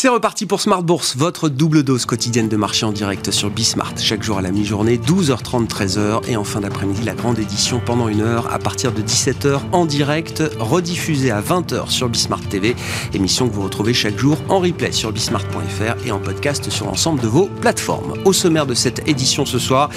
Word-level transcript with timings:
C'est 0.00 0.06
reparti 0.06 0.46
pour 0.46 0.60
Smart 0.60 0.84
Bourse, 0.84 1.16
votre 1.16 1.48
double 1.48 1.82
dose 1.82 2.06
quotidienne 2.06 2.48
de 2.48 2.56
marché 2.56 2.86
en 2.86 2.92
direct 2.92 3.32
sur 3.32 3.50
Bismart. 3.50 3.94
Chaque 3.98 4.22
jour 4.22 4.38
à 4.38 4.42
la 4.42 4.52
mi-journée, 4.52 4.96
12h30, 4.96 5.66
13h. 5.66 6.20
Et 6.28 6.36
en 6.36 6.44
fin 6.44 6.60
d'après-midi, 6.60 7.02
la 7.02 7.16
grande 7.16 7.40
édition 7.40 7.80
pendant 7.84 8.06
une 8.06 8.20
heure 8.20 8.48
à 8.54 8.60
partir 8.60 8.92
de 8.92 9.02
17h 9.02 9.58
en 9.72 9.86
direct, 9.86 10.44
rediffusée 10.60 11.32
à 11.32 11.40
20h 11.40 11.90
sur 11.90 12.08
Bismart 12.08 12.42
TV. 12.42 12.76
Émission 13.12 13.48
que 13.48 13.54
vous 13.54 13.62
retrouvez 13.62 13.92
chaque 13.92 14.16
jour 14.16 14.38
en 14.48 14.60
replay 14.60 14.92
sur 14.92 15.10
bismart.fr 15.10 16.06
et 16.06 16.12
en 16.12 16.20
podcast 16.20 16.70
sur 16.70 16.86
l'ensemble 16.86 17.20
de 17.20 17.26
vos 17.26 17.46
plateformes. 17.46 18.14
Au 18.24 18.32
sommaire 18.32 18.66
de 18.66 18.74
cette 18.74 19.08
édition 19.08 19.46
ce 19.46 19.58
soir, 19.58 19.90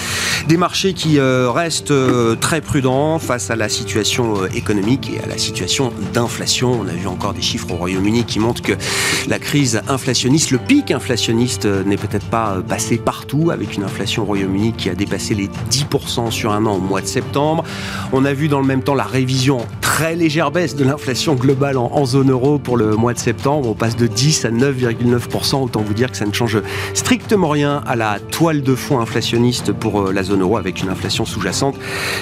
des 0.48 0.58
marchés 0.58 0.96
qui 0.96 1.20
euh, 1.20 1.52
restent 1.52 1.92
euh, 1.92 2.36
très 2.36 2.62
prudents 2.62 3.20
face 3.20 3.52
à 3.52 3.56
la 3.56 3.70
situation 3.70 4.42
euh, 4.42 4.48
économique 4.56 5.12
et 5.14 5.24
à 5.24 5.28
la 5.28 5.38
situation 5.38 5.94
d'inflation. 6.12 6.72
On 6.82 6.88
a 6.88 6.94
vu 6.94 7.06
encore 7.06 7.36
des 7.36 7.44
chiffres 7.44 7.72
au 7.72 7.76
Royaume-Uni 7.76 8.24
qui 8.24 8.40
montrent 8.40 8.64
que 8.64 8.74
la 9.28 9.38
crise 9.38 9.84
inflationniste. 9.92 10.52
Le 10.52 10.58
pic 10.58 10.92
inflationniste 10.92 11.66
euh, 11.66 11.84
n'est 11.84 11.98
peut-être 11.98 12.26
pas 12.26 12.56
euh, 12.56 12.62
passé 12.62 12.98
partout 12.98 13.52
avec 13.52 13.76
une 13.76 13.84
inflation 13.84 14.24
au 14.24 14.26
Royaume-Uni 14.26 14.74
qui 14.74 14.90
a 14.90 14.96
dépassé 14.96 15.36
les 15.36 15.50
10% 15.70 16.32
sur 16.32 16.52
un 16.52 16.66
an 16.66 16.76
au 16.76 16.80
mois 16.80 17.02
de 17.02 17.08
septembre. 17.08 17.64
On 18.14 18.26
a 18.26 18.34
vu 18.34 18.48
dans 18.48 18.60
le 18.60 18.66
même 18.66 18.82
temps 18.82 18.96
la 18.96 19.04
révision 19.04 19.60
très 19.82 20.16
légère 20.16 20.52
baisse 20.52 20.76
de 20.76 20.84
l'inflation 20.84 21.36
globale 21.36 21.78
en, 21.78 22.06
zone 22.06 22.32
euro 22.32 22.58
pour 22.58 22.78
le 22.78 22.96
mois 22.96 23.14
de 23.14 23.20
septembre. 23.20 23.70
On 23.70 23.74
passe 23.74 23.96
de 23.96 24.08
10 24.08 24.46
à 24.46 24.50
9,9%. 24.50 25.64
Autant 25.64 25.82
vous 25.82 25.94
dire 25.94 26.10
que 26.10 26.18
ça 26.18 26.26
ne 26.26 26.34
change 26.34 26.60
strictement 26.94 27.50
rien 27.50 27.84
à 27.86 27.96
la 27.96 28.20
toile 28.20 28.64
de 28.64 28.74
fond 28.74 29.00
inflationniste 29.00 29.74
pour 29.74 30.02
euh, 30.02 30.14
la 30.14 30.24
zone 30.24 30.42
euro 30.42 30.58
avec 30.58 30.82
une 30.82 30.90
inflation 30.90 31.26
sous-jacente 31.26 31.76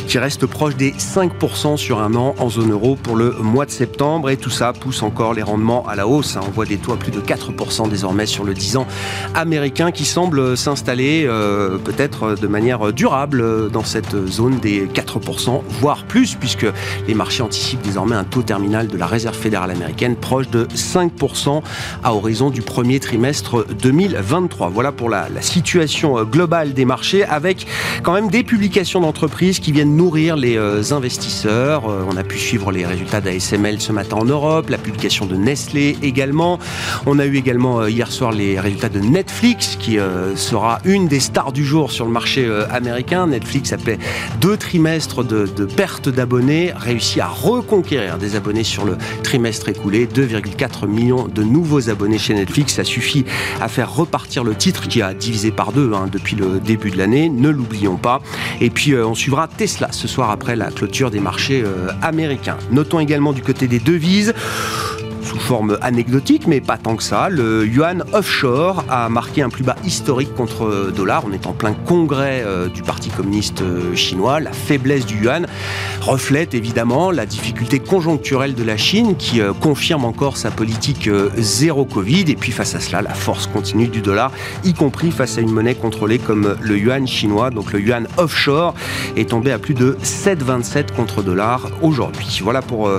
qui 0.07 0.17
reste 0.17 0.45
proche 0.45 0.75
des 0.75 0.91
5% 0.91 1.77
sur 1.77 2.01
un 2.01 2.15
an 2.15 2.35
en 2.39 2.49
zone 2.49 2.71
euro 2.71 2.95
pour 2.95 3.15
le 3.15 3.31
mois 3.31 3.65
de 3.65 3.71
septembre. 3.71 4.29
Et 4.29 4.37
tout 4.37 4.49
ça 4.49 4.73
pousse 4.73 5.03
encore 5.03 5.33
les 5.33 5.43
rendements 5.43 5.87
à 5.87 5.95
la 5.95 6.07
hausse. 6.07 6.37
On 6.41 6.51
voit 6.51 6.65
des 6.65 6.77
taux 6.77 6.93
à 6.93 6.97
plus 6.97 7.11
de 7.11 7.19
4% 7.19 7.58
désormais 7.89 8.25
sur 8.25 8.43
le 8.43 8.53
10 8.53 8.77
ans 8.77 8.87
américain 9.35 9.91
qui 9.91 10.05
semble 10.05 10.55
s'installer 10.55 11.25
euh, 11.27 11.77
peut-être 11.77 12.35
de 12.35 12.47
manière 12.47 12.93
durable 12.93 13.69
dans 13.69 13.83
cette 13.83 14.15
zone 14.27 14.59
des 14.59 14.87
4%, 14.87 15.61
voire 15.81 16.03
plus, 16.05 16.35
puisque 16.35 16.65
les 17.07 17.13
marchés 17.13 17.43
anticipent 17.43 17.81
désormais 17.81 18.15
un 18.15 18.23
taux 18.23 18.43
terminal 18.43 18.87
de 18.87 18.97
la 18.97 19.07
Réserve 19.07 19.35
fédérale 19.35 19.71
américaine 19.71 20.15
proche 20.15 20.49
de 20.49 20.65
5% 20.65 21.61
à 22.03 22.13
horizon 22.13 22.49
du 22.49 22.61
premier 22.61 22.99
trimestre 22.99 23.65
2023. 23.81 24.69
Voilà 24.69 24.91
pour 24.91 25.09
la, 25.09 25.27
la 25.29 25.41
situation 25.41 26.23
globale 26.23 26.73
des 26.73 26.85
marchés, 26.85 27.23
avec 27.23 27.67
quand 28.03 28.13
même 28.13 28.29
des 28.29 28.43
publications 28.43 29.01
d'entreprises 29.01 29.59
qui 29.59 29.71
viennent 29.71 29.95
nourrir 29.95 30.37
les 30.37 30.57
euh, 30.57 30.81
investisseurs. 30.91 31.89
Euh, 31.89 32.05
on 32.09 32.17
a 32.17 32.23
pu 32.23 32.37
suivre 32.37 32.71
les 32.71 32.85
résultats 32.85 33.21
d'ASML 33.21 33.81
ce 33.81 33.91
matin 33.91 34.17
en 34.17 34.25
Europe, 34.25 34.69
la 34.69 34.77
publication 34.77 35.25
de 35.25 35.35
Nestlé 35.35 35.97
également. 36.01 36.59
On 37.05 37.19
a 37.19 37.25
eu 37.25 37.35
également 37.35 37.48
euh, 37.49 37.89
hier 37.89 38.11
soir 38.11 38.31
les 38.31 38.59
résultats 38.59 38.89
de 38.89 38.99
Netflix, 38.99 39.75
qui 39.79 39.97
euh, 39.97 40.35
sera 40.35 40.79
une 40.85 41.07
des 41.07 41.19
stars 41.19 41.51
du 41.51 41.65
jour 41.65 41.91
sur 41.91 42.05
le 42.05 42.11
marché 42.11 42.45
euh, 42.45 42.67
américain. 42.69 43.25
Netflix 43.25 43.73
après 43.73 43.97
deux 44.39 44.55
trimestres 44.55 45.23
de, 45.23 45.45
perte 45.65 46.09
d'abonnés, 46.09 46.71
réussi 46.75 47.19
à 47.19 47.27
reconquérir 47.27 48.19
des 48.19 48.35
abonnés 48.35 48.63
sur 48.63 48.85
le 48.85 48.97
trimestre 49.23 49.69
écoulé. 49.69 50.05
2,4 50.05 50.87
millions 50.87 51.27
de 51.27 51.41
nouveaux 51.41 51.89
abonnés 51.89 52.19
chez 52.19 52.35
Netflix. 52.35 52.75
Ça 52.75 52.83
suffit 52.83 53.25
à 53.59 53.67
faire 53.67 53.93
repartir 53.95 54.43
le 54.43 54.53
titre 54.53 54.87
qui 54.87 55.01
a 55.01 55.15
divisé 55.15 55.49
par 55.49 55.71
deux 55.71 55.91
hein, 55.93 56.07
depuis 56.11 56.35
le 56.35 56.59
début 56.59 56.91
de 56.91 56.97
l'année. 56.97 57.29
Ne 57.29 57.49
l'oublions 57.49 57.97
pas. 57.97 58.21
Et 58.61 58.69
puis 58.69 58.95
on 58.95 59.15
suivra 59.15 59.47
Tesla 59.47 59.87
ce 59.91 60.07
soir 60.07 60.29
après 60.29 60.55
la 60.55 60.69
clôture 60.69 61.09
des 61.09 61.19
marchés 61.19 61.63
américains. 62.01 62.57
Notons 62.71 62.99
également 62.99 63.33
du 63.33 63.41
côté 63.41 63.67
des 63.67 63.79
devises 63.79 64.33
forme 65.39 65.77
anecdotique, 65.81 66.45
mais 66.47 66.61
pas 66.61 66.77
tant 66.77 66.95
que 66.95 67.03
ça. 67.03 67.29
Le 67.29 67.65
yuan 67.65 68.03
offshore 68.13 68.83
a 68.89 69.09
marqué 69.09 69.41
un 69.41 69.49
plus 69.49 69.63
bas 69.63 69.75
historique 69.85 70.35
contre 70.35 70.91
dollar. 70.95 71.23
On 71.25 71.31
est 71.31 71.47
en 71.47 71.53
plein 71.53 71.73
congrès 71.73 72.43
euh, 72.45 72.67
du 72.67 72.83
Parti 72.83 73.09
communiste 73.09 73.61
euh, 73.61 73.95
chinois. 73.95 74.39
La 74.39 74.51
faiblesse 74.51 75.05
du 75.05 75.23
yuan 75.23 75.47
reflète 76.01 76.53
évidemment 76.53 77.09
la 77.09 77.25
difficulté 77.25 77.79
conjoncturelle 77.79 78.53
de 78.53 78.63
la 78.63 78.77
Chine 78.77 79.15
qui 79.17 79.41
euh, 79.41 79.53
confirme 79.53 80.05
encore 80.05 80.37
sa 80.37 80.51
politique 80.51 81.09
zéro 81.37 81.85
Covid. 81.85 82.25
Et 82.27 82.35
puis 82.35 82.51
face 82.51 82.75
à 82.75 82.79
cela, 82.79 83.01
la 83.01 83.13
force 83.13 83.47
continue 83.47 83.87
du 83.87 84.01
dollar, 84.01 84.31
y 84.63 84.73
compris 84.73 85.11
face 85.11 85.37
à 85.37 85.41
une 85.41 85.51
monnaie 85.51 85.75
contrôlée 85.75 86.19
comme 86.19 86.55
le 86.61 86.77
yuan 86.77 87.07
chinois. 87.07 87.49
Donc 87.49 87.73
le 87.73 87.79
yuan 87.79 88.07
offshore 88.17 88.73
est 89.15 89.29
tombé 89.29 89.51
à 89.51 89.59
plus 89.59 89.73
de 89.73 89.97
7,27 90.03 90.95
contre 90.95 91.23
dollar 91.23 91.69
aujourd'hui. 91.81 92.39
Voilà 92.43 92.61
pour 92.61 92.89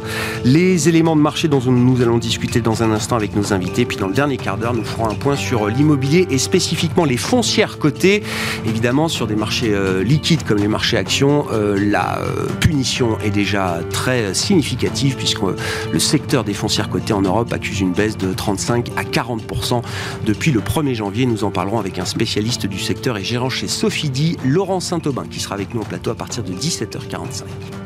les 0.45 0.89
éléments 0.89 1.17
de 1.17 1.21
marché 1.21 1.49
dont 1.49 1.61
nous 1.61 2.03
allons 2.03 2.19
discuter 2.19 2.30
dans 2.63 2.83
un 2.83 2.91
instant 2.93 3.17
avec 3.17 3.35
nos 3.35 3.53
invités. 3.53 3.85
Puis 3.85 3.97
dans 3.97 4.09
le 4.09 4.15
dernier 4.15 4.37
quart 4.37 4.57
d'heure, 4.57 4.75
nous 4.75 4.85
ferons 4.85 5.09
un 5.09 5.15
point 5.15 5.37
sur 5.37 5.67
l'immobilier 5.67 6.27
et 6.31 6.39
spécifiquement 6.39 7.05
les 7.05 7.17
foncières 7.17 7.79
cotées. 7.79 8.23
Évidemment, 8.67 9.09
sur 9.09 9.27
des 9.27 9.37
marchés 9.37 9.73
euh, 9.73 10.03
liquides 10.03 10.45
comme 10.45 10.59
les 10.59 10.69
marchés 10.69 10.97
actions, 10.97 11.47
euh, 11.53 11.79
la 11.81 12.19
euh, 12.19 12.47
punition 12.61 13.19
est 13.21 13.31
déjà 13.31 13.81
très 13.91 14.35
significative 14.35 15.17
puisque 15.17 15.41
le 15.41 15.99
secteur 15.99 16.45
des 16.45 16.55
foncières 16.55 16.89
cotées 16.89 17.13
en 17.13 17.23
Europe 17.23 17.53
accuse 17.53 17.81
une 17.81 17.93
baisse 17.93 18.17
de 18.17 18.33
35 18.33 18.91
à 18.97 19.05
40 19.05 19.43
depuis 20.25 20.53
le 20.53 20.61
1er 20.61 20.95
janvier. 20.95 21.27
Nous 21.27 21.45
en 21.45 21.51
parlerons 21.51 21.79
avec 21.79 21.99
un 21.99 22.05
spécialiste 22.05 22.67
du 22.67 22.79
secteur 22.79 23.17
et 23.17 23.25
gérant 23.25 23.51
chez 23.51 23.69
Sophie 23.69 24.11
Laurent 24.45 24.81
Saint-Aubin, 24.81 25.25
qui 25.31 25.41
sera 25.41 25.55
avec 25.55 25.75
nous 25.75 25.81
au 25.81 25.85
plateau 25.85 26.11
à 26.11 26.15
partir 26.15 26.43
de 26.43 26.53
17h45. 26.53 27.80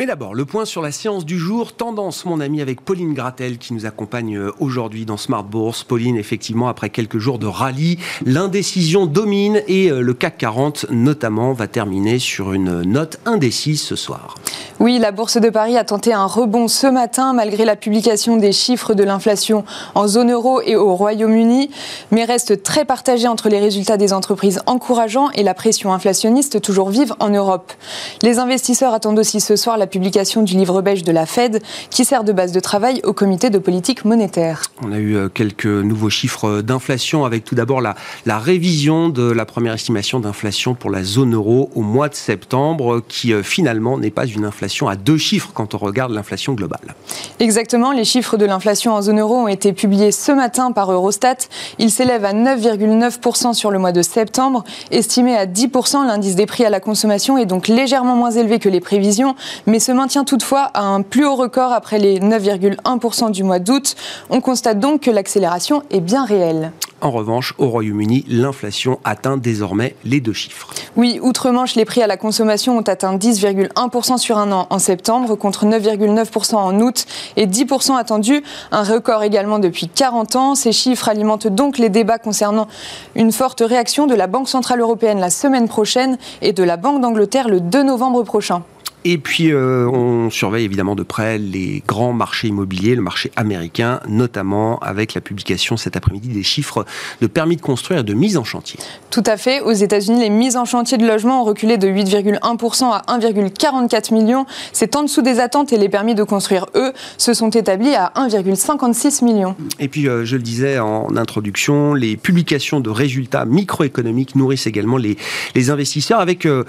Mais 0.00 0.06
d'abord, 0.06 0.32
le 0.34 0.46
point 0.46 0.64
sur 0.64 0.80
la 0.80 0.92
séance 0.92 1.26
du 1.26 1.38
jour, 1.38 1.74
tendance, 1.74 2.24
mon 2.24 2.40
ami, 2.40 2.62
avec 2.62 2.80
Pauline 2.80 3.12
Gratel 3.12 3.58
qui 3.58 3.74
nous 3.74 3.84
accompagne 3.84 4.34
euh, 4.34 4.50
aujourd'hui 4.58 5.04
dans 5.04 5.18
Smart 5.18 5.44
Bourse. 5.44 5.84
Pauline, 5.84 6.16
effectivement, 6.16 6.68
après 6.68 6.88
quelques 6.88 7.18
jours 7.18 7.38
de 7.38 7.46
rallye, 7.46 7.98
l'indécision 8.24 9.04
domine 9.04 9.60
et 9.68 9.90
euh, 9.90 10.00
le 10.00 10.14
CAC 10.14 10.38
40, 10.38 10.86
notamment, 10.88 11.52
va 11.52 11.66
terminer 11.66 12.18
sur 12.18 12.54
une 12.54 12.80
note 12.80 13.20
indécise 13.26 13.82
ce 13.82 13.94
soir. 13.94 14.36
Oui, 14.78 14.98
la 14.98 15.12
Bourse 15.12 15.36
de 15.36 15.50
Paris 15.50 15.76
a 15.76 15.84
tenté 15.84 16.14
un 16.14 16.24
rebond 16.24 16.66
ce 16.66 16.86
matin 16.86 17.34
malgré 17.34 17.66
la 17.66 17.76
publication 17.76 18.38
des 18.38 18.52
chiffres 18.52 18.94
de 18.94 19.04
l'inflation 19.04 19.66
en 19.94 20.08
zone 20.08 20.32
euro 20.32 20.62
et 20.62 20.76
au 20.76 20.94
Royaume-Uni, 20.94 21.68
mais 22.10 22.24
reste 22.24 22.62
très 22.62 22.86
partagée 22.86 23.28
entre 23.28 23.50
les 23.50 23.58
résultats 23.58 23.98
des 23.98 24.14
entreprises 24.14 24.62
encourageants 24.64 25.28
et 25.34 25.42
la 25.42 25.52
pression 25.52 25.92
inflationniste 25.92 26.62
toujours 26.62 26.88
vive 26.88 27.14
en 27.20 27.28
Europe. 27.28 27.74
Les 28.22 28.38
investisseurs 28.38 28.94
attendent 28.94 29.18
aussi 29.18 29.40
ce 29.40 29.54
soir 29.54 29.76
la 29.76 29.89
publication 29.90 30.42
du 30.42 30.56
livre 30.56 30.80
belge 30.82 31.02
de 31.02 31.12
la 31.12 31.26
Fed 31.26 31.62
qui 31.90 32.04
sert 32.04 32.24
de 32.24 32.32
base 32.32 32.52
de 32.52 32.60
travail 32.60 33.00
au 33.04 33.12
comité 33.12 33.50
de 33.50 33.58
politique 33.58 34.04
monétaire. 34.04 34.62
On 34.82 34.92
a 34.92 34.98
eu 34.98 35.16
euh, 35.16 35.28
quelques 35.28 35.66
nouveaux 35.66 36.10
chiffres 36.10 36.62
d'inflation 36.62 37.24
avec 37.24 37.44
tout 37.44 37.54
d'abord 37.54 37.80
la, 37.80 37.94
la 38.26 38.38
révision 38.38 39.08
de 39.08 39.30
la 39.30 39.44
première 39.44 39.74
estimation 39.74 40.20
d'inflation 40.20 40.74
pour 40.74 40.90
la 40.90 41.02
zone 41.02 41.34
euro 41.34 41.70
au 41.74 41.82
mois 41.82 42.08
de 42.08 42.14
septembre 42.14 43.02
qui 43.06 43.32
euh, 43.32 43.42
finalement 43.42 43.98
n'est 43.98 44.10
pas 44.10 44.26
une 44.26 44.44
inflation 44.44 44.88
à 44.88 44.96
deux 44.96 45.18
chiffres 45.18 45.50
quand 45.52 45.74
on 45.74 45.78
regarde 45.78 46.12
l'inflation 46.12 46.54
globale. 46.54 46.94
Exactement, 47.38 47.92
les 47.92 48.04
chiffres 48.04 48.36
de 48.36 48.44
l'inflation 48.44 48.94
en 48.94 49.02
zone 49.02 49.20
euro 49.20 49.36
ont 49.36 49.48
été 49.48 49.72
publiés 49.72 50.12
ce 50.12 50.32
matin 50.32 50.72
par 50.72 50.92
Eurostat. 50.92 51.36
Ils 51.78 51.90
s'élèvent 51.90 52.24
à 52.24 52.32
9,9% 52.32 53.54
sur 53.54 53.70
le 53.70 53.78
mois 53.78 53.92
de 53.92 54.02
septembre. 54.02 54.64
Estimé 54.90 55.36
à 55.36 55.46
10%, 55.46 56.06
l'indice 56.06 56.36
des 56.36 56.46
prix 56.46 56.64
à 56.64 56.70
la 56.70 56.80
consommation 56.80 57.36
est 57.38 57.46
donc 57.46 57.68
légèrement 57.68 58.16
moins 58.16 58.30
élevé 58.30 58.58
que 58.58 58.68
les 58.68 58.80
prévisions, 58.80 59.34
mais 59.66 59.79
se 59.80 59.92
maintient 59.92 60.24
toutefois 60.24 60.70
à 60.74 60.82
un 60.82 61.02
plus 61.02 61.24
haut 61.24 61.36
record 61.36 61.72
après 61.72 61.98
les 61.98 62.20
9,1% 62.20 63.30
du 63.30 63.42
mois 63.42 63.58
d'août. 63.58 63.96
On 64.28 64.40
constate 64.40 64.78
donc 64.78 65.02
que 65.02 65.10
l'accélération 65.10 65.82
est 65.90 66.00
bien 66.00 66.24
réelle. 66.24 66.72
En 67.02 67.10
revanche, 67.10 67.54
au 67.56 67.68
Royaume-Uni, 67.68 68.26
l'inflation 68.28 69.00
atteint 69.04 69.38
désormais 69.38 69.96
les 70.04 70.20
deux 70.20 70.34
chiffres. 70.34 70.68
Oui, 70.96 71.18
outre-Manche, 71.22 71.74
les 71.74 71.86
prix 71.86 72.02
à 72.02 72.06
la 72.06 72.18
consommation 72.18 72.76
ont 72.76 72.82
atteint 72.82 73.16
10,1% 73.16 74.18
sur 74.18 74.36
un 74.36 74.52
an 74.52 74.66
en 74.68 74.78
septembre 74.78 75.34
contre 75.34 75.64
9,9% 75.64 76.56
en 76.56 76.78
août 76.80 77.06
et 77.36 77.46
10% 77.46 77.96
attendu, 77.96 78.42
un 78.70 78.82
record 78.82 79.22
également 79.22 79.58
depuis 79.58 79.88
40 79.88 80.36
ans. 80.36 80.54
Ces 80.54 80.72
chiffres 80.72 81.08
alimentent 81.08 81.46
donc 81.46 81.78
les 81.78 81.88
débats 81.88 82.18
concernant 82.18 82.68
une 83.14 83.32
forte 83.32 83.62
réaction 83.64 84.06
de 84.06 84.14
la 84.14 84.26
Banque 84.26 84.48
Centrale 84.48 84.80
Européenne 84.80 85.20
la 85.20 85.30
semaine 85.30 85.68
prochaine 85.68 86.18
et 86.42 86.52
de 86.52 86.62
la 86.62 86.76
Banque 86.76 87.00
d'Angleterre 87.00 87.48
le 87.48 87.60
2 87.60 87.82
novembre 87.82 88.22
prochain. 88.24 88.62
Et 89.04 89.16
puis, 89.16 89.50
euh, 89.50 89.88
on 89.88 90.28
surveille 90.28 90.64
évidemment 90.64 90.94
de 90.94 91.02
près 91.02 91.38
les 91.38 91.82
grands 91.86 92.12
marchés 92.12 92.48
immobiliers, 92.48 92.94
le 92.94 93.02
marché 93.02 93.32
américain, 93.34 94.00
notamment 94.06 94.78
avec 94.80 95.14
la 95.14 95.22
publication 95.22 95.78
cet 95.78 95.96
après-midi 95.96 96.28
des 96.28 96.42
chiffres 96.42 96.84
de 97.22 97.26
permis 97.26 97.56
de 97.56 97.62
construire 97.62 98.00
et 98.00 98.02
de 98.02 98.12
mise 98.12 98.36
en 98.36 98.44
chantier. 98.44 98.78
Tout 99.10 99.22
à 99.24 99.38
fait. 99.38 99.62
Aux 99.62 99.72
États-Unis, 99.72 100.20
les 100.20 100.30
mises 100.30 100.56
en 100.56 100.66
chantier 100.66 100.98
de 100.98 101.06
logement 101.06 101.40
ont 101.40 101.44
reculé 101.44 101.78
de 101.78 101.88
8,1% 101.88 102.92
à 102.92 103.18
1,44 103.18 104.12
million. 104.12 104.44
C'est 104.72 104.94
en 104.96 105.02
dessous 105.02 105.22
des 105.22 105.40
attentes 105.40 105.72
et 105.72 105.78
les 105.78 105.88
permis 105.88 106.14
de 106.14 106.22
construire, 106.22 106.66
eux, 106.74 106.92
se 107.16 107.32
sont 107.32 107.50
établis 107.50 107.94
à 107.94 108.12
1,56 108.16 109.24
million. 109.24 109.56
Et 109.78 109.88
puis, 109.88 110.08
euh, 110.08 110.26
je 110.26 110.36
le 110.36 110.42
disais 110.42 110.78
en 110.78 111.16
introduction, 111.16 111.94
les 111.94 112.18
publications 112.18 112.80
de 112.80 112.90
résultats 112.90 113.46
microéconomiques 113.46 114.36
nourrissent 114.36 114.66
également 114.66 114.98
les, 114.98 115.16
les 115.54 115.70
investisseurs 115.70 116.20
avec 116.20 116.44
euh, 116.44 116.64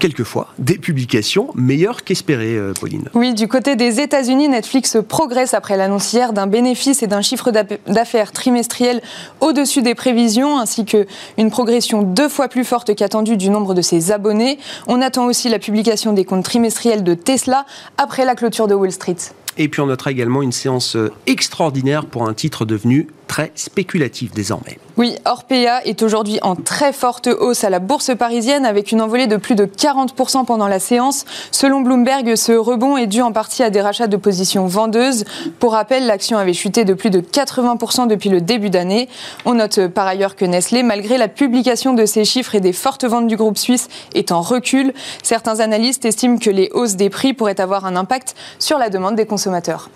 quelquefois 0.00 0.48
des 0.58 0.78
publications 0.78 1.52
meilleur 1.60 2.04
qu'espéré, 2.04 2.56
euh, 2.56 2.72
Pauline. 2.78 3.08
Oui, 3.14 3.34
du 3.34 3.48
côté 3.48 3.76
des 3.76 4.00
États-Unis, 4.00 4.48
Netflix 4.48 4.96
progresse 5.08 5.54
après 5.54 5.76
l'annonce 5.76 6.12
hier 6.12 6.32
d'un 6.32 6.46
bénéfice 6.46 7.02
et 7.02 7.06
d'un 7.06 7.22
chiffre 7.22 7.50
d'affaires 7.86 8.32
trimestriel 8.32 9.00
au-dessus 9.40 9.82
des 9.82 9.94
prévisions, 9.94 10.58
ainsi 10.58 10.84
qu'une 10.84 11.50
progression 11.50 12.02
deux 12.02 12.28
fois 12.28 12.48
plus 12.48 12.64
forte 12.64 12.94
qu'attendue 12.94 13.36
du 13.36 13.50
nombre 13.50 13.74
de 13.74 13.82
ses 13.82 14.12
abonnés. 14.12 14.58
On 14.86 15.00
attend 15.00 15.26
aussi 15.26 15.48
la 15.48 15.58
publication 15.58 16.12
des 16.12 16.24
comptes 16.24 16.44
trimestriels 16.44 17.04
de 17.04 17.14
Tesla 17.14 17.66
après 17.98 18.24
la 18.24 18.34
clôture 18.34 18.66
de 18.66 18.74
Wall 18.74 18.92
Street. 18.92 19.16
Et 19.58 19.68
puis 19.68 19.80
on 19.80 19.86
notera 19.86 20.10
également 20.10 20.42
une 20.42 20.52
séance 20.52 20.96
euh, 20.96 21.12
extraordinaire 21.26 22.06
pour 22.06 22.28
un 22.28 22.34
titre 22.34 22.64
devenu 22.64 23.08
très 23.30 23.52
spéculatif 23.54 24.32
désormais. 24.32 24.76
Oui, 24.96 25.14
Orpea 25.24 25.84
est 25.84 26.02
aujourd'hui 26.02 26.40
en 26.42 26.56
très 26.56 26.92
forte 26.92 27.28
hausse 27.28 27.62
à 27.62 27.70
la 27.70 27.78
bourse 27.78 28.10
parisienne 28.18 28.66
avec 28.66 28.90
une 28.90 29.00
envolée 29.00 29.28
de 29.28 29.36
plus 29.36 29.54
de 29.54 29.66
40% 29.66 30.44
pendant 30.44 30.66
la 30.66 30.80
séance. 30.80 31.24
Selon 31.52 31.80
Bloomberg, 31.80 32.34
ce 32.34 32.50
rebond 32.50 32.96
est 32.96 33.06
dû 33.06 33.22
en 33.22 33.30
partie 33.30 33.62
à 33.62 33.70
des 33.70 33.80
rachats 33.80 34.08
de 34.08 34.16
positions 34.16 34.66
vendeuses. 34.66 35.24
Pour 35.60 35.74
rappel, 35.74 36.06
l'action 36.06 36.38
avait 36.38 36.54
chuté 36.54 36.84
de 36.84 36.92
plus 36.92 37.10
de 37.10 37.20
80% 37.20 38.08
depuis 38.08 38.30
le 38.30 38.40
début 38.40 38.68
d'année. 38.68 39.08
On 39.44 39.54
note 39.54 39.86
par 39.86 40.08
ailleurs 40.08 40.34
que 40.34 40.44
Nestlé, 40.44 40.82
malgré 40.82 41.16
la 41.16 41.28
publication 41.28 41.94
de 41.94 42.06
ces 42.06 42.24
chiffres 42.24 42.56
et 42.56 42.60
des 42.60 42.72
fortes 42.72 43.04
ventes 43.04 43.28
du 43.28 43.36
groupe 43.36 43.58
suisse, 43.58 43.86
est 44.12 44.32
en 44.32 44.40
recul. 44.40 44.92
Certains 45.22 45.60
analystes 45.60 46.04
estiment 46.04 46.36
que 46.36 46.50
les 46.50 46.68
hausses 46.72 46.96
des 46.96 47.10
prix 47.10 47.32
pourraient 47.32 47.60
avoir 47.60 47.86
un 47.86 47.94
impact 47.94 48.34
sur 48.58 48.76
la 48.76 48.90
demande 48.90 49.14
des 49.14 49.26
consommateurs. 49.26 49.88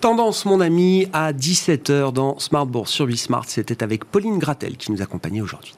Tendance, 0.00 0.44
mon 0.44 0.60
ami, 0.60 1.08
à 1.12 1.32
17h 1.32 2.12
dans 2.12 2.38
Smart 2.38 2.66
Bourse 2.66 2.92
sur 2.92 3.06
Bismart. 3.06 3.46
C'était 3.48 3.82
avec 3.82 4.04
Pauline 4.04 4.38
Gratel 4.38 4.76
qui 4.76 4.92
nous 4.92 5.02
accompagnait 5.02 5.40
aujourd'hui. 5.40 5.74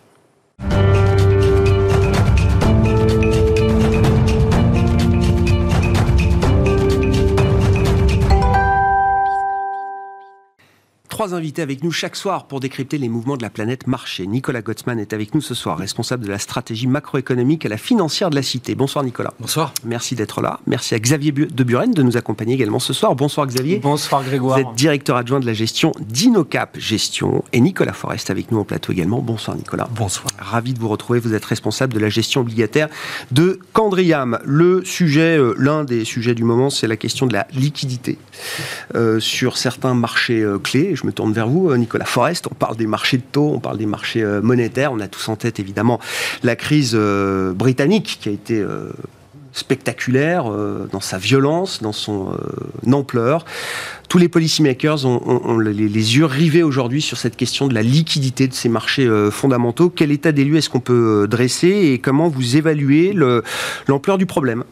Trois 11.21 11.35
invités 11.35 11.61
avec 11.61 11.85
nous 11.85 11.93
chaque 11.93 12.17
soir 12.17 12.47
pour 12.47 12.61
décrypter 12.61 12.97
les 12.97 13.11
mouvements 13.11 13.37
de 13.37 13.43
la 13.43 13.51
planète 13.51 13.87
marché. 13.87 14.27
Nicolas 14.27 14.63
Gottsman 14.63 14.99
est 14.99 15.13
avec 15.13 15.35
nous 15.35 15.43
ce 15.43 15.53
soir, 15.53 15.77
responsable 15.77 16.25
de 16.25 16.31
la 16.31 16.39
stratégie 16.39 16.87
macroéconomique 16.87 17.67
à 17.67 17.69
la 17.69 17.77
financière 17.77 18.31
de 18.31 18.37
la 18.37 18.43
Cité. 18.43 18.75
Bonsoir 18.75 19.05
Nicolas. 19.05 19.35
Bonsoir. 19.39 19.75
Merci 19.85 20.15
d'être 20.15 20.41
là. 20.41 20.61
Merci 20.67 20.95
à 20.95 20.99
Xavier 20.99 21.31
de 21.31 21.63
Buren 21.63 21.93
de 21.93 22.03
nous 22.03 22.17
accompagner 22.17 22.55
également 22.55 22.79
ce 22.79 22.95
soir. 22.95 23.15
Bonsoir 23.15 23.47
Xavier. 23.47 23.81
Bonsoir 23.81 24.25
Grégoire. 24.25 24.59
Vous 24.59 24.71
êtes 24.71 24.75
directeur 24.75 25.17
adjoint 25.17 25.41
de 25.41 25.45
la 25.45 25.53
gestion 25.53 25.93
d'Inocap 26.01 26.79
Gestion 26.79 27.45
et 27.53 27.61
Nicolas 27.61 27.93
Forest 27.93 28.31
avec 28.31 28.51
nous 28.51 28.59
en 28.59 28.65
plateau 28.65 28.93
également. 28.93 29.21
Bonsoir 29.21 29.59
Nicolas. 29.59 29.91
Bonsoir. 29.95 30.33
Ravi 30.39 30.73
de 30.73 30.79
vous 30.79 30.89
retrouver. 30.89 31.21
Vous 31.21 31.35
êtes 31.35 31.45
responsable 31.45 31.93
de 31.93 31.99
la 31.99 32.09
gestion 32.09 32.41
obligataire 32.41 32.89
de 33.31 33.61
Candriam. 33.75 34.39
Le 34.47 34.87
sujet, 34.87 35.37
euh, 35.37 35.55
l'un 35.59 35.85
des 35.85 36.07
sujets 36.07 36.35
du 36.35 36.45
moment, 36.45 36.71
c'est 36.71 36.87
la 36.87 36.97
question 36.97 37.27
de 37.27 37.35
la 37.35 37.47
liquidité 37.53 38.17
euh, 38.95 39.21
sur 39.21 39.59
certains 39.59 39.93
marchés 39.93 40.41
euh, 40.41 40.59
clés. 40.59 40.97
Je 40.97 41.05
me 41.05 41.10
tourne 41.13 41.33
vers 41.33 41.49
vous, 41.49 41.71
euh, 41.71 41.77
Nicolas 41.77 42.05
Forest. 42.05 42.47
On 42.51 42.55
parle 42.55 42.77
des 42.77 42.87
marchés 42.87 43.19
de 43.19 43.23
taux, 43.23 43.53
on 43.55 43.61
parle 43.61 43.79
des 43.79 43.87
marchés 43.87 44.23
euh, 44.23 44.41
monétaires. 44.41 44.93
On 44.93 45.01
a 45.01 45.09
tous 45.09 45.29
en 45.29 45.37
tête, 45.37 45.61
évidemment, 45.61 46.01
la 46.43 46.57
crise 46.57 46.93
euh, 46.95 47.53
britannique 47.53 48.19
qui 48.21 48.29
a 48.29 48.33
été 48.33 48.65
spectaculaire 49.53 50.45
dans 50.93 51.01
sa 51.01 51.19
violence, 51.19 51.83
dans 51.83 51.93
son 51.93 52.37
ampleur. 52.93 53.45
Tous 54.09 54.19
les 54.19 54.29
policymakers 54.29 55.05
ont, 55.07 55.59
les, 55.59 55.75
yeux 55.75 56.25
rivés 56.25 56.63
aujourd'hui 56.63 57.03
sur 57.03 57.19
cette 57.19 57.37
question 57.37 57.67
de 57.67 57.75
la 57.75 57.83
liquidité 57.83 58.47
de 58.47 58.55
ces 58.55 58.69
marchés 58.69 59.09
fondamentaux. 59.31 59.91
Quel 59.91 60.13
état 60.13 60.31
des 60.31 60.45
lieux 60.45 60.57
est-ce 60.57 60.71
qu'on 60.71 60.81
peut 60.81 61.27
dresser 61.29 61.69
et 61.69 61.99
comment 61.99 62.29
vous 62.29 62.57
évaluez 62.57 63.13
l'ampleur 63.89 64.19
du 64.19 64.27
problème? 64.27 64.65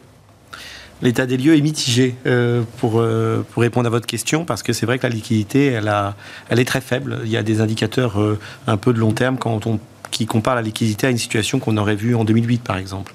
L'état 1.01 1.25
des 1.25 1.37
lieux 1.37 1.55
est 1.55 1.61
mitigé 1.61 2.15
euh, 2.25 2.63
pour, 2.77 2.99
euh, 2.99 3.45
pour 3.51 3.61
répondre 3.61 3.87
à 3.87 3.89
votre 3.89 4.07
question, 4.07 4.43
parce 4.43 4.63
que 4.63 4.73
c'est 4.73 4.85
vrai 4.85 4.97
que 4.97 5.07
la 5.07 5.13
liquidité, 5.13 5.67
elle, 5.67 5.87
a, 5.87 6.15
elle 6.49 6.59
est 6.59 6.65
très 6.65 6.81
faible. 6.81 7.19
Il 7.23 7.31
y 7.31 7.37
a 7.37 7.43
des 7.43 7.61
indicateurs 7.61 8.19
euh, 8.19 8.37
un 8.67 8.77
peu 8.77 8.91
de 8.93 8.99
long 8.99 9.11
terme 9.11 9.37
quand 9.37 9.65
on 9.67 9.79
qui 10.11 10.25
compare 10.25 10.55
la 10.55 10.63
liquidité 10.63 11.05
à 11.05 11.11
une 11.11 11.19
situation 11.19 11.59
qu'on 11.59 11.77
aurait 11.77 11.95
vue 11.95 12.15
en 12.15 12.23
2008, 12.23 12.63
par 12.63 12.77
exemple. 12.77 13.13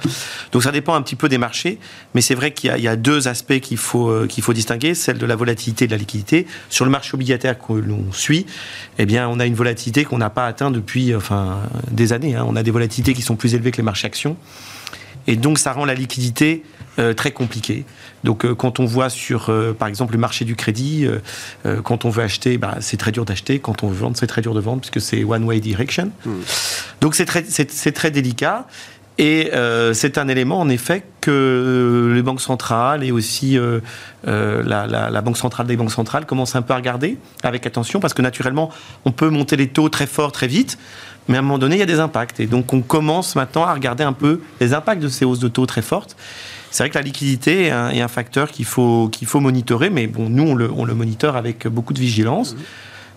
Donc 0.53 0.63
ça 0.63 0.71
dépend 0.71 0.95
un 0.95 1.03
petit 1.03 1.17
peu 1.17 1.29
des 1.29 1.39
marchés, 1.39 1.81
mais 2.15 2.21
c'est 2.21 2.37
vrai 2.37 2.53
qu'il 2.53 2.71
y, 2.79 2.87
a 2.87 2.95
deux 2.95 3.27
aspects 3.27 3.59
qu'il 3.59 3.79
faut, 3.79 4.25
faut 4.41 4.53
distinguer, 4.53 4.95
celle 4.95 5.19
de 5.19 5.27
la 5.27 5.35
volatilité 5.35 5.89
de 5.89 5.91
la 5.91 5.97
liquidité. 5.97 6.47
Sur 6.71 6.85
le 6.85 6.93
marché 6.93 7.15
obligataire 7.15 7.59
que 7.59 7.73
l'on 7.73 8.13
suit, 8.13 8.47
eh 8.99 9.07
bien, 9.07 9.29
on 9.29 9.41
a 9.41 9.45
une 9.45 9.57
volatilité 9.57 10.05
qu'on 10.05 10.19
n'a 10.19 10.31
pas 10.31 10.47
atteint 10.47 10.71
depuis 10.71 11.13
enfin, 11.17 11.59
des 11.91 12.13
années. 12.13 12.37
Hein. 12.37 12.47
On 12.49 12.55
a 12.55 12.63
des 12.63 12.71
volatilités 12.71 13.13
qui 13.13 13.23
sont 13.23 13.35
plus 13.35 13.57
élevées 13.57 13.73
que 13.73 13.79
les 13.79 13.83
marchés 13.83 14.07
actions. 14.07 14.37
Et 15.27 15.37
donc 15.37 15.59
ça 15.59 15.73
rend 15.73 15.85
la 15.85 15.95
liquidité 15.95 16.63
très 17.17 17.33
compliqué. 17.33 17.85
Donc 18.25 18.45
euh, 18.45 18.55
quand 18.55 18.81
on 18.81 18.87
voit 18.87 19.11
sur, 19.11 19.51
euh, 19.51 19.73
par 19.73 19.89
exemple, 19.89 20.15
le 20.15 20.19
marché 20.19 20.45
du 20.45 20.57
crédit, 20.57 21.07
quand 21.85 22.05
on 22.05 22.11
veut 22.11 22.23
acheter, 22.23 22.59
bah, 22.59 22.77
c'est 22.81 22.97
très 22.97 23.13
dur 23.13 23.25
d'acheter. 23.25 23.59
Quand 23.59 23.83
on 23.83 23.89
veut 23.89 23.97
vendre, 23.97 24.17
c'est 24.17 24.27
très 24.27 24.43
dur 24.43 24.55
de 24.55 24.61
vendre, 24.61 24.81
puisque 24.81 25.01
c'est 25.01 25.25
one-way 25.25 25.61
direction. 25.61 26.11
Hmm. 26.25 26.41
Donc 27.01 27.15
c'est 27.15 27.27
très, 27.27 27.43
très 27.43 28.11
délicat. 28.11 28.67
Et 29.17 29.51
c'est 29.93 30.19
un 30.19 30.27
élément, 30.27 30.59
en 30.59 30.69
effet, 30.69 31.05
que 31.21 32.13
les 32.13 32.23
banques 32.23 32.41
centrales 32.41 33.05
et 33.05 33.13
aussi 33.13 33.57
la, 34.25 34.87
la, 34.87 35.21
Banque 35.23 35.37
centrale 35.37 35.67
des 35.67 35.77
banques 35.77 35.93
centrales 35.93 36.27
commencent 36.27 36.57
un 36.57 36.63
peu 36.63 36.73
à 36.75 36.77
regarder 36.77 37.19
avec 37.45 37.67
attention, 37.67 38.01
parce 38.01 38.13
que 38.13 38.23
naturellement, 38.23 38.71
on 39.05 39.13
peut 39.13 39.29
monter 39.29 39.57
les 39.57 39.69
taux 39.69 39.89
très 39.89 40.07
fort, 40.07 40.33
très 40.33 40.49
vite, 40.49 40.79
mais 41.29 41.37
à 41.37 41.39
un 41.39 41.43
moment 41.43 41.59
donné, 41.59 41.77
il 41.77 41.79
y 41.79 41.83
a 41.83 41.87
des 41.87 42.01
impacts. 42.01 42.41
Et 42.41 42.47
donc, 42.47 42.73
on 42.73 42.81
commence 42.81 43.37
maintenant 43.37 43.65
à 43.65 43.73
regarder 43.73 44.05
un 44.05 44.13
peu 44.13 44.41
les 44.61 44.75
impacts 44.75 45.03
de 45.03 45.09
ces 45.09 45.25
hausses 45.25 45.39
de 45.39 45.49
taux 45.49 45.67
très 45.67 45.83
fortes. 45.83 46.17
C'est 46.75 46.83
vrai 46.83 46.91
que 46.91 46.99
la 46.99 47.03
liquidité 47.03 47.67
est 47.67 47.71
un, 47.71 48.09
facteur 48.09 48.51
qu'il 48.51 48.65
faut, 48.65 49.09
qu'il 49.09 49.29
faut 49.29 49.39
monitorer, 49.39 49.91
mais 49.91 50.09
bon, 50.09 50.29
nous, 50.29 50.43
on 50.43 50.55
le, 50.57 50.69
on 50.73 50.85
le 50.85 50.93
monitore 50.93 51.37
avec 51.37 51.69
beaucoup 51.69 51.93
de 51.93 52.01
vigilance. 52.01 52.57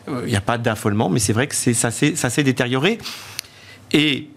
Euh, 0.07 0.21
il 0.25 0.29
n'y 0.29 0.35
a 0.35 0.41
pas 0.41 0.59
d'affolement, 0.59 1.09
mais 1.09 1.17
c'est 1.17 1.33
vrai 1.33 1.47
que 1.47 1.55
c'est, 1.55 1.73
ça, 1.73 1.89
s'est, 1.89 2.15
ça 2.15 2.29
s'est 2.29 2.43
détérioré. 2.43 2.99
Et 3.93 4.27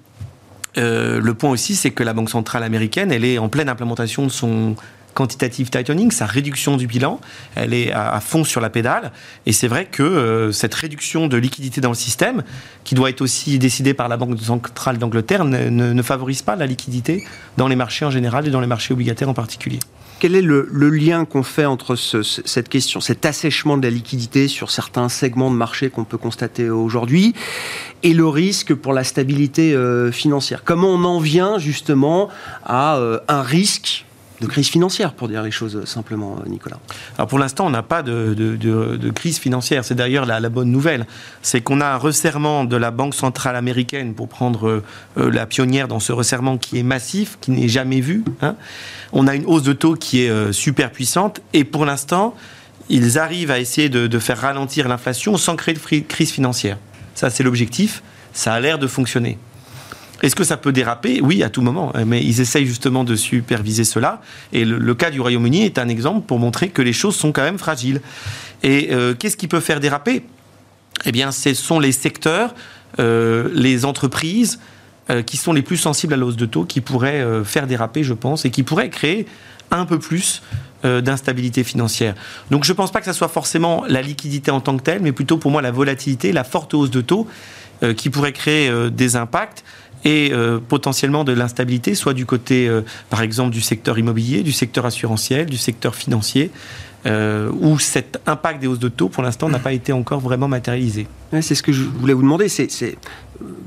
euh, 0.79 1.21
le 1.21 1.35
point 1.35 1.51
aussi, 1.51 1.77
c'est 1.77 1.91
que 1.91 2.03
la 2.03 2.15
Banque 2.15 2.31
centrale 2.31 2.63
américaine, 2.63 3.13
elle 3.13 3.27
est 3.27 3.37
en 3.37 3.51
pleine 3.51 3.69
implémentation 3.69 4.25
de 4.25 4.31
son 4.31 4.75
quantitative 5.15 5.71
tightening, 5.71 6.11
sa 6.11 6.27
réduction 6.27 6.77
du 6.77 6.87
bilan, 6.87 7.21
elle 7.55 7.75
est 7.75 7.93
à, 7.93 8.21
fond 8.21 8.45
sur 8.45 8.61
la 8.61 8.71
pédale. 8.71 9.13
Et 9.47 9.53
c'est 9.53 9.69
vrai 9.69 9.87
que 9.87 10.03
euh, 10.03 10.53
cette 10.53 10.75
réduction 10.75 11.27
de 11.27 11.37
liquidité 11.37 11.81
dans 11.81 11.91
le 11.91 11.95
système, 11.95 12.43
qui 12.85 12.95
doit 12.95 13.11
être 13.11 13.21
aussi 13.21 13.59
décidée 13.59 13.95
par 13.95 14.09
la 14.09 14.17
Banque 14.17 14.39
centrale 14.41 14.99
d'Angleterre, 14.99 15.45
ne, 15.45 16.03
favorise 16.03 16.43
pas 16.43 16.57
la 16.57 16.67
liquidité 16.67 17.25
dans 17.57 17.69
les 17.69 17.77
marchés 17.77 18.05
en 18.05 18.11
général 18.11 18.47
et 18.47 18.51
dans 18.51 18.61
les 18.61 18.67
marchés 18.67 18.95
obligataires 18.95 19.29
en 19.29 19.35
particulier. 19.35 19.79
Quel 20.19 20.35
est 20.35 20.43
le, 20.43 20.67
lien 20.91 21.25
qu'on 21.25 21.43
fait 21.43 21.65
entre 21.65 21.97
cette 21.97 22.69
question, 22.69 23.01
cet 23.01 23.25
assèchement 23.25 23.79
de 23.79 23.83
la 23.83 23.91
liquidité 23.91 24.49
sur 24.49 24.71
certains 24.71 25.09
segments 25.09 25.51
de 25.51 25.57
marché 25.57 25.89
qu'on 25.89 26.05
peut 26.05 26.19
constater 26.19 26.69
aujourd'hui, 26.69 27.35
et 28.03 28.13
le 28.13 28.27
risque 28.27 28.75
pour 28.75 28.93
la 28.93 29.05
stabilité 29.05 29.73
euh, 29.75 30.13
financière? 30.13 30.63
Comment 30.65 30.89
on 30.89 31.05
en 31.05 31.21
vient 31.21 31.59
justement 31.59 32.29
à 32.65 32.97
euh, 32.97 33.19
un 33.29 33.43
risque 33.43 34.05
de 34.41 34.47
crise 34.47 34.69
financière, 34.69 35.13
pour 35.13 35.29
dire 35.29 35.43
les 35.43 35.51
choses 35.51 35.85
simplement, 35.85 36.39
Nicolas 36.47 36.79
Alors 37.17 37.29
pour 37.29 37.39
l'instant, 37.39 37.67
on 37.67 37.71
n'a 37.71 37.83
pas 37.83 38.03
de, 38.03 39.11
crise 39.15 39.39
financière. 39.39 39.85
C'est 39.85 39.95
d'ailleurs 39.95 40.27
la, 40.27 40.49
bonne 40.49 40.71
nouvelle. 40.71 41.07
C'est 41.43 41.61
qu'on 41.61 41.81
a 41.81 41.87
un 41.87 41.97
resserrement 41.97 42.65
de 42.65 42.77
la 42.77 42.91
Banque 42.91 43.15
centrale 43.15 43.57
américaine 43.57 44.15
pour 44.15 44.29
prendre 44.29 44.83
euh, 45.19 45.31
la 45.31 45.47
pionnière 45.47 45.89
dans 45.89 46.01
ce 46.01 46.13
resserrement 46.13 46.59
qui 46.59 46.79
est 46.79 46.83
massif, 46.83 47.39
qui 47.41 47.51
n'est 47.51 47.69
jamais 47.69 48.01
vu. 48.01 48.25
Hein. 48.43 48.57
On 49.13 49.27
a 49.27 49.35
une 49.35 49.47
hausse 49.47 49.63
de 49.63 49.73
taux 49.73 49.95
qui 49.95 50.25
est 50.25 50.31
euh, 50.31 50.53
super 50.53 50.91
puissante 50.91 51.41
et 51.53 51.65
pour 51.65 51.85
l'instant, 51.85 52.35
ils 52.89 53.19
arrivent 53.19 53.51
à 53.51 53.61
essayer 53.61 53.89
de 53.89 54.19
faire 54.19 54.39
ralentir 54.39 54.89
l'inflation 54.89 55.37
sans 55.37 55.55
créer 55.55 55.75
de 55.75 56.01
crise 56.01 56.33
financière. 56.33 56.77
Ça, 57.15 57.31
c'est 57.31 57.45
l'objectif. 57.45 58.03
Ça 58.33 58.55
a 58.55 58.61
l'air 58.61 58.79
de 58.79 58.87
fonctionner. 58.87 59.39
Est-ce 60.23 60.37
que 60.37 60.45
ça 60.45 60.57
peut 60.57 60.73
déraper? 60.73 61.21
Oui, 61.23 61.43
à 61.43 61.49
tout 61.49 61.63
moment. 61.63 61.93
Mais 62.07 62.23
ils 62.23 62.41
essayent 62.41 62.67
justement 62.67 63.05
de 63.05 63.17
superviser 63.17 63.85
cela. 63.85 64.21
Et 64.53 64.65
le, 64.65 64.95
cas 64.95 65.11
du 65.11 65.21
Royaume-Uni 65.21 65.65
est 65.65 65.79
un 65.79 65.89
exemple 65.89 66.27
pour 66.27 66.39
montrer 66.39 66.69
que 66.69 66.83
les 66.83 66.93
choses 66.93 67.17
sont 67.17 67.33
quand 67.33 67.43
même 67.43 67.59
fragiles. 67.59 68.01
Et 68.63 68.89
euh, 68.93 69.15
qu'est-ce 69.15 69.37
qui 69.37 69.49
peut 69.49 69.61
faire 69.61 69.81
déraper? 69.81 70.23
Eh 71.07 71.13
bien, 71.13 71.33
ce 71.33 71.55
sont 71.55 71.81
les 71.81 71.93
secteurs, 71.93 72.55
euh, 72.99 73.49
les 73.55 73.85
entreprises 73.87 74.61
euh, 75.09 75.23
qui 75.23 75.39
sont 75.39 75.55
les 75.55 75.63
plus 75.63 75.79
sensibles 75.79 76.13
à 76.13 76.17
l'hausse 76.17 76.37
de 76.37 76.47
taux, 76.47 76.65
qui 76.65 76.83
pourraient 76.83 77.25
faire 77.45 77.67
déraper, 77.67 78.05
je 78.05 78.15
pense, 78.15 78.45
et 78.45 78.51
qui 78.51 78.63
pourraient 78.63 78.91
créer 78.91 79.27
un 79.71 79.87
peu 79.87 79.99
plus 79.99 80.43
d'instabilité 80.83 81.63
financière. 81.63 82.15
Donc 82.51 82.65
je 82.65 82.73
ne 82.73 82.77
pense 82.77 82.91
pas 82.91 83.01
que 83.01 83.05
ce 83.05 83.13
soit 83.13 83.29
forcément 83.29 83.85
la 83.87 84.01
liquidité 84.01 84.51
en 84.51 84.61
tant 84.61 84.79
que 84.79 84.83
telle, 84.83 85.03
mais 85.03 85.13
plutôt 85.13 85.37
pour 85.37 85.51
moi 85.51 85.61
la 85.61 85.71
volatilité, 85.71 86.33
la 86.33 86.43
forte 86.43 86.73
hausse 86.73 86.91
de 86.91 87.03
taux 87.03 87.29
qui 87.99 88.09
pourrait 88.09 88.33
créer 88.33 88.73
des 88.91 89.17
impacts 89.17 89.63
et 90.05 90.33
potentiellement 90.69 91.25
de 91.25 91.33
l'instabilité, 91.33 91.95
soit 91.95 92.15
du 92.15 92.27
côté, 92.27 92.71
par 93.09 93.23
exemple, 93.23 93.51
du 93.51 93.61
secteur 93.61 93.99
immobilier, 93.99 94.43
du 94.43 94.53
secteur 94.53 94.87
assurantiel, 94.87 95.47
du 95.47 95.59
secteur 95.59 95.95
financier, 95.95 96.51
où 97.07 97.79
cet 97.79 98.21
impact 98.27 98.61
des 98.61 98.67
hausses 98.67 98.79
de 98.79 98.89
taux, 98.89 99.09
pour 99.09 99.23
l'instant, 99.23 99.49
n'a 99.49 99.59
pas 99.59 99.73
été 99.73 99.93
encore 99.93 100.21
vraiment 100.21 100.49
matérialisé. 100.49 101.07
c'est 101.41 101.55
ce 101.55 101.63
que 101.63 101.73
je 101.73 101.83
voulais 101.83 102.15
vous 102.15 102.23
demander. 102.23 102.49
C'est 102.49 102.97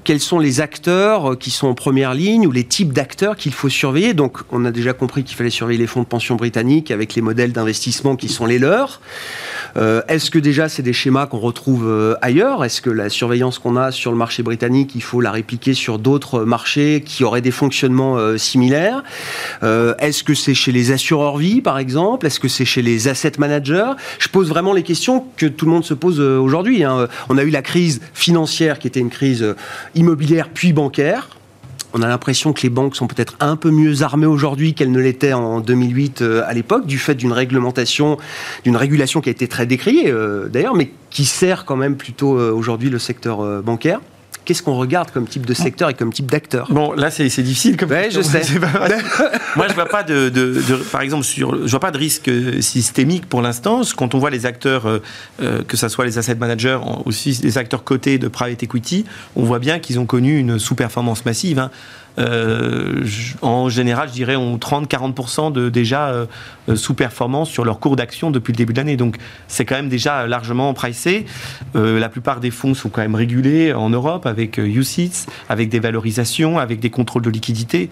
quels 0.04 0.20
sont 0.20 0.40
les 0.40 0.62
acteurs 0.62 1.38
qui 1.38 1.50
sont 1.50 1.68
en 1.68 1.74
première 1.74 2.14
ligne 2.14 2.46
ou 2.46 2.52
les 2.52 2.64
types 2.64 2.94
d'acteurs 2.94 3.36
qu'il 3.36 3.54
faut 3.54 3.70
surveiller. 3.70 4.14
Donc, 4.14 4.40
on 4.52 4.66
a 4.66 4.72
déjà 4.72 4.94
compris 4.94 5.24
qu'il 5.24 5.38
fallait 5.38 5.50
surveiller 5.50 5.80
les 5.80 5.88
fonds 5.88 6.02
de 6.02 6.08
pension 6.08 6.36
britanniques 6.36 6.92
avec 6.92 7.16
les 7.16 7.22
modèles 7.22 7.54
d'investissement 7.54 8.16
qui 8.16 8.30
sont 8.30 8.46
les 8.46 8.60
leurs. 8.60 9.02
Euh, 9.78 10.02
est-ce 10.08 10.30
que 10.30 10.40
déjà 10.40 10.70
c'est 10.70 10.84
des 10.84 10.94
schémas 10.94 11.26
qu'on 11.26 11.40
retrouve 11.40 11.88
euh, 11.88 12.16
ailleurs? 12.22 12.64
Est-ce 12.64 12.82
que 12.82 12.90
la 12.90 13.10
surveillance 13.10 13.60
qu'on 13.60 13.76
a 13.76 13.92
sur 13.92 14.12
le 14.12 14.18
marché 14.18 14.44
britannique, 14.44 14.92
il 14.96 15.02
faut 15.02 15.22
la 15.22 15.32
répliquer 15.32 15.74
sur 15.74 16.00
d'autres 16.00 16.42
marchés 16.42 17.02
qui 17.06 17.24
auraient 17.24 17.42
des 17.42 17.52
fonctionnements 17.52 18.18
euh, 18.18 18.38
similaires? 18.38 19.04
Est-ce 19.64 20.24
que 20.24 20.34
c'est 20.34 20.54
chez 20.54 20.72
les 20.72 20.92
assureurs 20.92 21.38
vie, 21.38 21.62
par 21.62 21.80
exemple? 21.80 22.26
Est-ce 22.26 22.40
que 22.40 22.48
c'est 22.48 22.66
chez 22.66 22.82
les 22.82 23.08
asset 23.08 23.34
managers? 23.38 23.92
Je 24.20 24.28
pose 24.28 24.50
vraiment 24.50 24.74
les 24.74 24.84
questions 24.84 25.26
que 25.38 25.46
tout 25.46 25.66
le 25.66 25.72
monde 25.72 25.86
se 25.86 25.94
pose 25.94 26.20
aujourd'hui. 26.20 26.84
Hein. 26.84 27.08
On 27.30 27.38
a 27.38 27.44
eu 27.44 27.50
la 27.50 27.62
crise 27.62 28.02
financière 28.14 28.80
qui 28.80 28.88
était 28.88 29.00
une 29.00 29.10
crise 29.10 29.56
immobilière 29.96 30.50
puis 30.54 30.74
bancaire. 30.74 31.30
On 31.96 32.02
a 32.02 32.08
l'impression 32.08 32.54
que 32.54 32.62
les 32.64 32.70
banques 32.70 32.96
sont 32.96 33.06
peut-être 33.06 33.36
un 33.40 33.56
peu 33.56 33.70
mieux 33.70 34.02
armées 34.02 34.26
aujourd'hui 34.26 34.74
qu'elles 34.74 34.92
ne 34.92 35.00
l'étaient 35.00 35.34
en 35.34 35.60
2008 35.60 36.24
euh, 36.24 36.44
à 36.48 36.54
l'époque, 36.54 36.88
du 36.88 36.98
fait 36.98 37.14
d'une 37.14 37.32
réglementation, 37.32 38.18
d'une 38.64 38.76
régulation 38.76 39.22
qui 39.22 39.30
a 39.30 39.32
été 39.32 39.48
très 39.48 39.68
décriée 39.68 40.10
euh, 40.10 40.48
d'ailleurs, 40.48 40.74
mais 40.74 40.92
qui 41.12 41.26
sert 41.26 41.66
quand 41.66 41.76
même 41.76 41.96
plutôt 41.96 42.40
euh, 42.40 42.52
aujourd'hui 42.52 42.90
le 42.90 42.98
secteur 42.98 43.62
bancaire 43.62 44.02
qu'est-ce 44.46 44.64
qu'on 44.64 44.76
regarde 44.76 45.12
comme 45.12 45.28
type 45.28 45.46
de 45.46 45.54
secteur 45.54 45.90
et 45.90 45.94
comme 45.94 46.12
type 46.12 46.30
d'acteur? 46.30 46.68
Bon, 46.72 46.94
là, 46.94 47.12
c'est 47.12 47.28
difficile 47.42 47.78
comme 47.78 47.90
ouais, 47.90 48.10
je 48.12 48.22
sais. 48.22 48.42
Moi, 49.56 49.68
je 49.68 49.74
vois 49.74 49.86
pas 49.86 50.04
de, 50.04 50.32
par 50.92 51.02
exemple, 51.02 51.24
sur, 51.24 51.66
je 51.66 51.72
vois 51.72 51.80
pas 51.80 51.92
de 51.92 51.98
risque 51.98 52.30
systémique 52.62 53.28
pour 53.28 53.42
l'instant. 53.42 53.82
Quand 53.96 54.16
on 54.16 54.20
voit 54.20 54.30
les 54.30 54.46
acteurs, 54.46 54.86
euh, 54.86 55.00
euh, 55.42 55.64
que 55.64 55.78
ce 55.78 55.88
soit 55.88 56.06
les 56.06 56.18
asset 56.18 56.36
managers, 56.36 56.80
aussi 57.06 57.40
les 57.44 57.58
acteurs 57.58 57.84
cotés 57.84 58.18
de 58.18 58.28
private 58.28 58.64
equity, 58.64 59.06
on 59.36 59.44
voit 59.44 59.60
bien 59.60 59.80
qu'ils 59.80 60.00
ont 60.00 60.06
connu 60.06 60.38
une 60.38 60.60
sous-performance 60.60 61.26
massive. 61.26 61.60
Hein. 61.60 61.72
Euh, 62.20 63.06
en 63.42 63.70
général, 63.70 64.10
je 64.10 64.14
dirais, 64.14 64.36
ont 64.36 64.58
30-40% 64.58 65.52
de 65.52 65.70
déjà 65.70 66.10
euh, 66.10 66.26
euh, 66.70 66.76
sous-performance 66.76 67.50
sur 67.50 67.66
leur 67.66 67.80
cours 67.80 67.96
d'action 67.96 68.32
depuis 68.32 68.54
le 68.54 68.58
début 68.58 68.74
de 68.74 68.78
l'année. 68.78 68.98
Donc, 68.98 69.18
c'est 69.48 69.66
quand 69.66 69.76
même 69.76 69.90
déjà 69.90 70.28
largement 70.28 70.74
pricé. 70.74 71.26
la 71.74 72.10
plupart 72.10 72.40
des 72.40 72.52
fonds 72.52 72.74
sont 72.74 72.90
quand 72.90 73.02
même 73.02 73.16
régulés 73.16 73.74
en 73.74 73.90
Europe 73.90 74.26
avec 74.26 74.58
UCITS, 74.58 75.28
avec 75.50 75.70
des 75.70 75.80
valorisations, 75.80 76.60
avec 76.60 76.80
des 76.80 76.90
contrôles 76.90 77.24
de 77.24 77.30
liquidité. 77.30 77.90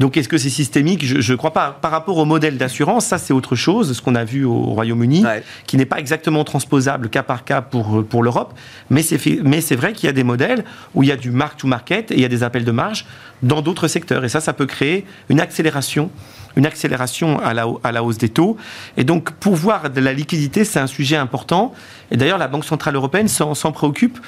Donc 0.00 0.16
est-ce 0.16 0.28
que 0.28 0.38
c'est 0.38 0.50
systémique? 0.50 1.04
Je 1.04 1.32
ne 1.32 1.36
crois 1.36 1.52
pas. 1.52 1.78
Par 1.80 1.90
rapport 1.90 2.16
au 2.18 2.24
modèle 2.24 2.58
d'assurance, 2.58 3.06
ça 3.06 3.18
c'est 3.18 3.32
autre 3.32 3.56
chose, 3.56 3.92
ce 3.92 4.02
qu'on 4.02 4.14
a 4.14 4.24
vu 4.24 4.44
au 4.44 4.62
Royaume-Uni, 4.62 5.24
qui 5.66 5.76
n'est 5.76 5.86
pas 5.86 5.98
exactement 5.98 6.44
transposable 6.44 7.08
cas 7.08 7.22
par 7.22 7.44
cas 7.44 7.62
pour, 7.62 8.04
pour 8.04 8.22
l'Europe, 8.22 8.54
mais 8.90 9.02
c'est 9.02 9.76
vrai 9.76 9.92
qu'il 9.92 10.06
y 10.06 10.10
a 10.10 10.12
des 10.12 10.24
modèles 10.24 10.64
où 10.94 11.02
il 11.02 11.08
y 11.08 11.12
a 11.12 11.16
du 11.16 11.30
mark-to-market 11.30 12.10
et 12.10 12.14
il 12.14 12.20
y 12.20 12.24
a 12.24 12.28
des 12.28 12.42
appels 12.42 12.64
de 12.64 12.72
marge 12.72 13.06
dans 13.42 13.62
d'autres 13.62 13.88
secteurs. 13.88 14.24
Et 14.24 14.28
ça, 14.28 14.40
ça 14.40 14.52
peut 14.52 14.66
créer 14.66 15.04
une 15.28 15.40
accélération 15.40 16.10
une 16.56 16.66
accélération 16.66 17.38
à 17.38 17.54
la, 17.54 17.66
à 17.82 17.92
la 17.92 18.04
hausse 18.04 18.18
des 18.18 18.28
taux. 18.28 18.56
Et 18.96 19.04
donc, 19.04 19.32
pour 19.32 19.54
voir 19.54 19.88
de 19.88 20.00
la 20.00 20.12
liquidité, 20.12 20.64
c'est 20.64 20.80
un 20.80 20.86
sujet 20.86 21.16
important. 21.16 21.72
Et 22.10 22.16
d'ailleurs, 22.16 22.38
la 22.38 22.48
Banque 22.48 22.64
Centrale 22.64 22.94
Européenne 22.94 23.28
s'en 23.28 23.72
préoccupe 23.72 24.18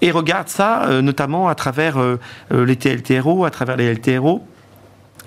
et 0.00 0.10
regarde 0.10 0.48
ça, 0.48 0.84
euh, 0.84 1.02
notamment 1.02 1.48
à 1.48 1.54
travers 1.54 1.98
euh, 1.98 2.18
euh, 2.52 2.64
les 2.64 2.76
TLTRO, 2.76 3.44
à 3.44 3.50
travers 3.50 3.76
les 3.76 3.92
LTRO 3.92 4.42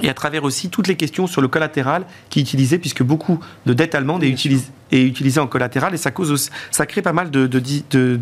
et 0.02 0.10
à 0.10 0.14
travers 0.14 0.44
aussi 0.44 0.70
toutes 0.70 0.88
les 0.88 0.96
questions 0.96 1.28
sur 1.28 1.42
le 1.42 1.48
collatéral 1.48 2.06
qui 2.30 2.40
est 2.40 2.42
utilisé, 2.42 2.78
puisque 2.78 3.04
beaucoup 3.04 3.40
de 3.66 3.74
dette 3.74 3.96
allemande 3.96 4.24
est 4.24 4.30
utilisée, 4.30 5.40
en 5.40 5.48
collatéral, 5.48 5.94
et 5.94 5.98
ça, 5.98 6.12
cause 6.12 6.50
ça 6.72 6.86
crée 6.86 7.02
pas 7.02 7.14
mal 7.14 7.32
de, 7.32 7.48
de, 7.48 7.60
de, 7.90 8.16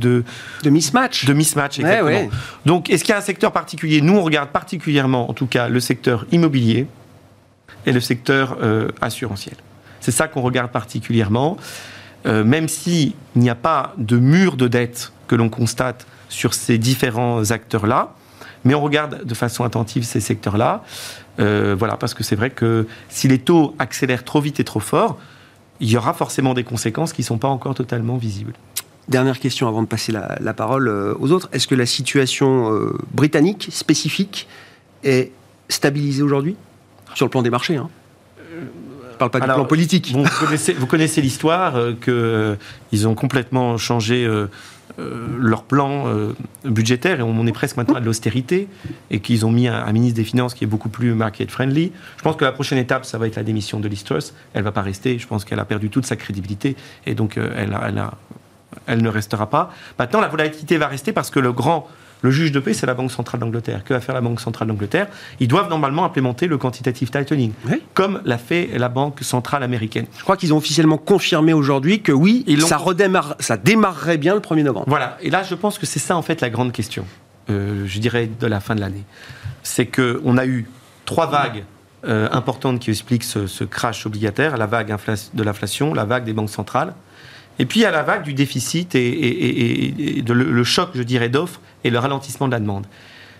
de, 0.63 0.69
mismatch. 0.69 1.25
De 1.25 1.33
mismatch, 1.33 1.79
exactement. 1.79 2.29
Donc, 2.65 2.89
est-ce 2.89 3.03
qu'il 3.03 3.11
y 3.11 3.15
a 3.15 3.17
un 3.17 3.21
secteur 3.21 3.51
particulier? 3.51 4.01
Nous, 4.01 4.15
on 4.15 4.23
regarde 4.23 4.49
particulièrement, 4.49 5.29
en 5.29 5.33
tout 5.33 5.47
cas, 5.47 5.67
le 5.67 5.79
secteur 5.79 6.25
immobilier 6.31 6.87
et 7.85 7.91
le 7.91 7.99
secteur 7.99 8.57
euh, 8.61 8.89
assurantiel. 9.01 9.55
C'est 9.99 10.11
ça 10.11 10.27
qu'on 10.27 10.41
regarde 10.41 10.71
particulièrement, 10.71 11.57
euh, 12.25 12.43
même 12.43 12.67
s'il 12.67 13.13
n'y 13.35 13.49
a 13.49 13.55
pas 13.55 13.93
de 13.97 14.17
mur 14.17 14.55
de 14.55 14.67
dette 14.67 15.11
que 15.27 15.35
l'on 15.35 15.49
constate 15.49 16.07
sur 16.29 16.53
ces 16.53 16.77
différents 16.77 17.51
acteurs-là, 17.51 18.15
mais 18.65 18.73
on 18.75 18.81
regarde 18.81 19.23
de 19.23 19.33
façon 19.33 19.63
attentive 19.63 20.03
ces 20.03 20.19
secteurs-là. 20.19 20.83
Euh, 21.39 21.75
voilà, 21.77 21.95
parce 21.95 22.13
que 22.13 22.23
c'est 22.23 22.35
vrai 22.35 22.49
que 22.49 22.87
si 23.07 23.27
les 23.27 23.39
taux 23.39 23.75
accélèrent 23.79 24.25
trop 24.25 24.41
vite 24.41 24.59
et 24.59 24.63
trop 24.63 24.79
fort, 24.79 25.17
il 25.79 25.89
y 25.89 25.97
aura 25.97 26.13
forcément 26.13 26.53
des 26.53 26.63
conséquences 26.63 27.13
qui 27.13 27.21
ne 27.21 27.27
sont 27.27 27.37
pas 27.37 27.47
encore 27.47 27.75
totalement 27.75 28.17
visibles. 28.17 28.53
Dernière 29.07 29.39
question 29.39 29.67
avant 29.67 29.83
de 29.83 29.87
passer 29.87 30.11
la, 30.11 30.53
parole 30.53 30.87
euh, 30.87 31.13
aux 31.19 31.31
autres. 31.31 31.47
Est-ce 31.53 31.67
que 31.67 31.75
la 31.75 31.85
situation 31.85 32.73
euh, 32.73 32.97
britannique 33.13 33.69
spécifique 33.71 34.47
est 35.03 35.31
stabilisée 35.69 36.23
aujourd'hui? 36.23 36.55
Sur 37.13 37.27
le 37.27 37.29
plan 37.29 37.43
des 37.43 37.51
marchés 37.51 37.75
hein 37.75 37.89
Je 38.49 38.61
ne 38.61 39.17
parle 39.19 39.29
pas 39.29 39.39
du 39.39 39.45
plan 39.45 39.65
politique. 39.65 40.11
vous 40.11 40.23
connaissez, 40.39 40.73
vous 40.73 40.87
connaissez 40.87 41.21
l'histoire 41.21 41.75
qu'ils 42.01 43.07
ont 43.07 43.13
complètement 43.13 43.77
changé 43.77 44.25
euh, 44.25 44.47
leur 44.97 45.63
plan 45.63 46.07
euh, 46.07 46.33
budgétaire, 46.63 47.19
et 47.19 47.23
on 47.23 47.45
est 47.45 47.51
presque 47.51 47.77
maintenant 47.77 47.95
à 47.95 47.99
de 47.99 48.05
l'austérité, 48.05 48.67
et 49.11 49.19
qu'ils 49.19 49.45
ont 49.45 49.51
mis 49.51 49.67
un, 49.67 49.91
ministre 49.91 50.17
des 50.17 50.23
Finances 50.23 50.53
qui 50.53 50.63
est 50.63 50.67
beaucoup 50.67 50.89
plus 50.89 51.13
market-friendly. 51.13 51.91
Je 52.17 52.21
pense 52.21 52.35
que 52.35 52.45
la 52.45 52.51
prochaine 52.51 52.77
étape, 52.77 53.05
ça 53.05 53.17
va 53.17 53.27
être 53.27 53.35
la 53.35 53.43
démission 53.43 53.79
de 53.79 53.87
Liz 53.87 54.03
Truss. 54.03 54.33
Elle 54.53 54.63
va 54.63 54.71
pas 54.71 54.81
rester, 54.81 55.19
je 55.19 55.27
pense 55.27 55.45
qu'elle 55.45 55.59
a 55.59 55.65
perdu 55.65 55.89
toute 55.89 56.05
sa 56.05 56.15
crédibilité, 56.15 56.75
et 57.05 57.13
donc 57.13 57.37
euh, 57.37 57.49
elle, 57.55 57.77
elle, 57.85 58.03
elle 58.87 59.01
ne 59.01 59.09
restera 59.09 59.49
pas. 59.49 59.71
Maintenant, 59.99 60.21
la 60.21 60.27
volatilité 60.27 60.77
va 60.77 60.87
rester 60.87 61.11
parce 61.13 61.29
que 61.29 61.39
le 61.39 61.51
grand 61.51 61.87
le 62.25 62.31
juge 62.31 62.51
de 62.51 62.59
paix, 62.59 62.73
c'est 62.73 62.87
la 62.87 62.95
Banque 62.95 63.11
centrale 63.11 63.39
d'Angleterre. 63.39 63.83
Que 63.83 63.93
va 63.93 64.01
faire 64.01 64.15
la 64.15 64.21
Banque 64.21 64.41
centrale 64.41 64.67
d'Angleterre? 64.67 65.07
Ils 65.39 65.47
doivent 65.47 65.69
normalement 65.69 66.03
implémenter 66.03 66.47
le 66.47 66.57
quantitative 66.57 67.11
tightening, 67.11 67.53
comme 67.93 68.19
l'a 68.25 68.39
fait 68.39 68.71
la 68.73 68.89
Banque 68.89 69.19
centrale 69.21 69.61
américaine. 69.61 70.07
Je 70.17 70.23
crois 70.23 70.35
qu'ils 70.35 70.53
ont 70.53 70.57
officiellement 70.57 70.97
confirmé 70.97 71.53
aujourd'hui 71.53 72.01
que 72.01 72.11
oui, 72.11 72.43
ça, 72.67 72.77
redémarre, 72.77 73.35
ça 73.39 73.57
démarrerait 73.57 74.17
bien 74.17 74.33
le 74.33 74.41
1er 74.41 74.63
novembre. 74.63 74.87
Voilà. 74.87 75.17
Et 75.21 75.29
là, 75.29 75.43
je 75.43 75.53
pense 75.53 75.77
que 75.77 75.85
c'est 75.85 75.99
ça, 75.99 76.17
en 76.17 76.23
fait, 76.23 76.41
la 76.41 76.49
grande 76.49 76.71
question, 76.71 77.05
euh, 77.51 77.83
je 77.85 77.99
dirais, 77.99 78.27
de 78.39 78.47
la 78.47 78.59
fin 78.59 78.73
de 78.73 78.81
l'année. 78.81 79.03
C'est 79.61 79.85
qu'on 79.85 80.37
a 80.37 80.47
eu 80.47 80.67
trois 81.05 81.27
vagues 81.27 81.63
euh, 82.07 82.27
importantes 82.31 82.79
qui 82.79 82.89
expliquent 82.89 83.23
ce, 83.23 83.63
crash 83.63 84.07
obligataire, 84.07 84.57
la 84.57 84.65
vague 84.65 84.95
de 85.33 85.43
l'inflation, 85.43 85.93
la 85.93 86.05
vague 86.05 86.23
des 86.23 86.33
banques 86.33 86.49
centrales, 86.49 86.95
et 87.59 87.65
puis 87.65 87.81
il 87.81 87.83
y 87.83 87.85
a 87.85 87.91
la 87.91 88.03
vague 88.03 88.23
du 88.23 88.33
déficit 88.33 88.95
et, 88.95 90.23
le, 90.27 90.63
choc, 90.63 90.89
je 90.93 91.03
dirais, 91.03 91.29
d'offres 91.29 91.61
et 91.83 91.89
le 91.89 91.99
ralentissement 91.99 92.47
de 92.47 92.51
la 92.51 92.59
demande. 92.59 92.85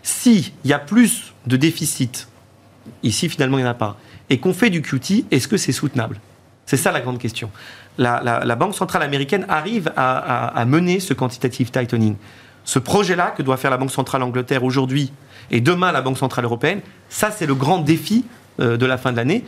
S'il 0.04 0.52
y 0.64 0.74
a 0.74 0.80
plus 0.80 1.34
de 1.48 1.58
déficit, 1.58 2.28
ici 3.04 3.28
finalement 3.28 3.58
il 3.58 3.62
n'y 3.62 3.68
en 3.68 3.72
a 3.72 3.76
pas, 3.76 3.98
et 4.30 4.40
qu'on 4.40 4.54
fait 4.54 4.70
du 4.70 4.82
QT, 4.82 5.26
est-ce 5.32 5.48
que 5.48 5.58
c'est 5.58 5.72
soutenable? 5.72 6.20
C'est 6.66 6.78
ça 6.78 6.92
la 6.92 7.02
grande 7.02 7.20
question. 7.20 7.52
La, 7.98 8.56
Banque 8.56 8.76
centrale 8.76 9.04
américaine 9.04 9.46
arrive 9.50 9.92
à, 9.96 10.64
mener 10.66 11.00
ce 11.00 11.14
quantitative 11.14 11.72
tightening. 11.72 12.16
Ce 12.64 12.80
projet-là 12.80 13.32
que 13.38 13.44
doit 13.44 13.58
faire 13.58 13.72
la 13.72 13.78
Banque 13.78 13.92
centrale 13.92 14.24
Angleterre 14.24 14.64
aujourd'hui 14.64 15.12
et 15.52 15.62
demain 15.62 15.92
la 15.92 16.02
Banque 16.02 16.18
centrale 16.18 16.46
européenne, 16.46 16.82
ça 17.10 17.30
c'est 17.30 17.46
le 17.46 17.54
grand 17.54 17.78
défi 17.80 18.26
euh, 18.60 18.78
de 18.78 18.86
la 18.88 18.98
fin 18.98 19.12
de 19.12 19.18
l'année. 19.18 19.44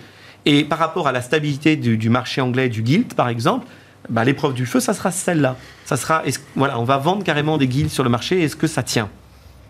Et 0.45 0.63
par 0.63 0.77
rapport 0.77 1.07
à 1.07 1.11
la 1.11 1.21
stabilité 1.21 1.75
du, 1.75 1.97
du 1.97 2.09
marché 2.09 2.41
anglais 2.41 2.69
du 2.69 2.85
gilt, 2.85 3.15
par 3.15 3.27
exemple, 3.27 3.65
bah, 4.09 4.23
l'épreuve 4.23 4.53
du 4.53 4.65
feu, 4.65 4.79
ça 4.79 4.93
sera 4.93 5.11
celle-là. 5.11 5.57
Ça 5.85 5.97
sera, 5.97 6.23
voilà, 6.55 6.79
on 6.79 6.83
va 6.83 6.97
vendre 6.97 7.23
carrément 7.23 7.57
des 7.57 7.67
guildes 7.67 7.89
sur 7.89 8.03
le 8.03 8.09
marché. 8.09 8.41
Est-ce 8.41 8.55
que 8.55 8.67
ça 8.67 8.83
tient 8.83 9.09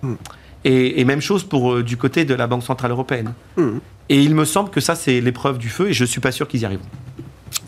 hmm. 0.03 0.15
et, 0.63 1.03
même 1.05 1.21
chose 1.21 1.43
pour 1.43 1.73
euh, 1.73 1.83
du 1.83 1.97
côté 1.97 2.25
de 2.25 2.33
la 2.33 2.47
Banque 2.47 2.63
centrale 2.63 2.91
européenne. 2.91 3.33
Hmm. 3.55 3.77
Et 4.09 4.21
il 4.21 4.35
me 4.35 4.45
semble 4.45 4.69
que 4.69 4.79
ça, 4.79 4.95
c'est 4.95 5.19
l'épreuve 5.21 5.57
du 5.57 5.69
feu, 5.69 5.89
et 5.89 5.93
je 5.93 6.05
suis 6.05 6.21
pas 6.21 6.31
sûr 6.31 6.47
qu'ils 6.47 6.61
y 6.61 6.65
arriveront. 6.65 6.85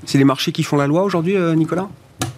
C'est 0.06 0.18
les 0.18 0.24
marchés 0.24 0.52
qui 0.52 0.64
font 0.64 0.78
la 0.78 0.88
loi 0.88 1.04
aujourd'hui, 1.04 1.36
euh, 1.36 1.56
Nicolas? 1.56 1.90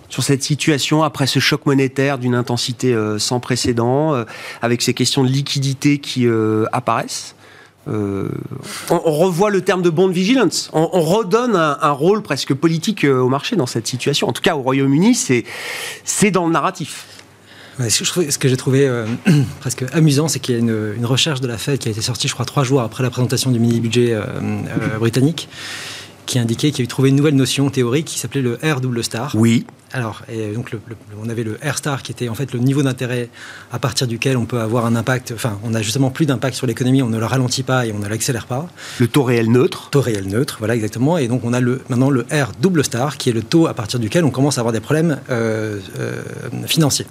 Sur 0.10 0.24
cette 0.24 0.44
situation 0.44 1.04
après 1.04 1.26
ce 1.26 1.40
choc 1.40 1.66
monétaire 1.66 2.18
d'une 2.18 2.36
intensité 2.36 2.94
euh, 2.94 3.18
sans 3.18 3.40
précédent, 3.40 4.26
avec 4.62 4.82
ces 4.82 4.94
questions 4.94 5.24
de 5.24 5.30
liquidité 5.30 6.00
qui 6.00 6.28
apparaissent 6.72 7.36
euh, 7.88 8.30
on, 8.90 9.00
revoit 9.00 9.50
le 9.50 9.62
terme 9.62 9.82
de 9.82 9.90
bond 9.90 10.08
vigilance. 10.08 10.70
On, 10.74 10.86
redonne 11.02 11.56
un, 11.56 11.92
rôle 11.92 12.22
presque 12.22 12.54
politique 12.54 13.04
euh, 13.04 13.20
au 13.20 13.30
marché 13.30 13.56
dans 13.56 13.66
cette 13.66 13.88
situation. 13.88 14.28
En 14.28 14.34
tout 14.34 14.42
cas, 14.42 14.56
au 14.56 14.62
Royaume-Uni, 14.62 15.16
c'est 15.16 16.32
dans 16.32 16.46
le 16.46 16.52
narratif. 16.52 17.08
ce 17.80 18.38
que 18.38 18.48
j'ai 18.48 18.58
trouvé 18.58 18.88
euh, 18.88 19.08
presque 19.60 19.84
amusant, 19.94 20.28
c'est 20.28 20.40
qu'il 20.40 20.56
y 20.56 20.58
a 20.58 20.62
une, 20.62 21.06
recherche 21.06 21.42
de 21.42 21.48
la 21.48 21.58
Fed 21.58 21.80
qui 21.80 21.88
a 21.88 21.92
été 21.92 22.02
sortie, 22.02 22.28
je 22.28 22.34
crois, 22.34 22.46
trois 22.46 22.64
jours 22.64 22.82
après 22.82 23.02
la 23.04 23.10
présentation 23.10 23.52
du 23.52 23.60
mini-budget 23.60 24.16
britannique, 25.00 25.50
qui 26.28 26.38
indiquait 26.38 26.72
qu'il 26.72 26.84
avait 26.84 26.88
trouvé 26.88 27.10
une 27.10 27.16
nouvelle 27.16 27.36
notion 27.36 27.70
théorique 27.72 28.06
qui 28.06 28.20
s'appelait 28.20 28.42
le 28.42 28.60
R 28.64 28.80
double 28.80 29.04
star. 29.04 29.36
Oui. 29.36 29.66
Alors, 29.94 30.22
et 30.32 30.54
donc 30.54 30.72
on 31.22 31.30
avait 31.30 31.44
le 31.44 31.60
R 31.64 31.78
star 31.78 32.02
qui 32.02 32.12
était 32.12 32.30
en 32.30 32.36
fait 32.36 32.54
le 32.54 32.60
niveau 32.60 32.82
d'intérêt 32.82 33.30
à 33.72 33.80
partir 33.80 34.08
duquel 34.08 34.38
on 34.38 34.46
peut 34.46 34.60
avoir 34.60 34.86
un 34.86 34.96
impact. 34.96 35.34
Enfin, 35.36 35.60
on 35.64 35.74
a 35.74 35.82
justement 35.82 36.12
plus 36.12 36.26
d'impact 36.26 36.56
sur 36.56 36.66
l'économie, 36.66 37.02
on 37.02 37.10
ne 37.10 37.20
le 37.20 37.26
ralentit 37.26 37.64
pas 37.64 37.86
et 37.86 37.92
on 37.92 38.00
ne 38.00 38.08
l'accélère 38.08 38.46
pas. 38.46 38.68
Le 39.00 39.08
taux 39.08 39.24
réel 39.24 39.52
neutre. 39.52 39.90
Taux 39.92 40.02
réel 40.02 40.28
neutre, 40.28 40.58
voilà 40.60 40.76
exactement. 40.76 41.18
Et 41.18 41.28
donc 41.28 41.44
on 41.44 41.52
a 41.52 41.60
le, 41.60 41.82
maintenant 41.90 42.10
le 42.10 42.22
R 42.32 42.52
double 42.62 42.86
star 42.86 43.18
qui 43.18 43.30
est 43.30 43.34
le 43.34 43.44
taux 43.44 43.68
à 43.68 43.74
partir 43.74 44.00
duquel 44.00 44.24
on 44.24 44.30
commence 44.30 44.58
à 44.58 44.62
avoir 44.62 44.72
des 44.72 44.80
problèmes 44.80 45.20
euh, 45.30 45.80
euh, 46.00 46.22
financiers. 46.68 47.08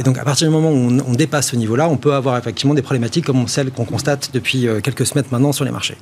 Et 0.00 0.02
donc 0.02 0.16
à 0.16 0.24
partir 0.24 0.48
du 0.48 0.54
moment 0.54 0.70
où 0.70 0.98
on, 1.06 1.16
dépasse 1.16 1.50
ce 1.50 1.56
niveau-là, 1.56 1.88
on 1.88 1.96
peut 1.96 2.14
avoir 2.14 2.36
effectivement 2.38 2.74
des 2.74 2.82
problématiques 2.82 3.26
comme 3.26 3.46
celles 3.48 3.70
qu'on 3.70 3.84
constate 3.84 4.30
depuis 4.32 4.68
euh, 4.68 4.80
quelques 4.80 5.06
semaines 5.06 5.24
maintenant 5.30 5.52
sur 5.52 5.64
les 5.64 5.70
marchés. 5.70 5.96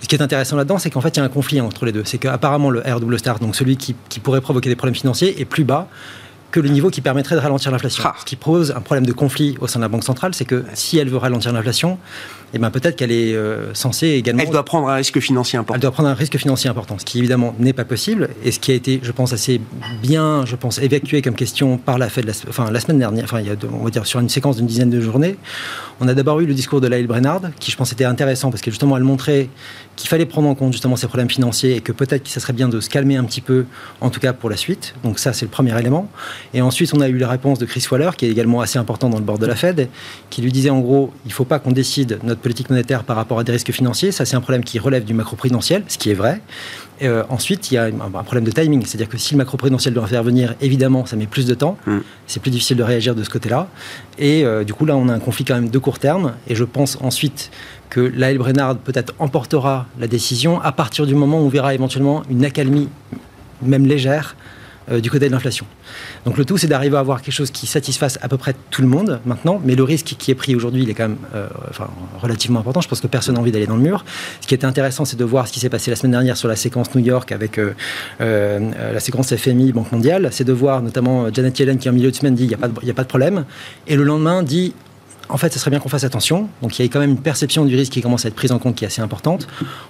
ce 0.00 0.08
qui 0.08 0.14
est 0.14 0.22
intéressant 0.22 0.56
là-dedans, 0.56 0.78
c'est 0.78 0.90
qu'en 0.90 1.00
fait 1.00 1.16
il 1.16 1.18
y 1.18 1.20
a 1.20 1.24
un 1.24 1.28
conflit 1.28 1.60
entre 1.60 1.84
les 1.84 1.92
deux. 1.92 2.02
C'est 2.04 2.18
qu'apparemment 2.18 2.70
le 2.70 2.80
R 2.80 3.00
double 3.00 3.18
star, 3.18 3.38
donc 3.40 3.56
celui 3.56 3.76
qui, 3.76 3.96
qui 4.08 4.20
pourrait 4.20 4.40
provoquer 4.40 4.68
des 4.68 4.76
problèmes 4.76 4.94
financiers, 4.94 5.40
plus 5.48 5.64
bas 5.64 5.88
que 6.50 6.60
le 6.60 6.68
niveau 6.68 6.90
qui 6.90 7.00
permettrait 7.00 7.34
de 7.34 7.40
ralentir 7.40 7.70
l'inflation. 7.70 8.02
Ah. 8.06 8.14
Ce 8.18 8.24
qui 8.24 8.36
pose 8.36 8.72
un 8.74 8.80
problème 8.80 9.04
de 9.04 9.12
conflit 9.12 9.56
au 9.60 9.66
sein 9.66 9.80
de 9.80 9.84
la 9.84 9.88
Banque 9.88 10.04
centrale, 10.04 10.34
c'est 10.34 10.46
que 10.46 10.64
si 10.72 10.96
elle 10.96 11.08
veut 11.08 11.18
ralentir 11.18 11.52
l'inflation, 11.52 11.98
eh 12.54 12.58
ben 12.58 12.70
peut-être 12.70 12.96
qu'elle 12.96 13.12
est 13.12 13.34
euh, 13.34 13.74
censée 13.74 14.08
également... 14.08 14.42
Elle 14.42 14.50
doit 14.50 14.64
prendre 14.64 14.88
un 14.88 14.94
risque 14.94 15.20
financier 15.20 15.58
important. 15.58 15.74
Elle 15.74 15.82
doit 15.82 15.90
prendre 15.90 16.08
un 16.08 16.14
risque 16.14 16.38
financier 16.38 16.70
important, 16.70 16.98
ce 16.98 17.04
qui 17.04 17.18
évidemment 17.18 17.54
n'est 17.58 17.74
pas 17.74 17.84
possible, 17.84 18.30
et 18.42 18.50
ce 18.50 18.58
qui 18.58 18.70
a 18.70 18.74
été, 18.74 19.00
je 19.02 19.12
pense, 19.12 19.34
assez 19.34 19.60
bien, 20.02 20.46
je 20.46 20.56
pense, 20.56 20.78
évacué 20.78 21.20
comme 21.20 21.34
question 21.34 21.76
par 21.76 21.98
la 21.98 22.08
Fed 22.08 22.24
la, 22.24 22.32
enfin, 22.48 22.70
la 22.70 22.80
semaine 22.80 22.98
dernière, 22.98 23.24
enfin, 23.24 23.40
il 23.40 23.46
y 23.46 23.50
a, 23.50 23.54
on 23.70 23.84
va 23.84 23.90
dire, 23.90 24.06
sur 24.06 24.20
une 24.20 24.30
séquence 24.30 24.56
d'une 24.56 24.66
dizaine 24.66 24.90
de 24.90 25.00
journées. 25.02 25.36
On 26.00 26.08
a 26.08 26.14
d'abord 26.14 26.40
eu 26.40 26.46
le 26.46 26.54
discours 26.54 26.80
de 26.80 26.86
Laïl 26.86 27.06
Brennard, 27.06 27.42
qui 27.60 27.70
je 27.70 27.76
pense 27.76 27.92
était 27.92 28.06
intéressant, 28.06 28.50
parce 28.50 28.62
que 28.62 28.70
justement, 28.70 28.96
elle 28.96 29.04
montrait 29.04 29.50
qu'il 29.98 30.08
fallait 30.08 30.26
prendre 30.26 30.48
en 30.48 30.54
compte 30.54 30.72
justement 30.72 30.94
ces 30.94 31.08
problèmes 31.08 31.28
financiers, 31.28 31.74
et 31.74 31.80
que 31.80 31.90
peut-être 31.90 32.22
que 32.22 32.28
ça 32.28 32.38
serait 32.38 32.52
bien 32.52 32.68
de 32.68 32.78
se 32.80 32.88
calmer 32.88 33.16
un 33.16 33.24
petit 33.24 33.40
peu, 33.40 33.66
en 34.00 34.10
tout 34.10 34.20
cas 34.20 34.32
pour 34.32 34.48
la 34.48 34.56
suite. 34.56 34.94
Donc 35.02 35.18
ça, 35.18 35.32
c'est 35.32 35.44
le 35.44 35.50
premier 35.50 35.76
élément. 35.76 36.08
Et 36.54 36.62
ensuite, 36.62 36.94
on 36.94 37.00
a 37.00 37.08
eu 37.08 37.18
la 37.18 37.28
réponse 37.28 37.58
de 37.58 37.66
Chris 37.66 37.84
Waller, 37.90 38.10
qui 38.16 38.26
est 38.26 38.30
également 38.30 38.60
assez 38.60 38.78
important 38.78 39.08
dans 39.08 39.18
le 39.18 39.24
bord 39.24 39.38
de 39.38 39.46
la 39.46 39.56
Fed, 39.56 39.88
qui 40.30 40.40
lui 40.40 40.52
disait 40.52 40.70
en 40.70 40.78
gros, 40.78 41.12
il 41.24 41.28
ne 41.28 41.32
faut 41.32 41.44
pas 41.44 41.58
qu'on 41.58 41.72
décide 41.72 42.20
notre 42.22 42.40
politique 42.40 42.70
monétaire 42.70 43.02
par 43.02 43.16
rapport 43.16 43.40
à 43.40 43.44
des 43.44 43.50
risques 43.50 43.72
financiers. 43.72 44.12
Ça, 44.12 44.24
c'est 44.24 44.36
un 44.36 44.40
problème 44.40 44.62
qui 44.62 44.78
relève 44.78 45.04
du 45.04 45.14
macro-prudentiel, 45.14 45.82
ce 45.88 45.98
qui 45.98 46.10
est 46.10 46.14
vrai. 46.14 46.40
Euh, 47.02 47.24
ensuite, 47.28 47.70
il 47.70 47.74
y 47.74 47.78
a 47.78 47.84
un, 47.84 47.90
problème 48.22 48.44
de 48.44 48.50
timing, 48.50 48.84
c'est-à-dire 48.84 49.08
que 49.08 49.18
si 49.18 49.34
le 49.34 49.38
macro-prudentiel 49.38 49.94
doit 49.94 50.06
faire 50.06 50.22
venir, 50.22 50.54
évidemment, 50.60 51.06
ça 51.06 51.16
met 51.16 51.26
plus 51.26 51.46
de 51.46 51.54
temps. 51.54 51.76
Mm. 51.86 51.98
C'est 52.26 52.40
plus 52.40 52.50
difficile 52.50 52.76
de 52.76 52.82
réagir 52.82 53.14
de 53.14 53.22
ce 53.24 53.30
côté-là. 53.30 53.68
Et 54.18 54.44
euh, 54.44 54.64
du 54.64 54.74
coup, 54.74 54.84
là, 54.84 54.96
on 54.96 55.08
a 55.08 55.12
un 55.12 55.18
conflit 55.18 55.44
quand 55.44 55.54
même 55.54 55.70
de 55.70 55.78
court 55.78 55.98
terme. 55.98 56.34
Et 56.48 56.54
je 56.54 56.64
pense 56.64 56.98
ensuite 57.00 57.50
que 57.90 58.00
l'AL 58.00 58.38
Brennard 58.38 58.76
peut-être 58.76 59.14
emportera 59.18 59.86
la 59.98 60.06
décision 60.06 60.60
à 60.60 60.72
partir 60.72 61.06
du 61.06 61.14
moment 61.14 61.40
où 61.40 61.46
on 61.46 61.48
verra 61.48 61.74
éventuellement 61.74 62.22
une 62.30 62.44
accalmie, 62.44 62.88
même 63.62 63.86
légère, 63.86 64.36
euh, 64.90 65.00
du 65.00 65.10
côté 65.10 65.26
de 65.26 65.32
l'inflation. 65.32 65.66
Donc 66.24 66.38
le 66.38 66.46
tout, 66.46 66.56
c'est 66.56 66.66
d'arriver 66.66 66.96
à 66.96 67.00
avoir 67.00 67.20
quelque 67.20 67.34
chose 67.34 67.50
qui 67.50 67.66
satisfasse 67.66 68.18
à 68.22 68.28
peu 68.28 68.38
près 68.38 68.54
tout 68.70 68.80
le 68.80 68.88
monde 68.88 69.20
maintenant, 69.26 69.60
mais 69.62 69.74
le 69.74 69.82
risque 69.82 70.14
qui 70.18 70.30
est 70.30 70.34
pris 70.34 70.54
aujourd'hui, 70.54 70.82
il 70.82 70.88
est 70.88 70.94
quand 70.94 71.08
même 71.08 71.18
euh, 71.34 71.46
enfin, 71.68 71.88
relativement 72.22 72.60
important. 72.60 72.80
Je 72.80 72.88
pense 72.88 73.00
que 73.00 73.06
personne 73.06 73.34
n'a 73.34 73.40
envie 73.40 73.52
d'aller 73.52 73.66
dans 73.66 73.76
le 73.76 73.82
mur. 73.82 74.04
Ce 74.40 74.46
qui 74.46 74.54
était 74.54 74.64
intéressant, 74.64 75.04
c'est 75.04 75.18
de 75.18 75.24
voir 75.24 75.46
ce 75.46 75.52
qui 75.52 75.60
s'est 75.60 75.68
passé 75.68 75.90
la 75.90 75.96
semaine 75.96 76.12
dernière 76.12 76.38
sur 76.38 76.48
la 76.48 76.56
séquence 76.56 76.94
New 76.94 77.04
York 77.04 77.32
avec 77.32 77.58
euh, 77.58 77.74
la 78.18 79.00
séquence 79.00 79.34
FMI, 79.34 79.72
Banque 79.72 79.92
mondiale. 79.92 80.28
C'est 80.32 80.44
de 80.44 80.54
voir 80.54 80.80
notamment 80.80 81.30
Janet 81.34 81.58
Yellen 81.58 81.78
qui 81.78 81.90
en 81.90 81.92
milieu 81.92 82.10
de 82.10 82.16
semaine 82.16 82.34
dit 82.34 82.44
il 82.44 82.48
n'y 82.48 82.54
a, 82.54 82.58
a, 82.58 82.94
pas 82.94 83.02
de 83.02 83.08
problème, 83.08 83.44
et 83.86 83.96
le 83.96 84.04
lendemain 84.04 84.42
dit 84.42 84.72
en 85.28 85.36
fait, 85.36 85.52
ce 85.52 85.58
serait 85.58 85.70
bien 85.70 85.80
qu'on 85.80 85.88
fasse 85.88 86.04
attention. 86.04 86.48
Donc, 86.62 86.78
il 86.78 86.82
y 86.82 86.84
a 86.84 86.88
quand 86.88 87.00
même 87.00 87.10
une 87.10 87.20
perception 87.20 87.64
du 87.64 87.76
risque 87.76 87.92
qui 87.92 88.00
commence 88.00 88.24
à 88.24 88.28
être 88.28 88.34
prise 88.34 88.52
en 88.52 88.58
compte 88.58 88.74
qui 88.74 88.84
est 88.84 88.86
assez 88.86 89.02
importante. 89.02 89.46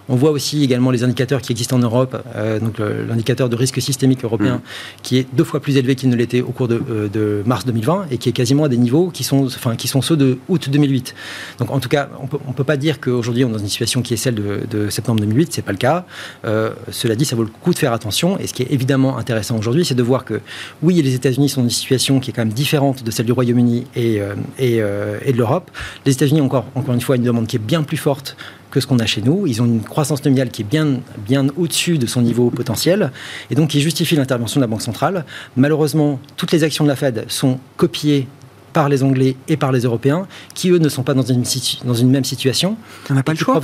On 0.09 0.17
voit 0.17 0.31
aussi 0.31 0.65
également 0.65 0.91
les 0.91 1.05
indicateurs 1.05 1.41
qui 1.41 1.53
existent 1.53 1.77
en 1.77 1.81
Europe, 1.81 2.17
euh, 2.35 2.59
donc 2.59 2.79
l'indicateur 2.79 3.49
de 3.49 3.57
risque 3.57 3.81
systémique 3.81 4.25
européen, 4.25 4.57
mm. 4.57 4.61
qui 5.03 5.19
est 5.19 5.27
deux 5.33 5.45
fois 5.45 5.61
plus 5.61 5.77
élevé 5.77 5.95
qu'il 5.95 6.09
ne 6.09 6.17
l'était 6.17 6.41
au 6.41 6.51
cours 6.51 6.69
euh, 6.71 7.09
de, 7.09 7.43
mars 7.47 7.65
2020 7.65 8.07
et 8.11 8.19
qui 8.19 8.29
est 8.29 8.33
quasiment 8.33 8.65
à 8.65 8.69
des 8.69 8.77
niveaux 8.77 9.11
qui 9.11 9.25
sont, 9.25 9.47
enfin, 9.47 9.77
qui 9.77 9.89
sont 9.89 10.03
ceux 10.03 10.17
de 10.17 10.39
août 10.49 10.69
2008. 10.71 11.15
Donc, 11.59 11.71
en 11.71 11.81
tout 11.81 11.89
cas, 11.89 12.09
on 12.21 12.27
peut, 12.27 12.39
ne 12.47 12.53
peut 12.53 12.65
pas 12.65 12.77
dire 12.77 13.01
qu'aujourd'hui 13.01 13.45
on 13.45 13.51
est 13.51 13.53
dans 13.53 13.59
une 13.59 13.69
situation 13.69 14.03
qui 14.03 14.15
est 14.15 14.19
celle 14.19 14.35
de, 14.35 14.91
septembre 14.91 15.21
2008. 15.21 15.53
C'est 15.53 15.63
pas 15.63 15.73
le 15.73 15.79
cas. 15.79 16.07
Euh, 16.45 16.71
cela 16.91 17.15
dit, 17.15 17.25
ça 17.25 17.37
vaut 17.37 17.45
le 17.45 17.51
coup 17.51 17.73
de 17.73 17.79
faire 17.79 17.93
attention. 17.93 18.39
Et 18.39 18.47
ce 18.47 18.55
qui 18.55 18.63
est 18.63 18.71
évidemment 18.71 19.19
intéressant 19.19 19.57
aujourd'hui, 19.59 19.85
c'est 19.85 19.95
de 19.95 20.03
voir 20.03 20.25
que 20.25 20.41
oui, 20.83 21.01
les 21.03 21.15
États-Unis 21.15 21.49
sont 21.49 21.61
dans 21.61 21.67
une 21.67 21.71
situation 21.71 22.21
qui 22.21 22.31
est 22.31 22.33
quand 22.33 22.45
même 22.45 22.53
différente 22.53 23.05
de 23.05 23.11
celle 23.11 23.27
du 23.27 23.33
Royaume-Uni 23.33 23.87
et, 23.95 24.21
et 24.59 24.83
et 25.29 25.33
de 25.33 25.39
l'Europe. 25.39 25.71
Les 26.07 26.13
États-Unis, 26.13 26.41
encore, 26.41 26.65
encore 26.75 26.95
une 26.95 27.01
fois, 27.01 27.17
une 27.17 27.23
demande 27.23 27.47
qui 27.47 27.57
est 27.57 27.61
bien 27.61 27.83
plus 27.83 27.99
forte 27.99 28.37
que 28.71 28.81
ce 28.81 28.87
qu'on 28.87 28.99
a 28.99 29.07
chez 29.07 29.23
nous. 29.23 29.47
Ils 29.47 29.63
ont 29.63 29.67
une 29.67 29.83
croissance 29.83 30.25
nominale 30.25 30.51
qui 30.51 30.63
est 30.63 30.65
bien, 30.65 31.01
bien 31.19 31.47
au-dessus 31.57 31.99
de 31.99 32.07
son 32.07 32.23
niveau 32.23 32.51
potentiel 32.51 33.13
et 33.51 33.55
donc 33.55 33.69
qui 33.71 33.81
justifie 33.81 34.17
l'intervention 34.17 34.59
de 34.61 34.65
la 34.65 34.67
Banque 34.67 34.83
centrale. 34.83 35.25
Malheureusement, 35.57 36.19
toutes 36.37 36.53
les 36.53 36.65
actions 36.65 36.85
de 36.85 36.89
la 36.89 36.97
Fed 36.97 37.27
sont 37.29 37.61
copiées 37.77 38.27
par 38.73 38.89
les 38.89 39.03
Anglais 39.03 39.37
et 39.49 39.57
par 39.57 39.73
les 39.73 39.81
Européens, 39.81 40.27
qui 40.55 40.71
eux 40.71 40.79
ne 40.79 40.89
sont 40.89 41.03
pas 41.03 41.15
dans 41.15 41.23
une, 41.23 41.45
dans 41.85 41.95
une 41.95 42.11
même 42.11 42.25
situation. 42.25 42.77
On 43.11 43.15
n'a 43.15 43.23
pas 43.23 43.33
le 43.33 43.39
choix. 43.39 43.61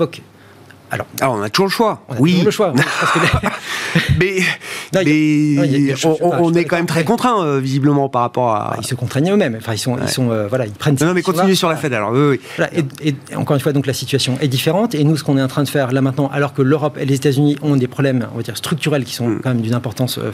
Alors, 1.20 1.36
on 1.36 1.42
a 1.42 1.50
toujours 1.50 1.66
le 1.66 1.72
choix. 1.72 2.02
On 2.08 2.14
a 2.14 2.20
oui. 2.20 2.32
Toujours 2.32 2.44
le 2.46 2.50
choix. 2.50 2.72
mais, 4.20 4.38
on, 6.22 6.54
est 6.54 6.64
quand 6.64 6.76
même 6.76 6.86
très 6.86 7.04
contraint, 7.04 7.42
euh, 7.42 7.58
visiblement, 7.58 8.08
par 8.08 8.22
rapport 8.22 8.54
à. 8.54 8.70
Bah, 8.70 8.76
ils 8.80 8.86
se 8.86 8.94
contraignent 8.94 9.32
eux-mêmes. 9.32 9.56
Enfin, 9.56 9.72
ils 9.74 9.78
sont, 9.78 9.96
ils 10.00 10.08
sont, 10.08 10.30
euh, 10.30 10.46
voilà, 10.46 10.66
ils 10.66 10.72
prennent. 10.72 10.96
Non, 11.00 11.14
mais 11.14 11.22
continuez 11.22 11.54
sur 11.54 11.68
la 11.68 11.76
Fed 11.76 11.92
alors. 11.92 12.12
Oui, 12.12 12.40
et, 13.02 13.14
encore 13.34 13.56
une 13.56 13.60
fois, 13.60 13.72
donc 13.72 13.86
la 13.86 13.92
situation 13.92 14.38
est 14.40 14.48
différente. 14.48 14.94
Et 14.94 15.02
nous, 15.04 15.16
ce 15.16 15.24
qu'on 15.24 15.36
est 15.36 15.42
en 15.42 15.48
train 15.48 15.62
de 15.64 15.68
faire 15.68 15.90
là 15.90 16.00
maintenant, 16.00 16.30
alors 16.32 16.54
que 16.54 16.62
l'Europe 16.62 16.96
et 17.00 17.04
les 17.04 17.14
États-Unis 17.14 17.56
ont 17.62 17.76
des 17.76 17.88
problèmes, 17.88 18.28
on 18.32 18.36
va 18.36 18.42
dire 18.42 18.56
structurels, 18.56 19.04
qui 19.04 19.14
sont 19.14 19.28
mm. 19.28 19.40
quand 19.42 19.50
même 19.50 19.62
d'une 19.62 19.74
importance 19.74 20.18
euh, 20.18 20.30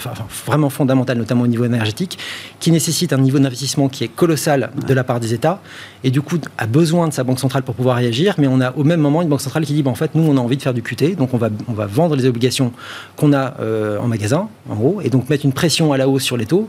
vraiment 0.47 0.71
fondamentale, 0.71 1.17
notamment 1.17 1.45
au 1.45 1.49
niveau 1.49 1.65
énergétique, 1.65 2.19
qui 2.59 2.71
nécessitent 2.71 3.13
un 3.13 3.19
niveau 3.19 3.39
d'investissement 3.39 3.89
qui 3.89 4.05
est 4.05 4.09
colossal 4.09 4.71
de 4.87 4.95
la 4.95 5.05
part 5.05 5.21
des 5.21 5.33
États, 5.33 5.61
et 6.05 6.11
du 6.11 6.21
coup 6.21 6.37
a 6.59 6.67
besoin 6.67 7.09
de 7.09 7.13
sa 7.13 7.25
banque 7.25 7.41
centrale 7.41 7.63
pour 7.63 7.75
pouvoir 7.75 7.97
réagir. 7.97 8.35
Mais 8.39 8.47
on 8.47 8.61
a 8.61 8.73
au 8.73 8.85
même 8.85 9.01
moment 9.01 9.23
une 9.23 9.29
banque 9.29 9.41
centrale 9.41 9.65
qui 9.65 9.73
dit, 9.73 9.83
bah, 9.83 9.91
en 9.91 9.95
fait, 9.95 10.15
nous, 10.15 10.29
on 10.29 10.37
a 10.37 10.41
envie 10.51 10.57
de 10.57 10.63
faire 10.63 10.75
du 10.75 10.83
QT, 10.83 11.15
donc 11.17 11.33
on 11.33 11.39
va, 11.39 11.49
on 11.69 11.73
va 11.73 11.87
vendre 11.87 12.17
les 12.17 12.27
obligations 12.27 12.73
qu'on 13.17 13.33
a 13.33 13.55
euh, 13.61 13.99
en 13.99 14.09
magasin, 14.09 14.49
en 14.69 14.75
gros, 14.75 15.01
et 15.01 15.09
donc 15.09 15.31
mettre 15.31 15.45
une 15.45 15.53
pression 15.53 15.93
à 15.93 15.97
la 15.97 16.09
hausse 16.09 16.25
sur 16.25 16.37
les 16.37 16.47
taux, 16.47 16.69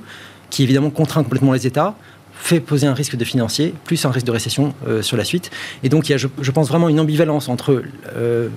qui 0.49 0.63
évidemment 0.63 0.91
contraint 0.91 1.23
complètement 1.23 1.53
les 1.53 1.65
États, 1.65 1.95
fait 2.33 2.59
poser 2.59 2.87
un 2.87 2.93
risque 2.93 3.15
de 3.15 3.25
financier, 3.25 3.73
plus 3.85 4.03
un 4.05 4.11
risque 4.11 4.25
de 4.25 4.31
récession 4.31 4.73
euh, 4.87 5.01
sur 5.01 5.17
la 5.17 5.23
suite. 5.23 5.51
Et 5.83 5.89
donc 5.89 6.09
il 6.09 6.11
y 6.11 6.15
a, 6.15 6.17
je, 6.17 6.51
pense, 6.51 6.67
vraiment 6.67 6.89
une 6.89 6.99
ambivalence 6.99 7.49
entre, 7.49 7.83
euh, 8.15 8.49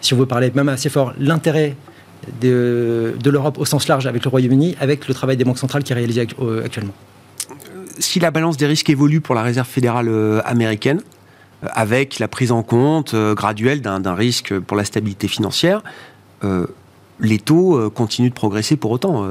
si 0.00 0.14
on 0.14 0.16
veut 0.18 0.26
parler 0.26 0.52
même 0.54 0.68
assez 0.68 0.90
fort, 0.90 1.14
l'intérêt 1.18 1.76
de, 2.42 3.14
de 3.22 3.30
l'Europe 3.30 3.58
au 3.58 3.64
sens 3.64 3.88
large 3.88 4.06
avec 4.06 4.24
le 4.24 4.28
Royaume-Uni, 4.28 4.76
avec 4.78 5.08
le 5.08 5.14
travail 5.14 5.38
des 5.38 5.44
banques 5.44 5.58
centrales 5.58 5.82
qui 5.82 5.92
est 5.92 5.96
réalisé 5.96 6.20
actuellement. 6.64 6.92
Si 7.98 8.20
la 8.20 8.30
balance 8.30 8.56
des 8.56 8.66
risques 8.66 8.90
évolue 8.90 9.20
pour 9.20 9.34
la 9.34 9.42
Réserve 9.42 9.68
fédérale 9.68 10.42
américaine, 10.44 11.00
avec 11.62 12.18
la 12.18 12.28
prise 12.28 12.52
en 12.52 12.62
compte 12.62 13.14
euh, 13.14 13.34
graduelle 13.34 13.82
d'un 13.82 14.14
risque 14.14 14.58
pour 14.58 14.76
la 14.76 14.84
stabilité 14.84 15.28
financière. 15.28 15.82
Euh, 16.44 16.66
les 17.20 17.38
taux 17.38 17.76
euh, 17.76 17.90
continuent 17.90 18.30
de 18.30 18.34
progresser 18.34 18.76
pour 18.76 18.90
autant, 18.90 19.28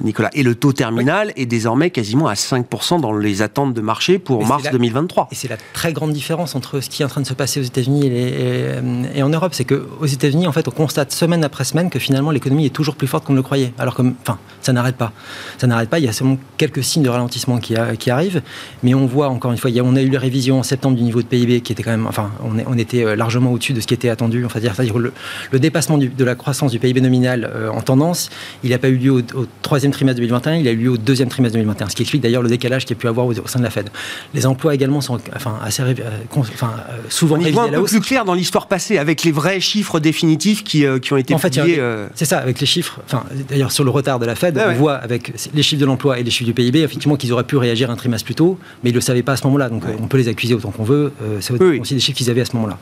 Nicolas. 0.00 0.30
Et 0.34 0.42
le 0.42 0.54
taux 0.54 0.72
terminal 0.72 1.32
est 1.36 1.46
désormais 1.46 1.90
quasiment 1.90 2.28
à 2.28 2.34
5% 2.34 3.00
dans 3.00 3.12
les 3.12 3.42
attentes 3.42 3.74
de 3.74 3.80
marché 3.80 4.18
pour 4.18 4.46
mars 4.46 4.64
2023. 4.70 5.28
Et 5.30 5.34
c'est 5.34 5.48
la 5.48 5.56
très 5.72 5.92
grande 5.92 6.12
différence 6.12 6.54
entre 6.54 6.80
ce 6.80 6.90
qui 6.90 7.02
est 7.02 7.04
en 7.04 7.08
train 7.08 7.20
de 7.20 7.26
se 7.26 7.34
passer 7.34 7.60
aux 7.60 7.64
États-Unis 7.64 8.06
et, 8.06 9.22
en 9.22 9.28
Europe. 9.28 9.54
C'est 9.54 9.64
qu'aux 9.64 10.06
États-Unis, 10.06 10.46
en 10.46 10.52
fait, 10.52 10.68
on 10.68 10.70
constate 10.70 11.12
semaine 11.12 11.44
après 11.44 11.64
semaine 11.64 11.90
que 11.90 11.98
finalement 11.98 12.30
l'économie 12.30 12.66
est 12.66 12.70
toujours 12.70 12.96
plus 12.96 13.06
forte 13.06 13.24
qu'on 13.24 13.32
ne 13.32 13.38
le 13.38 13.42
croyait. 13.42 13.72
Alors 13.78 13.94
que, 13.94 14.02
enfin, 14.02 14.38
ça 14.60 14.72
n'arrête 14.72 14.96
pas. 14.96 15.12
Ça 15.58 15.66
n'arrête 15.66 15.88
pas. 15.88 15.98
Il 15.98 16.04
y 16.04 16.08
a 16.08 16.12
seulement 16.12 16.38
quelques 16.56 16.84
signes 16.84 17.02
de 17.02 17.08
ralentissement 17.08 17.58
qui, 17.58 17.74
qui 17.98 18.10
arrivent. 18.10 18.42
Mais 18.82 18.94
on 18.94 19.06
voit, 19.06 19.28
encore 19.28 19.52
une 19.52 19.58
fois, 19.58 19.70
il 19.70 19.76
y 19.76 19.80
a, 19.80 19.84
on 19.84 19.96
a 19.96 20.02
eu 20.02 20.10
la 20.10 20.18
révision 20.18 20.58
en 20.58 20.62
septembre 20.62 20.96
du 20.96 21.02
niveau 21.02 21.22
de 21.22 21.26
PIB 21.26 21.60
qui 21.60 21.72
était 21.72 21.82
quand 21.82 21.90
même, 21.90 22.06
enfin, 22.06 22.30
on, 22.44 22.58
est, 22.58 22.64
on 22.66 22.76
était 22.76 23.04
euh, 23.04 23.16
largement 23.16 23.52
au-dessus 23.52 23.72
de 23.72 23.80
ce 23.80 23.86
qui 23.86 23.94
était 23.94 24.08
attendu. 24.08 24.44
Enfin, 24.44 24.60
c'est-à-dire 24.60 24.98
le, 24.98 25.12
le, 25.50 25.58
dépassement 25.58 25.98
de 25.98 26.24
la 26.24 26.34
croissance 26.34 26.72
du 26.72 26.78
PIB 26.78 26.97
nominal 27.00 27.50
euh, 27.54 27.68
en 27.70 27.80
tendance, 27.80 28.30
il 28.62 28.70
n'a 28.70 28.78
pas 28.78 28.88
eu 28.88 28.96
lieu 28.96 29.12
au, 29.12 29.22
troisième 29.62 29.92
trimestre 29.92 30.20
2021, 30.20 30.56
il 30.56 30.68
a 30.68 30.72
eu 30.72 30.76
lieu 30.76 30.90
au 30.90 30.96
deuxième 30.96 31.28
trimestre 31.28 31.54
2021. 31.54 31.88
Ce 31.88 31.96
qui 31.96 32.02
explique 32.02 32.22
d'ailleurs 32.22 32.42
le 32.42 32.48
décalage 32.48 32.84
qu'il 32.84 32.96
y 32.96 32.98
a 32.98 33.00
pu 33.00 33.08
avoir 33.08 33.26
au, 33.26 33.34
sein 33.46 33.58
de 33.58 33.64
la 33.64 33.70
Fed. 33.70 33.90
Les 34.34 34.46
emplois 34.46 34.74
également 34.74 35.00
sont 35.00 35.18
enfin, 35.34 35.58
assez, 35.62 35.82
euh, 35.82 35.94
enfin, 36.36 36.72
souvent 37.08 37.36
on 37.36 37.40
révisés 37.40 37.58
un 37.58 37.68
peu 37.68 37.84
plus 37.84 38.00
clair 38.00 38.24
dans 38.24 38.34
l'histoire 38.34 38.66
passée 38.66 38.98
avec 38.98 39.22
les 39.24 39.32
vrais 39.32 39.60
chiffres 39.60 40.00
définitifs 40.00 40.64
qui, 40.64 40.84
qui 41.02 41.12
ont 41.12 41.16
été 41.16 41.34
en 41.34 41.38
publiés. 41.38 41.82
C'est 42.14 42.24
ça, 42.24 42.38
avec 42.38 42.60
les 42.60 42.66
chiffres. 42.66 43.00
Enfin, 43.06 43.24
d'ailleurs 43.48 43.72
sur 43.72 43.84
le 43.84 43.90
retard 43.90 44.18
de 44.18 44.26
la 44.26 44.34
Fed, 44.34 44.58
on 44.58 44.74
voit 44.74 44.94
avec 44.94 45.32
les 45.54 45.62
chiffres 45.62 45.80
de 45.80 45.86
l'emploi 45.86 46.18
et 46.18 46.22
les 46.22 46.30
chiffres 46.30 46.48
du 46.48 46.54
PIB, 46.54 46.82
effectivement, 46.82 47.16
qu'ils 47.16 47.32
auraient 47.32 47.44
pu 47.44 47.56
réagir 47.56 47.90
un 47.90 47.96
trimestre 47.96 48.24
plus 48.24 48.34
tôt, 48.34 48.58
mais 48.82 48.90
ils 48.90 48.92
ne 48.92 48.98
le 48.98 49.02
savaient 49.02 49.22
pas 49.22 49.32
à 49.32 49.36
ce 49.36 49.44
moment-là. 49.44 49.68
Donc, 49.68 49.84
on 50.00 50.06
peut 50.06 50.18
les 50.18 50.28
accuser 50.28 50.54
autant 50.54 50.70
qu'on 50.70 50.84
veut. 50.84 51.12
Euh, 51.22 51.38
c'est 51.40 51.52
aussi 51.60 51.94
des 51.94 52.00
chiffres 52.00 52.16
qu'ils 52.16 52.30
avaient 52.30 52.40
à 52.40 52.44
ce 52.44 52.54
moment-là. 52.56 52.78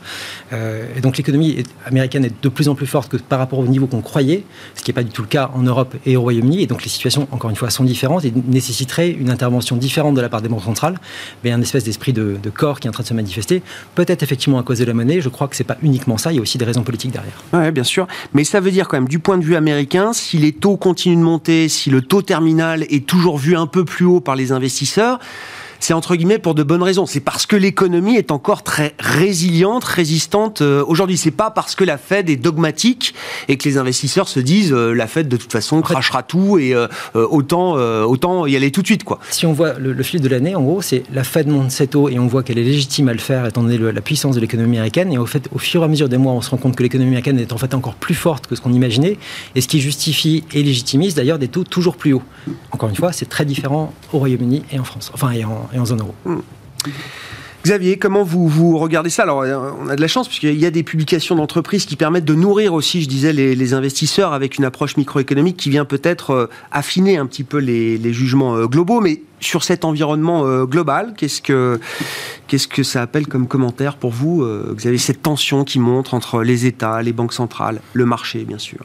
Euh, 0.53 0.85
et 0.95 1.01
donc, 1.01 1.17
l'économie 1.17 1.63
américaine 1.85 2.25
est 2.25 2.33
de 2.41 2.49
plus 2.49 2.69
en 2.69 2.75
plus 2.75 2.87
forte 2.87 3.11
que 3.11 3.17
par 3.17 3.39
rapport 3.39 3.59
au 3.59 3.67
niveau 3.67 3.87
qu'on 3.87 4.01
croyait, 4.07 4.43
ce 4.75 4.81
qui 4.81 4.89
n'est 4.89 4.95
pas 4.95 5.03
du 5.03 5.11
tout 5.11 5.21
le 5.21 5.27
cas 5.27 5.51
en 5.53 5.61
Europe 5.61 5.95
et 6.05 6.17
au 6.17 6.21
Royaume-Uni. 6.21 6.63
Et 6.63 6.67
donc 6.67 6.83
les 6.83 6.89
situations, 6.89 7.27
encore 7.31 7.49
une 7.49 7.55
fois, 7.55 7.69
sont 7.69 7.83
différentes 7.83 8.25
et 8.25 8.33
nécessiteraient 8.47 9.11
une 9.11 9.29
intervention 9.29 9.75
différente 9.75 10.15
de 10.15 10.21
la 10.21 10.29
part 10.29 10.41
des 10.41 10.49
banques 10.49 10.63
centrales, 10.63 10.99
mais 11.43 11.51
un 11.51 11.61
espèce 11.61 11.83
d'esprit 11.83 12.13
de, 12.13 12.37
corps 12.53 12.79
qui 12.79 12.87
est 12.87 12.89
en 12.89 12.93
train 12.93 13.03
de 13.03 13.07
se 13.07 13.13
manifester. 13.13 13.61
Peut-être 13.93 14.23
effectivement 14.23 14.57
à 14.57 14.63
cause 14.63 14.79
de 14.79 14.85
la 14.85 14.93
monnaie, 14.93 15.21
je 15.21 15.29
crois 15.29 15.47
que 15.47 15.55
ce 15.55 15.63
n'est 15.63 15.67
pas 15.67 15.77
uniquement 15.83 16.17
ça, 16.17 16.31
il 16.31 16.35
y 16.35 16.39
a 16.39 16.41
aussi 16.41 16.57
des 16.57 16.65
raisons 16.65 16.83
politiques 16.83 17.11
derrière. 17.11 17.43
Oui, 17.53 17.71
bien 17.71 17.83
sûr. 17.83 18.07
Mais 18.33 18.43
ça 18.43 18.59
veut 18.59 18.71
dire 18.71 18.87
quand 18.87 18.97
même, 18.97 19.09
du 19.09 19.19
point 19.19 19.37
de 19.37 19.43
vue 19.43 19.55
américain, 19.55 20.13
si 20.13 20.37
les 20.37 20.53
taux 20.53 20.77
continuent 20.77 21.17
de 21.17 21.23
monter, 21.23 21.69
si 21.69 21.89
le 21.89 22.01
taux 22.01 22.21
terminal 22.21 22.83
est 22.89 23.05
toujours 23.05 23.37
vu 23.37 23.55
un 23.55 23.67
peu 23.67 23.83
plus 23.85 24.05
haut 24.05 24.21
par 24.21 24.35
les 24.35 24.51
investisseurs, 24.51 25.19
c'est 25.79 25.93
entre 25.93 26.15
guillemets 26.15 26.39
pour 26.39 26.55
de 26.55 26.63
bonnes 26.63 26.83
raisons. 26.83 27.05
C'est 27.05 27.19
parce 27.19 27.45
que 27.45 27.55
l'économie 27.55 28.15
est 28.15 28.31
encore 28.31 28.63
très 28.63 28.93
résiliente, 28.99 29.83
résistante 29.83 30.61
euh, 30.61 30.83
aujourd'hui. 30.87 31.17
C'est 31.17 31.31
pas 31.31 31.51
parce 31.51 31.75
que 31.75 31.83
la 31.83 31.97
Fed 31.97 32.29
est 32.29 32.35
dogmatique 32.35 33.13
et 33.47 33.57
que 33.57 33.67
les 33.67 33.77
investisseurs 33.77 34.27
se 34.27 34.39
disent 34.39 34.73
euh, 34.73 34.93
la 34.93 35.07
Fed 35.07 35.27
de 35.27 35.37
toute 35.37 35.51
façon 35.51 35.81
crachera 35.81 36.23
tout 36.23 36.57
et 36.57 36.73
euh, 36.73 36.87
autant 37.13 37.73
autant 37.77 38.45
y 38.45 38.55
aller 38.55 38.71
tout 38.71 38.81
de 38.81 38.87
suite 38.87 39.03
quoi. 39.03 39.19
Si 39.29 39.45
on 39.45 39.53
voit 39.53 39.73
le, 39.73 40.03
fil 40.03 40.21
de 40.21 40.27
l'année, 40.27 40.55
en 40.55 40.61
gros, 40.61 40.81
c'est 40.81 41.03
la 41.13 41.23
Fed 41.23 41.47
monte 41.47 41.71
cette 41.71 41.95
eau 41.95 42.09
et 42.09 42.19
on 42.19 42.27
voit 42.27 42.43
qu'elle 42.43 42.57
est 42.57 42.63
légitime 42.63 43.09
à 43.09 43.13
le 43.13 43.19
faire 43.19 43.45
étant 43.45 43.63
donné 43.63 43.77
la 43.77 44.01
puissance 44.01 44.35
de 44.35 44.41
l'économie 44.41 44.77
américaine. 44.77 45.11
Et 45.11 45.17
au 45.17 45.25
fait, 45.25 45.47
au 45.53 45.59
fur 45.59 45.81
et 45.81 45.85
à 45.85 45.87
mesure 45.87 46.09
des 46.09 46.17
mois, 46.17 46.33
on 46.33 46.41
se 46.41 46.49
rend 46.49 46.57
compte 46.57 46.75
que 46.75 46.83
l'économie 46.83 47.09
américaine 47.09 47.39
est 47.39 47.53
en 47.53 47.57
fait 47.57 47.73
encore 47.73 47.95
plus 47.95 48.15
forte 48.15 48.47
que 48.47 48.55
ce 48.55 48.61
qu'on 48.61 48.73
imaginait 48.73 49.17
et 49.55 49.61
ce 49.61 49.67
qui 49.67 49.79
justifie 49.79 50.43
et 50.53 50.63
légitimise 50.63 51.15
d'ailleurs 51.15 51.39
des 51.39 51.47
taux 51.47 51.63
toujours 51.63 51.97
plus 51.97 52.13
hauts. 52.13 52.23
Encore 52.71 52.89
une 52.89 52.95
fois, 52.95 53.11
c'est 53.11 53.27
très 53.27 53.45
différent 53.45 53.93
au 54.13 54.19
Royaume-Uni 54.19 54.63
et 54.71 54.79
en 54.79 54.83
France, 54.83 55.11
enfin 55.13 55.31
et 55.31 55.43
en, 55.45 55.66
et 55.73 55.79
en 55.79 55.85
zone 55.85 56.01
euro. 56.01 56.15
Hmm. 56.25 56.39
Xavier, 57.67 57.97
comment 57.97 58.23
vous, 58.23 58.47
vous 58.47 58.77
regardez 58.77 59.09
ça? 59.09 59.23
Alors, 59.23 59.41
euh, 59.41 59.71
on 59.81 59.89
a 59.89 59.97
de 59.97 60.01
la 60.01 60.07
chance 60.07 60.29
puisqu'il 60.29 60.57
y 60.57 60.65
a 60.65 60.71
des 60.71 60.83
publications 60.83 61.35
d'entreprises 61.35 61.85
qui 61.85 61.97
permettent 61.97 62.23
de 62.23 62.33
nourrir 62.33 62.73
aussi, 62.73 63.01
je 63.01 63.09
disais, 63.09 63.33
les, 63.33 63.73
investisseurs 63.73 64.31
avec 64.31 64.57
une 64.57 64.63
approche 64.63 64.95
microéconomique 64.95 65.57
qui 65.57 65.69
vient 65.69 65.83
peut-être 65.83 66.31
euh, 66.31 66.49
affiner 66.71 67.17
un 67.17 67.25
petit 67.25 67.43
peu 67.43 67.57
les, 67.57 68.13
jugements 68.13 68.55
euh, 68.55 68.67
globaux. 68.67 69.01
Mais 69.01 69.21
sur 69.41 69.65
cet 69.65 69.83
environnement 69.83 70.63
global, 70.63 71.13
qu'est-ce 71.17 71.41
que, 71.41 71.79
qu'est-ce 72.47 72.69
que 72.69 72.83
ça 72.83 73.01
appelle 73.01 73.27
comme 73.27 73.47
commentaire 73.47 73.97
pour 73.97 74.11
vous, 74.11 74.43
Xavier, 74.73 74.97
cette 74.97 75.21
tension 75.21 75.63
qui 75.63 75.77
montre 75.77 76.15
entre 76.15 76.41
les 76.41 76.65
États, 76.65 77.03
les 77.03 77.13
banques 77.13 77.33
centrales, 77.33 77.81
le 77.93 78.05
marché, 78.05 78.45
bien 78.45 78.57
sûr? 78.57 78.79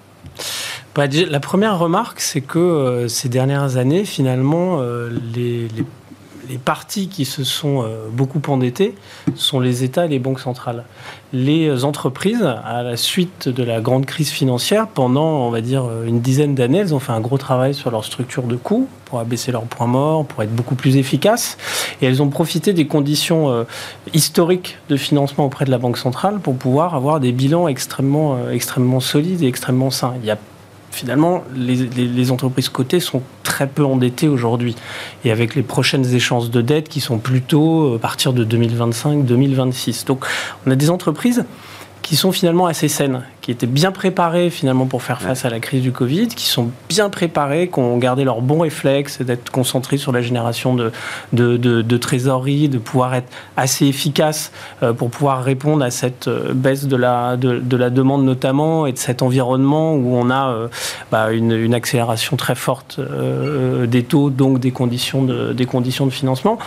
Bah, 0.95 1.05
La 1.07 1.41
première 1.41 1.79
remarque, 1.79 2.21
c'est 2.21 2.43
que 2.43 3.07
ces 3.09 3.31
dernières 3.31 3.79
années, 3.79 4.05
finalement, 4.05 4.83
les, 5.35 5.69
les 5.69 5.85
les 6.49 6.59
parties 6.59 7.09
qui 7.09 7.25
se 7.25 7.45
sont 7.45 7.83
euh, 7.83 8.09
beaucoup 8.11 8.41
endettées 8.49 8.95
sont 9.35 9.61
les 9.61 9.85
États 9.85 10.07
et 10.07 10.09
les 10.09 10.19
banques 10.19 10.41
centrales. 10.41 10.85
Les 11.33 11.85
entreprises, 11.85 12.43
à 12.43 12.83
la 12.83 12.97
suite 12.97 13.49
de 13.49 13.63
la 13.63 13.81
grande 13.81 14.05
crise 14.05 14.31
financière, 14.31 14.87
pendant, 14.87 15.47
on 15.47 15.51
va 15.51 15.61
dire, 15.61 15.89
une 16.07 16.21
dizaine 16.21 16.55
d'années, 16.55 16.79
elles 16.79 16.95
ont 16.95 16.99
fait 16.99 17.13
un 17.13 17.21
gros 17.21 17.39
travail 17.39 17.73
sur 17.73 17.91
leur 17.91 18.05
structure 18.05 18.43
de 18.43 18.57
coûts 18.57 18.89
pour 19.13 19.21
abaisser 19.21 19.53
leurs 19.53 19.65
points 19.65 19.87
morts, 19.87 20.25
pour 20.25 20.43
être 20.43 20.55
beaucoup 20.55 20.75
plus 20.75 20.97
efficaces. 20.97 21.59
Et 22.01 22.07
elles 22.07 22.23
ont 22.23 22.29
profité 22.29 22.73
des 22.73 22.87
conditions 22.87 23.51
euh, 23.51 23.65
historiques 24.15 24.79
de 24.89 24.97
financement 24.97 25.45
auprès 25.45 25.67
de 25.67 25.71
la 25.71 25.79
Banque 25.79 25.99
centrale 25.99 26.39
pour 26.41 26.57
pouvoir 26.57 26.95
avoir 26.95 27.21
des 27.21 27.33
bilans 27.33 27.69
extrêmement, 27.69 28.37
euh, 28.37 28.53
extrêmement 28.53 29.01
solides 29.01 29.43
et 29.43 29.47
extrêmement 29.47 29.91
sains. 29.91 30.15
Finalement, 30.93 31.43
les, 31.57 32.31
entreprises 32.31 32.69
cotées 32.69 33.01
sont 33.01 33.23
très 33.43 33.67
peu 33.67 33.85
endettées 33.85 34.29
aujourd'hui. 34.29 34.77
Et 35.25 35.33
avec 35.33 35.55
les 35.55 35.63
prochaines 35.63 36.15
échéances 36.15 36.51
de 36.51 36.61
dette 36.61 36.89
qui 36.89 37.01
sont 37.01 37.19
plutôt 37.19 37.95
euh, 37.95 37.97
à 37.97 37.99
partir 37.99 38.33
de 38.33 38.45
2025-2026. 38.45 40.07
Donc, 40.07 40.25
on 40.67 40.71
a 40.71 40.77
des 40.77 40.91
entreprises 40.91 41.45
qui 42.13 42.17
sont 42.17 42.31
finalement 42.31 42.67
assez 42.67 42.89
saines, 42.89 43.23
qui 43.41 43.51
étaient 43.51 43.67
bien 43.67 43.91
préparées 43.91 44.51
finalement 44.51 44.85
pour 44.85 45.03
faire 45.03 45.23
face 45.23 45.47
à 45.47 45.49
la 45.49 45.61
crise 45.61 45.81
du 45.81 45.93
Covid, 45.93 46.29
qui 46.29 46.45
sont 46.45 46.69
bien 46.91 47.09
préparées, 47.09 47.71
qui 47.73 47.79
ont 47.79 47.97
gardé 47.97 48.23
leur 48.23 48.43
bon 48.43 48.59
réflexe 48.59 49.23
d'être 49.23 49.51
concentrés 49.51 49.97
sur 49.97 50.13
la 50.13 50.21
génération 50.21 50.75
de, 50.75 50.93
de, 51.33 51.57
de, 51.57 51.97
trésorerie, 51.97 52.69
de 52.69 52.77
pouvoir 52.77 53.15
être 53.15 53.33
assez 53.57 53.87
efficaces 53.87 54.53
euh, 54.83 54.93
pour 54.93 55.09
pouvoir 55.09 55.43
répondre 55.43 55.83
à 55.83 55.91
cette 55.91 56.29
euh, 56.29 56.53
baisse 56.53 56.85
de 56.85 56.97
la, 56.97 57.39
de, 57.39 57.77
la 57.79 57.89
demande 57.89 58.27
notamment 58.27 58.87
et 58.87 58.93
de 58.93 58.99
cet 58.99 59.23
environnement 59.23 59.95
où 59.95 60.15
on 60.15 60.29
a 60.29 60.51
euh, 60.51 60.69
bah, 61.11 61.33
une, 61.33 61.53
une, 61.53 61.73
accélération 61.73 62.37
très 62.37 62.57
forte 62.57 63.01
des 63.87 64.03
taux, 64.03 64.29
donc 64.29 64.61
des 64.61 64.71
conditions 64.71 65.23
de, 65.23 65.55
des 65.55 65.65
conditions 65.65 66.05
de 66.05 66.13
financement. 66.13 66.59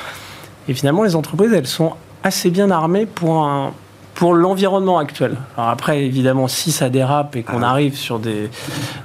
Et 0.68 0.74
finalement, 0.74 1.04
les 1.04 1.16
entreprises, 1.16 1.54
elles 1.54 1.68
sont 1.68 1.94
assez 2.24 2.50
bien 2.50 2.72
armées 2.72 3.06
pour 3.06 3.44
un, 3.44 3.74
pour 4.16 4.34
l'environnement 4.34 4.98
actuel. 4.98 5.36
Alors 5.58 5.70
après, 5.70 6.04
évidemment, 6.04 6.48
si 6.48 6.72
ça 6.72 6.90
dérape 6.90 7.36
et 7.36 7.44
qu'on 7.44 7.62
ah. 7.62 7.70
arrive 7.70 7.96
sur 7.96 8.18
des... 8.18 8.50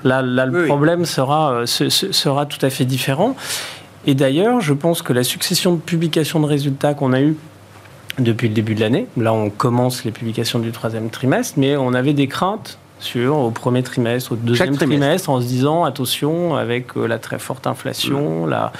Là, 0.04 0.22
le 0.22 0.66
problème 0.66 1.04
Sera, 1.04 1.52
euh, 1.52 1.66
sera 1.66 2.46
tout 2.46 2.64
à 2.64 2.70
fait 2.70 2.84
différent. 2.84 3.36
Et 4.06 4.14
d'ailleurs, 4.14 4.60
je 4.60 4.72
pense 4.72 5.02
que 5.02 5.12
la 5.12 5.24
succession 5.24 5.74
de 5.74 5.80
publications 5.80 6.40
de 6.40 6.46
résultats 6.46 6.94
qu'on 6.94 7.12
a 7.12 7.20
eues 7.20 7.36
depuis 8.18 8.48
le 8.48 8.54
début 8.54 8.74
de 8.74 8.80
l'année, 8.80 9.06
là 9.16 9.32
on 9.32 9.50
commence 9.50 10.04
les 10.04 10.10
publications 10.10 10.58
du 10.58 10.72
troisième 10.72 11.10
trimestre, 11.10 11.54
mais 11.58 11.76
on 11.76 11.94
avait 11.94 12.12
des 12.12 12.26
craintes 12.26 12.78
sur 13.00 13.36
au 13.38 13.50
premier 13.50 13.82
trimestre, 13.82 14.32
au 14.32 14.36
deuxième 14.36 14.76
trimestre. 14.76 15.30
en 15.30 15.40
se 15.40 15.46
disant 15.46 15.84
attention 15.84 16.54
avec 16.54 16.96
euh, 16.96 17.06
la 17.06 17.18
très 17.18 17.38
forte 17.38 17.66
inflation, 17.66 18.46
mm. 18.46 18.50
la, 18.50 18.72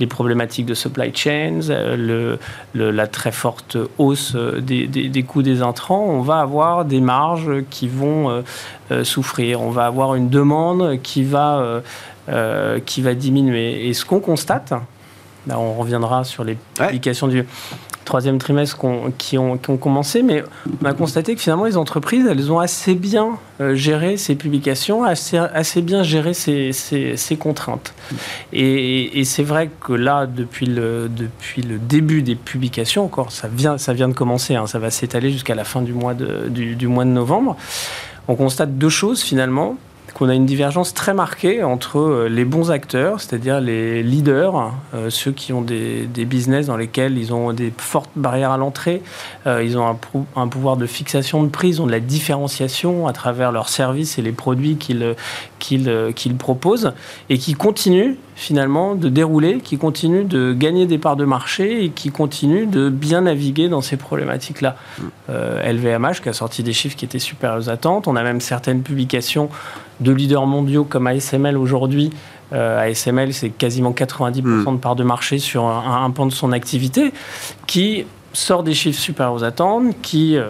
les 0.00 0.06
problématiques 0.06 0.66
de 0.66 0.74
supply 0.74 1.14
chains, 1.14 1.60
euh, 1.70 2.38
le, 2.74 2.90
la 2.90 3.06
très 3.06 3.32
forte 3.32 3.78
hausse 3.98 4.32
euh, 4.34 4.60
des, 4.60 4.86
des, 4.86 5.22
coûts 5.22 5.42
des 5.42 5.62
intrants, 5.62 6.04
on 6.04 6.20
va 6.20 6.40
avoir 6.40 6.84
des 6.84 7.00
marges 7.00 7.62
qui 7.70 7.88
vont 7.88 8.42
souffrir, 9.02 9.60
on 9.60 9.70
va 9.70 9.86
avoir 9.86 10.14
une 10.14 10.28
demande 10.28 11.00
qui 11.02 11.22
va, 11.22 11.82
qui 12.86 13.02
va 13.02 13.14
diminuer. 13.14 13.88
Et 13.88 13.94
ce 13.94 14.04
qu'on 14.04 14.20
constate, 14.20 14.72
là 15.46 15.58
on 15.58 15.74
reviendra 15.74 16.24
sur 16.24 16.44
les 16.44 16.56
publications 16.76 17.28
du 17.28 17.44
troisième 18.08 18.38
trimestre 18.38 18.78
qui, 19.18 19.36
ont, 19.38 19.58
qui, 19.58 19.68
ont, 19.70 19.76
commencé, 19.76 20.22
mais 20.22 20.42
on 20.82 20.86
a 20.86 20.94
constaté 20.94 21.34
que 21.34 21.40
finalement 21.40 21.66
les 21.66 21.76
entreprises, 21.76 22.26
elles 22.26 22.50
ont 22.50 22.58
assez 22.58 22.94
bien 22.94 23.38
euh, 23.60 23.74
géré 23.74 24.16
ces 24.16 24.34
publications, 24.34 25.04
assez, 25.04 25.36
assez 25.36 25.82
bien 25.82 26.02
géré 26.02 26.32
ces, 26.32 26.72
ces, 26.72 27.36
contraintes. 27.36 27.92
Et, 28.52 29.22
c'est 29.24 29.42
vrai 29.42 29.70
que 29.80 29.92
là, 29.92 30.26
depuis 30.26 30.66
le, 30.66 31.08
depuis 31.08 31.62
le 31.62 31.78
début 31.78 32.22
des 32.22 32.34
publications, 32.34 33.04
encore, 33.04 33.30
ça 33.30 33.46
vient, 33.46 33.76
ça 33.76 33.92
vient 33.92 34.08
de 34.08 34.14
commencer, 34.14 34.54
hein, 34.54 34.66
ça 34.66 34.78
va 34.78 34.90
s'étaler 34.90 35.30
jusqu'à 35.30 35.54
la 35.54 35.64
fin 35.64 35.82
du 35.82 35.92
mois 35.92 36.14
de, 36.14 36.48
du, 36.48 36.76
du 36.76 36.88
mois 36.88 37.04
de 37.04 37.10
novembre, 37.10 37.56
on 38.26 38.34
constate 38.36 38.76
deux 38.78 38.88
choses 38.88 39.20
finalement 39.20 39.76
qu'on 40.14 40.28
a 40.28 40.34
une 40.34 40.46
divergence 40.46 40.94
très 40.94 41.14
marquée 41.14 41.62
entre 41.62 41.98
euh, 41.98 42.28
les 42.28 42.44
bons 42.44 42.70
acteurs, 42.70 43.20
c'est-à-dire 43.20 43.60
les 43.60 44.02
leaders, 44.02 44.72
euh, 44.94 45.10
ceux 45.10 45.32
qui 45.32 45.52
ont 45.52 45.62
des, 45.62 46.06
business 46.06 46.66
dans 46.66 46.76
lesquels 46.76 47.16
ils 47.16 47.32
ont 47.32 47.52
des 47.52 47.72
fortes 47.76 48.10
barrières 48.16 48.50
à 48.50 48.56
l'entrée, 48.56 49.02
euh, 49.46 49.62
ils 49.62 49.78
ont 49.78 49.98
un, 50.36 50.48
pouvoir 50.48 50.76
de 50.76 50.86
fixation 50.86 51.42
de 51.42 51.48
prix, 51.48 51.68
ils 51.68 51.82
ont 51.82 51.86
de 51.86 51.92
la 51.92 52.00
différenciation 52.00 53.06
à 53.06 53.12
travers 53.12 53.52
leurs 53.52 53.68
services 53.68 54.18
et 54.18 54.22
les 54.22 54.32
produits 54.32 54.76
qu'ils 54.76 55.14
qu'ils 55.58 56.36
proposent, 56.38 56.92
et 57.30 57.38
qui 57.38 57.54
continuent 57.54 58.14
finalement 58.38 58.94
de 58.94 59.08
dérouler, 59.08 59.58
qui 59.58 59.78
continuent 59.78 60.26
de 60.26 60.52
gagner 60.52 60.86
des 60.86 60.96
parts 60.96 61.16
de 61.16 61.24
marché 61.24 61.84
et 61.84 61.88
qui 61.90 62.10
continuent 62.10 62.68
de 62.68 62.88
bien 62.88 63.22
naviguer 63.22 63.68
dans 63.68 63.80
ces 63.80 63.96
problématiques-là. 63.96 64.76
LVMH 65.28 66.22
qui 66.22 66.28
a 66.28 66.32
sorti 66.32 66.62
des 66.62 66.72
chiffres 66.72 66.96
qui 66.96 67.04
étaient 67.04 67.18
super 67.18 67.56
aux 67.58 67.68
attentes, 67.68 68.06
on 68.06 68.14
a 68.14 68.22
même 68.22 68.40
certaines 68.40 68.82
publications 68.82 69.50
de 70.00 70.12
leaders 70.12 70.46
mondiaux 70.46 70.84
comme 70.84 71.08
ASML 71.08 71.56
aujourd'hui. 71.58 72.10
Euh, 72.52 72.80
ASML, 72.80 73.34
c'est 73.34 73.50
quasiment 73.50 73.90
90% 73.90 74.42
hmm. 74.42 74.64
de 74.64 74.76
part 74.78 74.94
de 74.94 75.02
marché 75.02 75.38
sur 75.38 75.64
un, 75.64 76.04
un, 76.04 76.10
pan 76.10 76.26
de 76.26 76.32
son 76.32 76.52
activité, 76.52 77.12
qui 77.66 78.06
sort 78.32 78.62
des 78.62 78.74
chiffres 78.74 79.00
super 79.00 79.32
aux 79.32 79.42
attentes, 79.42 80.00
qui 80.00 80.36
euh, 80.36 80.48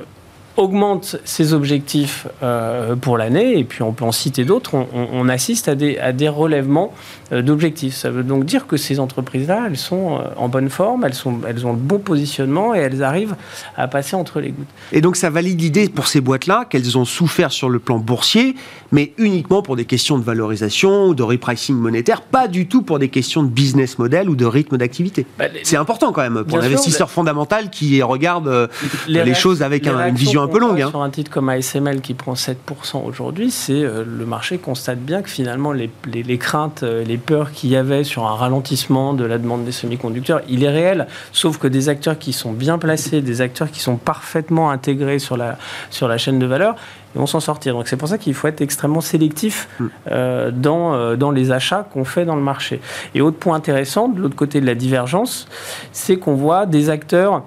augmente 0.59 1.16
ses 1.25 1.55
objectifs 1.55 2.27
euh, 2.42 2.97
pour 2.97 3.16
l'année, 3.16 3.59
et 3.59 3.64
puis 3.64 3.83
on 3.85 3.92
peut 3.92 4.05
en 4.05 4.11
citer 4.11 4.44
d'autres, 4.44 4.75
on, 4.75 5.29
assiste 5.29 5.68
à 5.68 5.77
des, 5.77 5.99
à 5.99 6.12
des 6.12 6.29
relèvements 6.29 6.92
euh, 7.33 7.42
d'objectifs. 7.42 7.94
Ça 7.94 8.11
veut 8.11 8.25
donc 8.25 8.44
dire 8.44 8.66
que 8.66 8.77
ces 8.77 8.99
entreprises-là, 8.99 9.66
elles 9.68 9.77
sont 9.77 10.16
euh, 10.16 10.25
en 10.37 10.49
bonne 10.49 10.68
forme, 10.68 11.05
elles, 11.05 11.14
sont, 11.14 11.38
elles 11.47 11.64
ont 11.64 11.73
le 11.73 11.79
bon 11.79 12.01
positionnement 12.01 12.75
et 12.75 12.79
elles 12.79 13.05
arrivent 13.05 13.37
à 13.77 13.87
passer 13.87 14.16
entre 14.16 14.40
les 14.40 14.51
gouttes. 14.51 14.66
Et 14.90 15.01
donc 15.01 15.14
ça 15.14 15.31
valide 15.31 15.61
l'idée 15.61 15.88
pour 15.88 16.09
ces 16.09 16.21
boîtes-là 16.21 16.66
qu'elles 16.68 16.99
ont 16.99 17.05
souffert 17.05 17.53
sur 17.53 17.68
le 17.68 17.79
plan 17.79 17.99
boursier, 17.99 18.57
mais 18.90 19.12
uniquement 19.16 19.62
pour 19.62 19.77
des 19.77 19.85
questions 19.85 20.18
de 20.18 20.25
valorisation 20.25 21.07
ou 21.07 21.14
de 21.14 21.23
repricing 21.23 21.77
monétaire, 21.77 22.23
pas 22.23 22.49
du 22.49 22.66
tout 22.66 22.83
pour 22.83 22.99
des 22.99 23.11
questions 23.11 23.44
de 23.44 23.49
business 23.49 24.01
model 24.01 24.29
ou 24.29 24.35
de 24.35 24.44
rythme 24.44 24.77
d'activité. 24.77 25.25
Bah, 25.38 25.44
c'est 25.62 25.77
important 25.77 26.11
quand 26.11 26.23
même 26.23 26.42
pour 26.42 26.59
l'investisseur 26.59 27.11
fondamental 27.11 27.71
qui 27.71 28.03
regarde 28.03 28.68
les, 29.07 29.35
choses 29.35 29.62
avec 29.62 29.87
une 29.87 30.16
vision 30.16 30.47
un 30.48 30.52
peu 30.52 30.58
longue. 30.58 30.80
Hein. 30.80 30.90
Sur 30.90 31.02
un 31.02 31.11
titre 31.11 31.30
comme 31.30 31.48
ASML 31.48 32.00
qui 32.00 32.14
prend 32.14 32.34
7% 32.34 33.04
aujourd'hui, 33.04 33.50
c'est 33.50 33.82
le 33.82 34.26
marché 34.26 34.58
constate 34.58 34.98
bien 34.98 35.22
que 35.22 35.30
finalement 35.30 35.72
les, 35.72 35.90
les, 36.12 36.38
craintes, 36.38 36.82
les 36.82 37.18
peurs 37.18 37.52
qu'il 37.52 37.70
y 37.70 37.76
avait 37.76 38.04
sur 38.04 38.26
un 38.26 38.34
ralentissement 38.34 39.14
de 39.14 39.24
la 39.24 39.38
demande 39.38 39.64
des 39.64 39.72
semi-conducteurs, 39.72 40.40
il 40.48 40.64
est 40.64 40.70
réel. 40.70 41.06
Sauf 41.32 41.58
que 41.58 41.68
des 41.68 41.88
acteurs 41.88 42.18
qui 42.18 42.32
sont 42.32 42.52
bien 42.52 42.78
placés, 42.78 43.20
des 43.20 43.40
acteurs 43.40 43.70
qui 43.70 43.80
sont 43.80 43.96
parfaitement 43.96 44.70
intégrés 44.70 45.18
sur 45.18 45.37
la, 45.37 45.58
sur 45.90 46.08
la 46.08 46.18
chaîne 46.18 46.38
de 46.38 46.46
valeur, 46.46 46.76
vont 47.14 47.26
s'en 47.26 47.40
sortir. 47.40 47.74
Donc 47.74 47.88
c'est 47.88 47.96
pour 47.96 48.08
ça 48.08 48.18
qu'il 48.18 48.34
faut 48.34 48.48
être 48.48 48.61
extrêmement 48.61 49.00
sélectif 49.00 49.68
hmm. 49.78 49.87
euh, 50.11 50.50
dans, 50.50 50.94
euh, 50.94 51.16
dans 51.16 51.30
les 51.30 51.50
achats 51.50 51.87
qu'on 51.92 52.04
fait 52.04 52.24
dans 52.24 52.37
le 52.37 52.42
marché. 52.42 52.80
Et 53.14 53.20
autre 53.20 53.38
point 53.38 53.56
intéressant, 53.56 54.08
de 54.08 54.20
l'autre 54.20 54.37
côté 54.37 54.61
de 54.61 54.66
la 54.66 54.74
divergence, 54.74 55.48
c'est 55.92 56.16
qu'on 56.16 56.34
voit 56.34 56.66
des 56.66 56.90
acteurs 56.90 57.42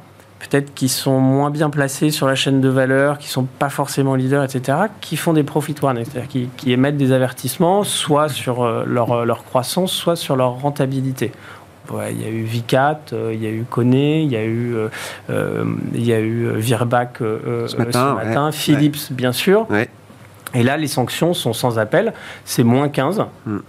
peut-être 0.49 0.73
qui 0.73 0.89
sont 0.89 1.19
moins 1.19 1.49
bien 1.49 1.69
placés 1.69 2.11
sur 2.11 2.27
la 2.27 2.35
chaîne 2.35 2.61
de 2.61 2.69
valeur, 2.69 3.17
qui 3.17 3.27
sont 3.27 3.43
pas 3.43 3.69
forcément 3.69 4.15
leaders, 4.15 4.43
etc., 4.43 4.77
qui 5.01 5.17
font 5.17 5.33
des 5.33 5.43
profit 5.43 5.75
warnings, 5.81 6.05
c'est-à-dire 6.05 6.29
qui, 6.29 6.49
qui, 6.57 6.71
émettent 6.71 6.97
des 6.97 7.11
avertissements, 7.11 7.83
soit 7.83 8.29
sur 8.29 8.63
euh, 8.63 8.83
leur, 8.85 9.25
leur 9.25 9.43
croissance, 9.43 9.91
soit 9.91 10.15
sur 10.15 10.35
leur 10.35 10.59
rentabilité 10.61 11.31
il 12.09 12.21
y 12.21 12.25
a 12.25 12.29
eu 12.29 12.43
Vicat, 12.43 12.99
euh, 13.13 13.31
il 13.33 13.41
y 13.41 13.47
a 13.47 13.49
eu 13.49 13.65
Kone, 13.69 13.93
il 13.93 14.31
y 14.31 14.35
a 14.35 14.43
eu, 14.43 14.75
euh, 14.75 14.87
euh, 15.29 15.65
il 15.93 16.05
y 16.05 16.13
a 16.13 16.19
eu 16.19 16.51
Virbac 16.55 17.17
ce 17.19 17.75
matin, 17.75 18.51
Philips 18.51 19.11
bien 19.11 19.31
sûr. 19.31 19.67
Et 20.53 20.63
là, 20.63 20.75
les 20.75 20.87
sanctions 20.87 21.33
sont 21.33 21.53
sans 21.53 21.79
appel, 21.79 22.13
c'est 22.43 22.63
moins 22.63 22.87
15%. 22.87 23.25
Hmm. 23.45 23.59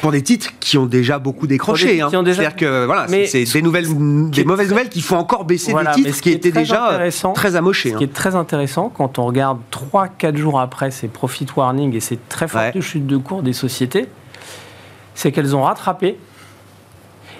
Pour 0.00 0.12
des 0.12 0.22
titres 0.22 0.50
qui 0.60 0.78
ont 0.78 0.86
déjà 0.86 1.18
beaucoup 1.18 1.46
décroché. 1.46 2.00
Hein. 2.00 2.08
C'est-à-dire 2.10 2.56
que 2.56 2.84
voilà, 2.84 3.06
c'est 3.08 3.44
des, 3.44 3.62
nouvelles, 3.62 3.86
des 4.30 4.44
mauvaises 4.44 4.68
nouvelles 4.68 4.88
qui 4.88 5.00
font 5.00 5.16
encore 5.16 5.44
baisser 5.44 5.72
des 5.72 6.02
titres 6.02 6.20
qui, 6.20 6.30
étaient 6.30 6.52
déjà 6.52 7.00
très 7.34 7.56
amochés. 7.56 7.90
Ce 7.90 7.96
qui 7.96 8.04
hein. 8.04 8.06
est 8.06 8.12
très 8.12 8.34
intéressant 8.34 8.88
quand 8.88 9.18
on 9.18 9.26
regarde 9.26 9.58
3-4 9.70 10.36
jours 10.36 10.60
après 10.60 10.90
ces 10.90 11.08
profit 11.08 11.46
warnings 11.56 11.94
et 11.94 12.00
ces 12.00 12.18
très 12.28 12.48
fortes 12.48 12.80
chutes 12.80 13.06
de 13.06 13.16
cours 13.16 13.42
des 13.42 13.52
sociétés, 13.52 14.08
c'est 15.14 15.32
qu'elles 15.32 15.54
ont 15.54 15.62
rattrapé 15.62 16.18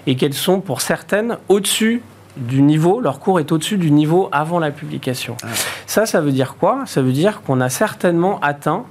et 0.06 0.16
qu'elles 0.16 0.34
sont 0.34 0.60
pour 0.60 0.80
certaines 0.80 1.38
au-dessus 1.48 2.02
du 2.36 2.62
niveau, 2.62 3.00
leur 3.00 3.20
cours 3.20 3.40
est 3.40 3.52
au-dessus 3.52 3.76
du 3.76 3.90
niveau 3.90 4.28
avant 4.32 4.58
la 4.58 4.70
publication. 4.70 5.36
Ah. 5.42 5.48
Ça, 5.86 6.06
ça 6.06 6.20
veut 6.20 6.32
dire 6.32 6.56
quoi? 6.58 6.84
Ça 6.86 7.02
veut 7.02 7.12
dire 7.12 7.42
qu'on 7.42 7.60
a 7.60 7.68
certainement 7.68 8.40
atteint 8.40 8.84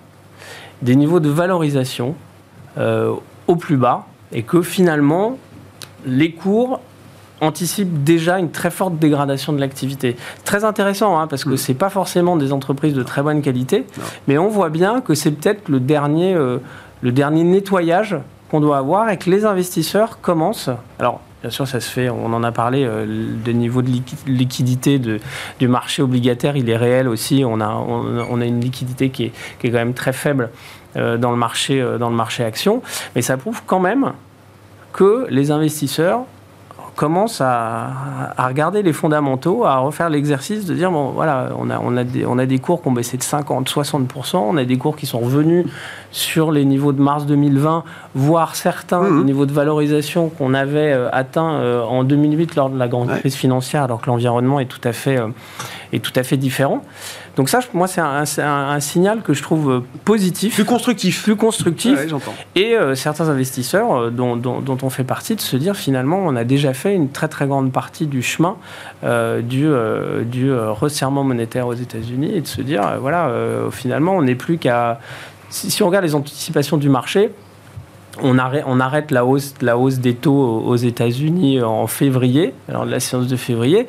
des 0.82 0.96
niveaux 0.96 1.20
de 1.20 1.30
valorisation 1.30 2.10
euh, 2.10 2.31
au 2.78 3.56
plus 3.56 3.78
bas 3.78 4.06
et 4.32 4.44
que 4.44 4.62
finalement, 4.62 5.38
les 6.06 6.32
cours 6.32 6.80
anticipent 7.42 8.04
déjà 8.04 8.38
une 8.40 8.52
très 8.52 8.72
forte 8.72 8.98
dégradation 8.98 9.52
de 9.52 9.60
l'activité. 9.60 10.16
Très 10.46 10.64
intéressant, 10.64 11.20
hein, 11.20 11.28
parce 11.28 11.44
que 11.44 11.50
mm. 11.50 11.58
ce 11.58 11.72
n'est 11.72 11.78
pas 11.78 11.90
forcément 11.90 12.38
des 12.38 12.54
entreprises 12.54 12.94
de 12.94 13.04
très 13.04 13.24
bonne 13.24 13.42
qualité, 13.42 13.86
mais 14.28 14.38
on 14.38 14.48
voit 14.48 14.70
bien 14.70 15.02
que 15.02 15.16
c'est 15.16 15.32
peut-être 15.32 15.68
le 15.68 15.80
dernier, 15.80 16.36
euh, 16.36 16.60
le 17.02 17.12
dernier 17.12 17.44
nettoyage 17.44 18.16
qu'on 18.50 18.62
doit 18.62 18.78
avoir 18.78 19.10
et 19.10 19.18
que 19.18 19.30
les 19.30 19.46
investisseurs 19.46 20.22
commencent. 20.22 20.70
Alors, 21.00 21.22
Bien 21.42 21.50
sûr, 21.50 21.68
ça 21.68 21.80
se 21.80 21.90
fait, 21.90 22.08
on 22.08 22.34
en 22.34 22.44
a 22.44 22.52
parlé, 22.52 22.84
euh, 22.86 23.04
le 23.04 23.52
niveau 23.52 23.82
de 23.82 23.90
liquidité 24.28 25.00
de, 25.00 25.20
du 25.58 25.68
marché 25.68 26.04
obligataire, 26.04 26.56
il 26.56 26.70
est 26.70 26.78
réel 26.78 27.08
aussi. 27.08 27.44
On 27.44 27.60
a, 27.60 27.68
on, 27.68 28.42
a 28.42 28.46
une 28.46 28.62
liquidité 28.62 29.10
qui 29.10 29.24
est, 29.26 29.32
qui 29.60 29.66
est, 29.66 29.72
quand 29.72 29.80
même 29.80 29.96
très 29.96 30.14
faible 30.14 30.44
euh, 30.44 30.81
dans, 30.96 31.32
le 31.32 31.38
marché, 31.38 31.82
euh, 31.82 31.98
dans 31.98 32.10
le 32.10 32.16
marché 32.16 32.44
action. 32.44 32.82
Mais 33.16 33.22
ça 33.22 33.38
prouve 33.38 33.62
quand 33.66 33.80
même 33.80 34.14
que 34.94 35.26
les 35.30 35.52
investisseurs 35.52 36.26
commence 36.96 37.42
à, 37.42 38.36
regarder 38.38 38.84
les 38.84 38.94
fondamentaux, 38.94 39.66
à 39.66 39.78
refaire 39.78 40.10
l'exercice 40.10 40.66
de 40.66 40.74
dire 40.74 40.92
bon 40.92 41.12
voilà, 41.12 41.50
on 41.58 41.70
a, 41.70 41.80
on 41.80 41.96
a, 41.98 42.04
des, 42.04 42.26
on 42.26 42.38
a 42.38 42.46
des 42.46 42.60
cours 42.60 42.82
qui 42.82 42.90
ont 42.90 42.92
baissé 42.92 43.18
de 43.18 43.24
50, 43.24 43.70
60%, 43.70 44.38
on 44.38 44.58
a 44.58 44.66
des 44.66 44.78
cours 44.78 44.96
qui 44.96 45.06
sont 45.06 45.20
revenus 45.20 45.66
sur 46.12 46.52
les 46.52 46.66
niveaux 46.66 46.92
de 46.92 47.02
mars 47.02 47.26
2020, 47.26 47.84
voire 48.14 48.56
certains 48.56 49.02
mmh. 49.02 49.26
niveaux 49.26 49.46
de 49.46 49.54
valorisation 49.54 50.30
qu'on 50.30 50.54
avait 50.54 50.92
euh, 50.92 51.10
atteints 51.12 51.54
euh, 51.56 51.82
en 51.84 52.04
2008 52.04 52.56
lors 52.56 52.70
de 52.70 52.78
la 52.78 52.88
grande 52.88 53.10
crise 53.20 53.36
financière, 53.36 53.84
alors 53.84 54.02
que 54.02 54.08
l'environnement 54.08 54.60
est 54.60 54.66
tout 54.66 54.82
à 54.84 54.92
fait, 54.92 55.18
euh, 55.18 55.28
est 55.94 56.04
tout 56.04 56.14
à 56.16 56.24
fait 56.24 56.38
différent. 56.38 56.84
Donc 57.36 57.50
ça, 57.50 57.60
moi, 57.74 57.88
c'est 57.88 58.02
un, 58.02 58.80
signal 58.80 59.22
que 59.22 59.34
je 59.34 59.42
trouve 59.42 59.72
euh, 59.72 59.80
positif. 60.04 60.56
Plus 60.56 60.66
constructif. 60.66 61.24
Plus 61.24 61.36
constructif. 61.36 61.98
et 62.56 62.76
euh, 62.76 62.96
certains 62.96 63.30
investisseurs 63.30 63.94
euh, 63.94 64.10
dont, 64.10 64.78
on 64.82 64.90
fait 64.90 65.04
partie 65.04 65.36
de 65.36 65.42
se 65.42 65.56
dire 65.56 65.76
finalement, 65.76 66.20
on 66.20 66.36
a 66.36 66.44
déjà 66.44 66.74
fait 66.74 66.94
une 66.94 67.10
très 67.10 67.28
très 67.28 67.48
grande 67.48 67.72
partie 67.72 68.08
du 68.08 68.22
chemin 68.22 68.58
du, 69.04 69.70
du 70.26 70.54
resserrement 70.54 71.24
monétaire 71.24 71.68
aux 71.68 71.74
États-Unis 71.74 72.32
et 72.36 72.42
de 72.42 72.48
se 72.48 72.62
dire, 72.62 72.98
voilà, 73.00 73.32
finalement, 73.72 74.16
on 74.16 74.22
n'est 74.22 74.36
plus 74.36 74.58
qu'à... 74.58 75.00
si 75.50 75.82
on 75.84 75.88
regarde 75.88 76.06
les 76.06 76.16
anticipations 76.16 76.78
du 76.78 76.90
marché, 76.90 77.32
on 78.22 78.38
arrête, 78.38 79.12
la, 79.12 79.26
hausse, 79.26 79.54
la 79.62 79.78
hausse 79.78 80.00
des 80.00 80.14
taux 80.14 80.64
aux 80.66 80.76
États-Unis 80.76 81.62
en 81.62 81.88
février, 81.88 82.54
alors 82.68 82.86
la 82.86 83.00
séance 83.00 83.28
de 83.28 83.36
février. 83.36 83.88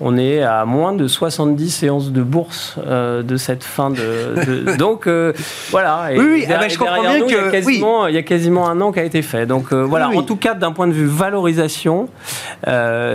On 0.00 0.18
est 0.18 0.42
à 0.42 0.64
moins 0.64 0.92
de 0.92 1.06
70 1.06 1.70
séances 1.70 2.10
de 2.10 2.22
bourse 2.22 2.76
euh, 2.86 3.22
de 3.22 3.36
cette 3.36 3.62
fin 3.64 3.90
de. 3.90 4.76
donc 4.78 5.06
euh, 5.06 5.32
voilà. 5.70 6.08
oui, 6.16 6.44
ah 6.48 6.58
bah, 6.58 6.68
je 6.68 6.76
comprends 6.76 7.02
bien 7.02 7.20
que. 7.20 7.26
Il 7.26 7.32
y, 7.32 7.36
a 7.36 7.50
quasiment, 7.50 8.06
il 8.08 8.14
y, 8.14 8.18
a 8.18 8.22
quasiment, 8.22 8.68
un 8.68 8.80
an 8.80 8.92
qui 8.92 9.00
a 9.00 9.04
été 9.04 9.22
fait. 9.22 9.46
Donc 9.46 9.72
euh, 9.72 9.82
voilà, 9.82 10.08
en 10.10 10.22
tout 10.22 10.36
cas, 10.36 10.54
d'un 10.54 10.72
point 10.72 10.88
de 10.88 10.92
vue 10.92 11.06
valorisation, 11.06 12.08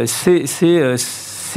ces 0.06 0.46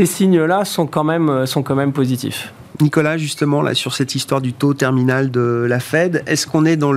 signes-là 0.06 0.64
sont, 0.64 0.86
quand 0.86 1.04
même, 1.04 1.46
sont 1.46 1.62
quand 1.62 1.74
même 1.74 1.92
positifs. 1.92 2.52
Nicolas, 2.80 3.18
justement, 3.18 3.62
là, 3.62 3.74
sur 3.74 3.94
cette 3.94 4.14
histoire 4.14 4.40
du 4.40 4.52
taux 4.52 4.74
terminal 4.74 5.30
de 5.30 5.66
la 5.68 5.80
Fed, 5.80 6.22
est-ce 6.26 6.46
qu'on 6.46 6.64
est 6.64 6.76
dans 6.76 6.92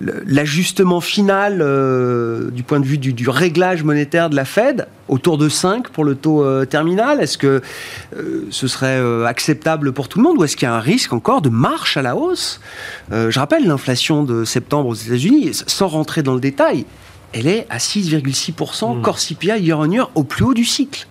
l'ajustement 0.00 1.00
final 1.00 1.58
euh, 1.60 2.50
du 2.50 2.62
point 2.62 2.80
de 2.80 2.84
vue 2.84 2.98
du, 2.98 3.28
réglage 3.28 3.82
monétaire 3.82 4.30
de 4.30 4.36
la 4.36 4.44
Fed 4.44 4.86
autour 5.08 5.38
de 5.38 5.48
5 5.48 5.88
pour 5.88 6.04
le 6.04 6.14
taux 6.14 6.44
euh, 6.44 6.64
terminal? 6.64 7.20
Est-ce 7.20 7.38
que 7.38 7.62
euh, 8.16 8.46
ce 8.50 8.68
serait 8.68 9.00
acceptable 9.26 9.92
pour 9.92 10.08
tout 10.08 10.18
le 10.18 10.24
monde 10.24 10.38
ou 10.38 10.44
est-ce 10.44 10.56
qu'il 10.56 10.66
y 10.66 10.70
a 10.70 10.74
un 10.74 10.80
risque 10.80 11.12
encore 11.12 11.42
de 11.42 11.48
marche 11.48 11.96
à 11.96 12.02
la 12.02 12.16
hausse? 12.16 12.60
Je 13.10 13.38
rappelle 13.38 13.66
l'inflation 13.66 14.24
de 14.24 14.44
septembre 14.44 14.88
aux 14.88 14.94
États-Unis, 14.94 15.50
sans 15.66 15.88
rentrer 15.88 16.22
dans 16.22 16.34
le 16.34 16.40
détail, 16.40 16.84
elle 17.32 17.46
est 17.46 17.66
à 17.70 17.78
6,6%, 17.78 18.98
mmh. 18.98 19.02
corps 19.02 19.18
CPI 19.18 19.60
year 19.60 19.78
on 19.78 19.90
year, 19.90 20.10
au 20.14 20.24
plus 20.24 20.44
haut 20.44 20.54
du 20.54 20.64
cycle. 20.64 21.06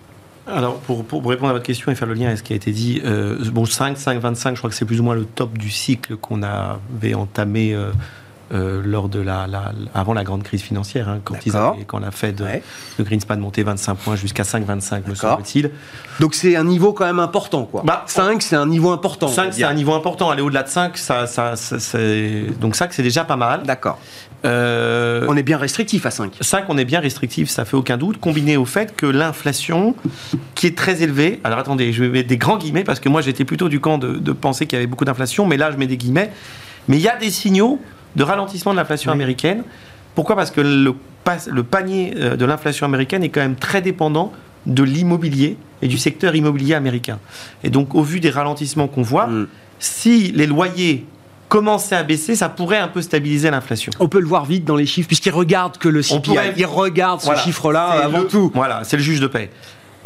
Alors, 0.48 0.78
pour, 0.78 0.98
répondre 1.26 1.50
à 1.50 1.52
votre 1.54 1.64
question 1.64 1.90
et 1.90 1.96
faire 1.96 2.06
le 2.06 2.14
lien 2.14 2.26
avec 2.26 2.38
ce 2.38 2.42
qui 2.44 2.52
a 2.52 2.56
été 2.56 2.70
dit, 2.70 3.00
euh, 3.04 3.36
bon, 3.50 3.64
5, 3.64 3.98
5, 3.98 4.20
25, 4.20 4.54
je 4.54 4.58
crois 4.58 4.70
que 4.70 4.76
c'est 4.76 4.84
plus 4.84 5.00
ou 5.00 5.02
moins 5.02 5.16
le 5.16 5.24
top 5.24 5.58
du 5.58 5.70
cycle 5.70 6.16
qu'on 6.16 6.42
avait 6.42 7.14
entamé 7.14 7.74
euh, 7.74 7.90
euh, 8.52 8.82
lors 8.84 9.08
de 9.08 9.20
la, 9.20 9.46
avant 9.94 10.14
la 10.14 10.24
grande 10.24 10.42
crise 10.42 10.62
financière, 10.62 11.08
hein, 11.08 11.20
quand, 11.24 11.46
ils 11.46 11.52
quand 11.86 11.98
la 11.98 12.10
Fed 12.10 12.40
ouais. 12.40 12.62
de 12.98 13.04
Greenspan 13.04 13.36
montait 13.38 13.62
25 13.62 13.94
points 13.96 14.16
jusqu'à 14.16 14.44
5,25, 14.44 15.08
me 15.08 15.14
semble-t-il. 15.14 15.70
Donc 16.20 16.34
c'est 16.34 16.56
un 16.56 16.64
niveau 16.64 16.92
quand 16.92 17.06
même 17.06 17.18
important, 17.18 17.64
quoi. 17.64 17.82
Bah, 17.84 18.04
5, 18.06 18.42
c'est 18.42 18.56
un 18.56 18.66
niveau 18.66 18.90
important. 18.90 19.28
5, 19.28 19.52
c'est 19.52 19.64
un 19.64 19.74
niveau 19.74 19.94
important. 19.94 20.30
Aller 20.30 20.42
au-delà 20.42 20.62
de 20.62 20.68
5, 20.68 20.96
ça, 20.96 21.26
ça, 21.26 21.56
ça 21.56 21.98
donc 22.60 22.76
5, 22.76 22.92
c'est 22.92 23.02
déjà 23.02 23.24
pas 23.24 23.36
mal. 23.36 23.62
D'accord. 23.64 23.98
Euh, 24.44 25.26
on 25.28 25.36
est 25.36 25.42
bien 25.42 25.58
restrictif 25.58 26.06
à 26.06 26.10
5. 26.10 26.34
5, 26.40 26.64
on 26.68 26.78
est 26.78 26.84
bien 26.84 27.00
restrictif, 27.00 27.48
ça 27.48 27.64
fait 27.64 27.76
aucun 27.76 27.96
doute, 27.96 28.18
combiné 28.18 28.56
au 28.56 28.64
fait 28.64 28.94
que 28.94 29.06
l'inflation, 29.06 29.94
qui 30.54 30.66
est 30.66 30.76
très 30.76 31.02
élevée, 31.02 31.40
alors 31.42 31.58
attendez, 31.58 31.92
je 31.92 32.04
vais 32.04 32.10
mettre 32.10 32.28
des 32.28 32.36
grands 32.36 32.58
guillemets, 32.58 32.84
parce 32.84 33.00
que 33.00 33.08
moi 33.08 33.22
j'étais 33.22 33.44
plutôt 33.44 33.68
du 33.68 33.80
camp 33.80 33.98
de, 33.98 34.32
penser 34.32 34.66
qu'il 34.66 34.76
y 34.76 34.78
avait 34.78 34.86
beaucoup 34.86 35.04
d'inflation, 35.04 35.46
mais 35.46 35.56
là 35.56 35.70
je 35.72 35.76
mets 35.76 35.86
des 35.86 35.96
guillemets, 35.96 36.30
mais 36.88 36.98
il 36.98 37.02
y 37.02 37.08
a 37.08 37.16
des 37.16 37.30
signaux 37.30 37.80
de 38.16 38.22
ralentissement 38.22 38.72
de 38.72 38.76
l'inflation 38.76 39.12
américaine. 39.12 39.62
Pourquoi? 40.14 40.34
Parce 40.34 40.50
que 40.50 40.60
le, 40.60 40.94
le 41.46 41.62
panier 41.62 42.14
euh, 42.16 42.36
de 42.36 42.44
l'inflation 42.44 42.86
américaine 42.86 43.22
est 43.22 43.28
quand 43.28 43.40
même 43.40 43.56
très 43.56 43.82
dépendant 43.82 44.32
de 44.64 44.82
l'immobilier 44.82 45.56
et 45.82 45.88
du 45.88 45.98
secteur 45.98 46.34
immobilier 46.34 46.74
américain. 46.74 47.18
Et 47.62 47.70
donc 47.70 47.94
au 47.94 48.02
vu 48.02 48.18
des 48.18 48.30
ralentissements 48.30 48.88
qu'on 48.88 49.02
voit, 49.02 49.26
mm. 49.26 49.46
si 49.78 50.32
les 50.32 50.46
loyers 50.46 51.06
commencer 51.48 51.94
à 51.94 52.02
baisser, 52.02 52.34
ça 52.34 52.48
pourrait 52.48 52.78
un 52.78 52.88
peu 52.88 53.02
stabiliser 53.02 53.50
l'inflation. 53.50 53.92
On 54.00 54.08
peut 54.08 54.20
le 54.20 54.26
voir 54.26 54.44
vite 54.44 54.64
dans 54.64 54.74
les 54.74 54.86
chiffres, 54.86 55.06
puisqu'ils 55.06 55.30
regardent 55.30 55.78
que 55.78 55.88
le 55.88 56.02
CPI, 56.02 56.34
ils 56.56 56.66
regardent 56.66 57.20
ce 57.20 57.36
chiffre-là 57.36 57.84
avant 58.02 58.24
tout. 58.24 58.50
Voilà, 58.54 58.82
c'est 58.82 58.96
le 58.96 59.02
juge 59.02 59.20
de 59.20 59.28
paix. 59.28 59.50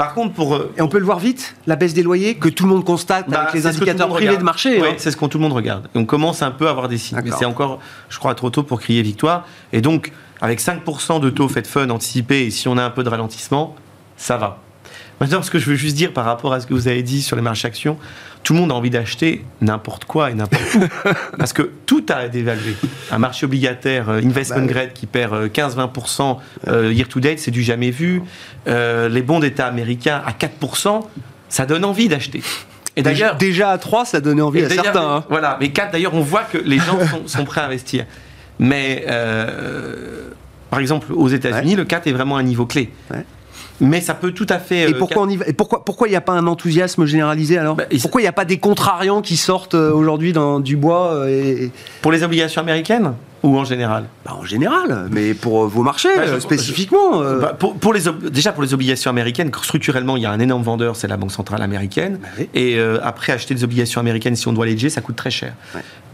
Par 0.01 0.15
contre, 0.15 0.33
pour 0.33 0.55
euh, 0.55 0.73
et 0.79 0.81
on 0.81 0.89
peut 0.89 0.99
le 0.99 1.05
voir 1.05 1.19
vite, 1.19 1.55
la 1.67 1.77
baisse 1.77 1.93
des 1.93 2.03
loyers 2.03 2.37
que 2.37 2.49
tout 2.49 2.65
le 2.65 2.71
monde 2.71 2.87
constate 2.87 3.29
bah, 3.29 3.43
avec 3.43 3.53
les 3.53 3.67
indicateurs 3.67 4.09
privés 4.09 4.39
de 4.39 4.43
marché. 4.43 4.81
Hein. 4.81 4.95
C'est 4.97 5.11
ce 5.11 5.17
que 5.19 5.27
tout 5.27 5.37
le 5.37 5.43
monde 5.43 5.53
regarde. 5.53 5.91
on 5.95 6.07
commence 6.07 6.41
un 6.41 6.51
peu 6.51 6.69
à 6.69 6.71
avoir 6.71 6.89
des 6.89 6.97
signes, 6.97 7.21
mais 7.23 7.31
c'est 7.39 7.45
encore, 7.45 7.81
je 8.09 8.19
crois, 8.19 8.35
trop 8.35 8.49
tôt 8.49 8.63
pour 8.63 8.81
crier 8.81 9.03
victoire. 9.03 9.45
Et 9.75 9.83
donc, 9.83 10.13
avec 10.41 10.59
5% 10.59 11.21
de 11.21 11.29
taux 11.29 11.49
fait 11.49 11.67
fun 11.67 11.91
anticipé, 11.91 12.47
et 12.47 12.51
si 12.51 12.67
on 12.67 12.79
a 12.79 12.83
un 12.83 12.89
peu 12.89 13.05
de 13.05 13.11
ralentissement, 13.11 13.77
ça 14.17 14.39
va. 14.39 14.63
Maintenant, 15.21 15.43
ce 15.43 15.51
que 15.51 15.59
je 15.59 15.67
veux 15.67 15.77
juste 15.77 15.97
dire 15.97 16.13
par 16.13 16.25
rapport 16.25 16.53
à 16.53 16.61
ce 16.61 16.67
que 16.67 16.73
vous 16.73 16.89
avez 16.89 17.03
dit 17.03 17.23
sur 17.23 17.37
les 17.37 17.43
marchés 17.43 17.69
actions, 17.69 17.99
tout 18.43 18.55
le 18.55 18.61
monde 18.61 18.73
a 18.73 18.75
envie 18.75 18.91
d'acheter 18.91 19.45
n'importe 19.61 20.07
quoi 20.07 20.31
et 20.31 20.35
n'importe 20.35 20.75
où. 20.75 20.81
parce 21.39 21.53
que 21.53 21.71
tout 21.85 22.05
a 22.09 22.29
dévalué. 22.29 22.75
Un 23.11 23.19
marché 23.19 23.45
obligataire, 23.45 24.09
euh, 24.09 24.21
investment 24.25 24.65
bah 24.67 24.73
grade 24.73 24.93
qui 24.95 25.07
perd 25.07 25.35
15-20% 25.49 26.39
euh, 26.69 26.87
euh, 26.87 26.93
year 26.93 27.07
to 27.07 27.21
date, 27.21 27.39
c'est 27.39 27.51
du 27.51 27.63
jamais 27.63 27.91
vu. 27.91 28.23
les 28.67 29.23
bons 29.23 29.41
d'État 29.41 29.67
américains 29.67 30.23
à 30.27 30.33
4%, 30.33 31.03
ça 31.49 31.67
donne 31.67 31.85
envie 31.85 32.09
d'acheter. 32.09 32.43
Et 32.97 33.03
d'ailleurs, 33.03 33.37
déjà 33.37 33.71
à 33.71 33.79
3, 33.79 34.05
ça 34.05 34.21
donnait 34.21 34.43
envie 34.43 34.63
à 34.63 34.69
certains. 34.69 35.17
Hein. 35.17 35.25
Voilà, 35.29 35.57
mais 35.61 35.71
4, 35.71 35.93
d'ailleurs, 35.93 36.15
on 36.15 36.21
voit 36.21 36.43
que 36.43 36.59
les 36.59 36.79
gens 36.79 36.99
sont, 37.27 37.45
prêts 37.45 37.61
à 37.61 37.67
investir. 37.67 38.05
Mais 38.59 39.05
euh, 39.09 40.29
par 40.71 40.81
exemple, 40.81 41.13
aux 41.13 41.29
États-Unis, 41.29 41.77
le 41.77 41.85
4 41.85 42.07
est 42.09 42.13
vraiment 42.13 42.37
un 42.37 42.43
niveau 42.43 42.67
clé. 42.67 42.91
Mais 43.81 44.01
ça 44.01 44.15
peut 44.15 44.33
tout 44.33 44.47
à 44.49 44.59
fait. 44.59 44.91
Et 44.91 44.95
pourquoi 44.95 45.23
on 45.23 45.29
y 45.29 45.39
Et 45.47 45.53
pourquoi 45.53 45.85
pourquoi 45.85 46.09
il 46.09 46.11
n'y 46.11 46.17
a 46.17 46.21
pas 46.21 46.33
un 46.33 46.47
enthousiasme 46.47 47.07
généralisé 47.07 47.59
alors? 47.59 47.77
Bah, 47.77 47.85
Pourquoi 48.01 48.21
il 48.21 48.25
n'y 48.25 48.29
a 48.29 48.33
pas 48.33 48.45
des 48.45 48.59
contrariants 48.59 49.23
qui 49.23 49.37
sortent 49.37 49.75
aujourd'hui 49.75 50.33
dans 50.33 50.61
du 50.61 50.77
bois 50.77 51.29
et... 51.29 51.71
Pour 52.03 52.13
les 52.13 52.23
obligations 52.23 52.61
américaines? 52.61 53.15
Ou 53.43 53.59
en 53.59 53.65
général 53.65 54.05
bah, 54.25 54.35
En 54.39 54.45
général, 54.45 55.09
mais 55.11 55.35
pour 55.35 55.65
euh, 55.65 55.67
vos 55.67 55.83
marchés 55.83 56.15
bah, 56.17 56.23
euh, 56.27 56.41
spécifiquement. 56.41 57.23
Euh. 57.23 57.41
Bah, 57.41 57.57
pour, 57.59 57.93
les 57.93 58.03
déjà 58.31 58.53
pour 58.53 58.63
les 58.63 58.75
obligations 58.75 59.11
américaines, 59.11 59.51
structurellement, 59.63 60.17
il 60.17 60.23
y 60.23 60.27
a 60.27 60.31
un 60.31 60.41
énorme 60.41 60.63
vendeur, 60.63 60.97
c'est 60.97 61.09
la 61.09 61.17
Banque 61.17 61.33
centrale 61.33 61.63
américaine. 61.63 62.19
Et 62.55 62.79
après, 63.03 63.33
acheter 63.33 63.55
des 63.55 63.65
obligations 63.65 64.01
américaines, 64.01 64.37
si 64.37 64.49
on 64.49 64.53
doit 64.53 64.67
les 64.67 64.81
ça 64.89 65.03
coûte 65.03 65.17
très 65.17 65.31
cher. 65.31 65.53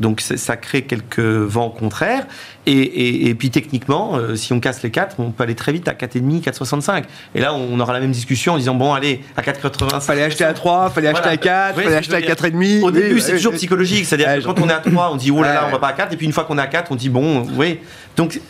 Donc 0.01 0.21
ça 0.21 0.57
crée 0.57 0.83
quelques 0.83 1.21
vents 1.21 1.71
contraires. 1.71 2.27
Et, 2.67 3.35
puis 3.39 3.51
techniquement, 3.51 4.19
si 4.35 4.53
on 4.53 4.61
casse 4.61 4.83
les 4.83 4.91
4, 4.91 5.17
on 5.19 5.31
peut 5.31 5.45
aller 5.45 5.55
très 5.55 5.73
vite 5.73 5.89
à 5.89 5.93
4,5, 5.93 6.43
4,65. 6.43 7.05
Et 7.35 7.41
là, 7.41 7.55
on 7.55 7.79
aura 7.79 7.93
la 7.93 8.01
même 8.01 8.11
discussion 8.11 8.55
en 8.55 8.59
disant 8.59 8.75
bon, 8.75 8.93
allez, 8.93 9.23
à 9.37 9.43
4,85. 9.43 10.01
Fallait 10.01 10.25
acheter 10.25 10.45
à 10.45 10.53
3, 10.53 10.91
fallait 10.91 11.09
acheter 11.09 11.29
à 11.29 11.37
4, 11.37 11.81
fallait 11.81 11.97
acheter 11.97 12.17
à 12.17 12.21
4,5. 12.21 12.83
Au 12.83 12.91
début, 12.91 13.21
c'est 13.21 13.37
toujours 13.37 13.53
psychologique. 13.53 14.05
C'est-à-dire 14.07 14.39
que 14.39 14.45
quand 14.45 14.61
on 14.61 14.69
est 14.69 14.73
à 14.73 14.79
3, 14.79 15.11
on 15.13 15.17
dit 15.17 15.31
oh 15.31 15.43
là 15.43 15.55
là, 15.55 15.65
on 15.69 15.71
va 15.71 15.79
pas 15.79 15.89
à 15.89 15.93
4. 15.93 16.13
Et 16.13 16.17
puis 16.17 16.27
une 16.27 16.33
fois 16.33 16.45
qu'on 16.45 16.59
est 16.59 16.63
à 16.63 16.67
4, 16.67 16.91
on 16.91 16.97
dit 16.97 17.09
bon, 17.21 17.47
oui. 17.57 17.81
Donc, 18.17 18.41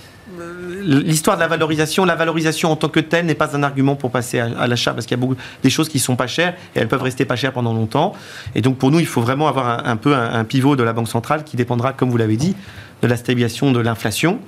euh, 0.40 0.83
l'histoire 0.83 1.37
de 1.37 1.42
la 1.42 1.48
valorisation, 1.48 2.05
la 2.05 2.16
valorisation 2.16 2.70
en 2.72 2.76
tant 2.76 2.88
que 2.88 3.00
telle 3.00 3.26
n'est 3.26 3.35
pas 3.35 3.57
un 3.57 3.62
argument 3.62 3.94
pour 3.94 4.11
passer 4.11 4.40
à, 4.40 4.66
l'achat 4.66 4.92
parce 4.92 5.07
qu'il 5.07 5.16
y 5.16 5.20
a 5.20 5.24
beaucoup 5.24 5.37
des 5.62 5.70
choses 5.70 5.88
qui 5.88 6.00
sont 6.00 6.16
pas 6.16 6.26
chères 6.26 6.55
et 6.74 6.81
elles 6.81 6.88
peuvent 6.88 7.02
rester 7.02 7.24
pas 7.24 7.37
chères 7.37 7.52
pendant 7.52 7.72
longtemps. 7.72 8.12
Et 8.55 8.61
donc 8.61 8.76
pour 8.76 8.90
nous, 8.90 8.98
il 8.98 9.07
faut 9.07 9.20
vraiment 9.20 9.46
avoir 9.46 9.87
un, 9.87 9.96
peu 9.96 10.14
un, 10.14 10.44
pivot 10.44 10.74
de 10.74 10.83
la 10.83 10.92
banque 10.92 11.09
centrale 11.09 11.44
qui 11.44 11.57
dépendra, 11.57 11.92
comme 11.92 12.11
vous 12.11 12.16
l'avez 12.16 12.37
dit, 12.37 12.57
de 13.02 13.07
la 13.07 13.16
stabilisation 13.16 13.70
de 13.70 13.79
l'inflation. 13.79 14.40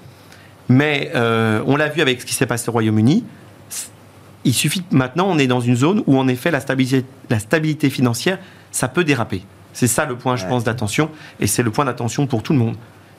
Mais 0.68 1.12
euh, 1.14 1.62
on 1.66 1.76
l'a 1.76 1.88
vu 1.88 2.02
avec 2.02 2.20
ce 2.20 2.26
qui 2.26 2.34
s'est 2.34 2.46
passé 2.46 2.68
au 2.68 2.72
Royaume-Uni. 2.72 3.24
Il 4.44 4.54
suffit 4.54 4.82
maintenant, 4.90 5.28
on 5.28 5.38
est 5.38 5.46
dans 5.46 5.60
une 5.60 5.76
zone 5.76 6.02
où 6.06 6.18
en 6.18 6.26
effet 6.26 6.50
la 6.50 6.60
stabilité, 6.60 7.04
la 7.30 7.38
stabilité 7.38 7.88
financière, 7.88 8.38
ça 8.72 8.88
peut 8.88 9.04
déraper. 9.04 9.42
C'est 9.72 9.86
ça 9.86 10.04
le 10.06 10.16
point, 10.16 10.34
je 10.34 10.44
pense, 10.44 10.64
d'attention, 10.64 11.08
et 11.38 11.46
c'est 11.46 11.62
le 11.62 11.70
point 11.70 11.84
d'attention 11.84 12.26
pour 12.26 12.42
tout 12.42 12.52
le 12.52 12.58
monde. 12.58 12.74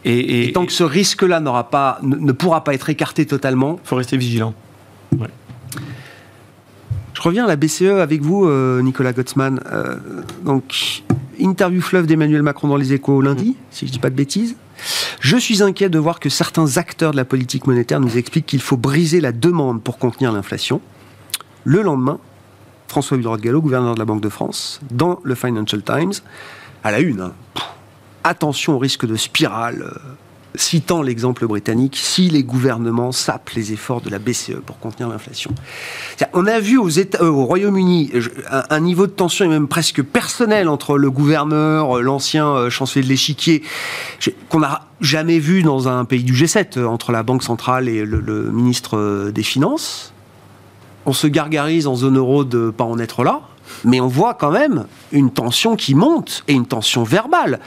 Et, 0.05 0.51
tant 0.53 0.65
que 0.65 0.71
ce 0.71 0.83
risque-là 0.83 1.39
n'aura 1.39 1.69
pas, 1.69 1.99
ne, 2.01 2.31
pourra 2.31 2.63
pas 2.63 2.73
être 2.73 2.89
écarté 2.89 3.25
totalement, 3.25 3.79
il 3.83 3.87
faut 3.87 3.95
rester 3.95 4.17
vigilant. 4.17 4.53
Je 7.13 7.21
reviens 7.21 7.43
à 7.43 7.47
la 7.47 7.57
BCE 7.57 7.99
avec 7.99 8.21
vous, 8.21 8.45
euh, 8.45 8.81
Nicolas 8.81 9.11
Gottsman. 9.11 9.59
Euh, 9.73 9.97
donc, 10.45 11.03
interview 11.37 11.81
fleuve 11.81 12.05
d'Emmanuel 12.05 12.43
Macron 12.43 12.69
dans 12.69 12.77
les 12.77 12.93
échos 12.93 13.21
lundi, 13.21 13.57
si 13.71 13.85
je 13.85 13.91
ne 13.91 13.93
dis 13.93 13.99
pas 13.99 14.09
de 14.09 14.15
bêtises. 14.15 14.55
Je 15.19 15.35
suis 15.35 15.61
inquiet 15.61 15.89
de 15.89 15.99
voir 15.99 16.21
que 16.21 16.29
certains 16.29 16.77
acteurs 16.77 17.11
de 17.11 17.17
la 17.17 17.25
politique 17.25 17.67
monétaire 17.67 17.99
nous 17.99 18.17
expliquent 18.17 18.45
qu'il 18.45 18.61
faut 18.61 18.77
briser 18.77 19.19
la 19.19 19.33
demande 19.33 19.83
pour 19.83 19.97
contenir 19.97 20.31
l'inflation. 20.31 20.79
Le 21.65 21.81
lendemain, 21.81 22.19
François 22.87 23.17
de 23.17 23.37
Gallo, 23.37 23.61
gouverneur 23.61 23.95
de 23.95 23.99
la 23.99 24.05
Banque 24.05 24.21
de 24.21 24.29
France, 24.29 24.79
dans 24.89 25.19
le 25.23 25.35
Financial 25.35 25.83
Times, 25.83 26.13
à 26.85 26.91
la 26.91 26.99
une, 26.99 27.19
hein, 27.19 27.33
attention 28.29 28.75
au 28.75 28.79
risque 28.79 29.05
de 29.05 29.15
spirale. 29.15 29.81
Euh, 29.81 29.99
citant 30.55 31.03
l'exemple 31.03 31.45
britannique, 31.45 31.95
si 31.95 32.27
les 32.29 32.43
gouvernements 32.43 33.11
sapent 33.11 33.51
les 33.55 33.71
efforts 33.71 34.01
de 34.01 34.09
la 34.09 34.17
BCE 34.17 34.59
pour 34.65 34.79
contenir 34.79 35.07
l'inflation. 35.07 35.51
On 36.33 36.47
a 36.47 36.59
vu 36.59 36.77
aux 36.77 36.89
États, 36.89 37.23
euh, 37.23 37.29
au 37.29 37.45
Royaume-Uni 37.45 38.11
un, 38.49 38.79
niveau 38.79 39.05
de 39.05 39.11
tension 39.11 39.45
et 39.45 39.47
même 39.47 39.67
presque 39.67 40.01
personnel 40.01 40.67
entre 40.67 40.97
le 40.97 41.11
gouverneur, 41.11 41.97
euh, 41.97 42.01
l'ancien 42.01 42.69
chancelier 42.69 43.03
de 43.03 43.09
l'échiquier, 43.09 43.63
qu'on 44.49 44.59
n'a 44.59 44.87
jamais 45.01 45.39
vu 45.39 45.61
dans 45.61 45.87
un 45.87 46.03
pays 46.05 46.23
du 46.23 46.33
G7, 46.33 46.83
entre 46.83 47.11
la 47.11 47.23
Banque 47.23 47.43
centrale 47.43 47.87
et 47.87 48.03
le, 48.03 48.19
le 48.19 48.51
ministre 48.51 49.29
des 49.29 49.43
Finances. 49.43 50.13
On 51.05 51.13
se 51.13 51.27
gargarise 51.27 51.87
en 51.87 51.95
zone 51.95 52.17
euro 52.17 52.43
de 52.43 52.71
pas 52.71 52.83
en 52.83 52.99
être 52.99 53.23
là, 53.23 53.41
mais 53.85 54.01
on 54.01 54.07
voit 54.07 54.33
quand 54.33 54.51
même 54.51 54.85
une 55.11 55.31
tension 55.31 55.75
qui 55.75 55.95
monte 55.95 56.43
et 56.47 56.53
une 56.53 56.65
tension 56.65 57.03
verbale 57.03 57.59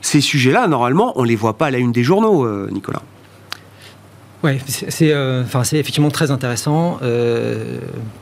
ces 0.00 0.20
sujets-là, 0.20 0.66
normalement, 0.66 1.12
on 1.16 1.22
ne 1.22 1.28
les 1.28 1.36
voit 1.36 1.56
pas 1.56 1.66
à 1.66 1.70
la 1.70 1.78
une 1.78 1.92
des 1.92 2.02
journaux, 2.02 2.44
euh, 2.44 2.68
Nicolas. 2.72 3.02
Oui, 4.42 4.52
c'est 4.66 5.12
euh, 5.12 5.44
effectivement 5.44 6.10
très 6.10 6.30
intéressant. 6.30 6.98
Euh, 7.02 7.78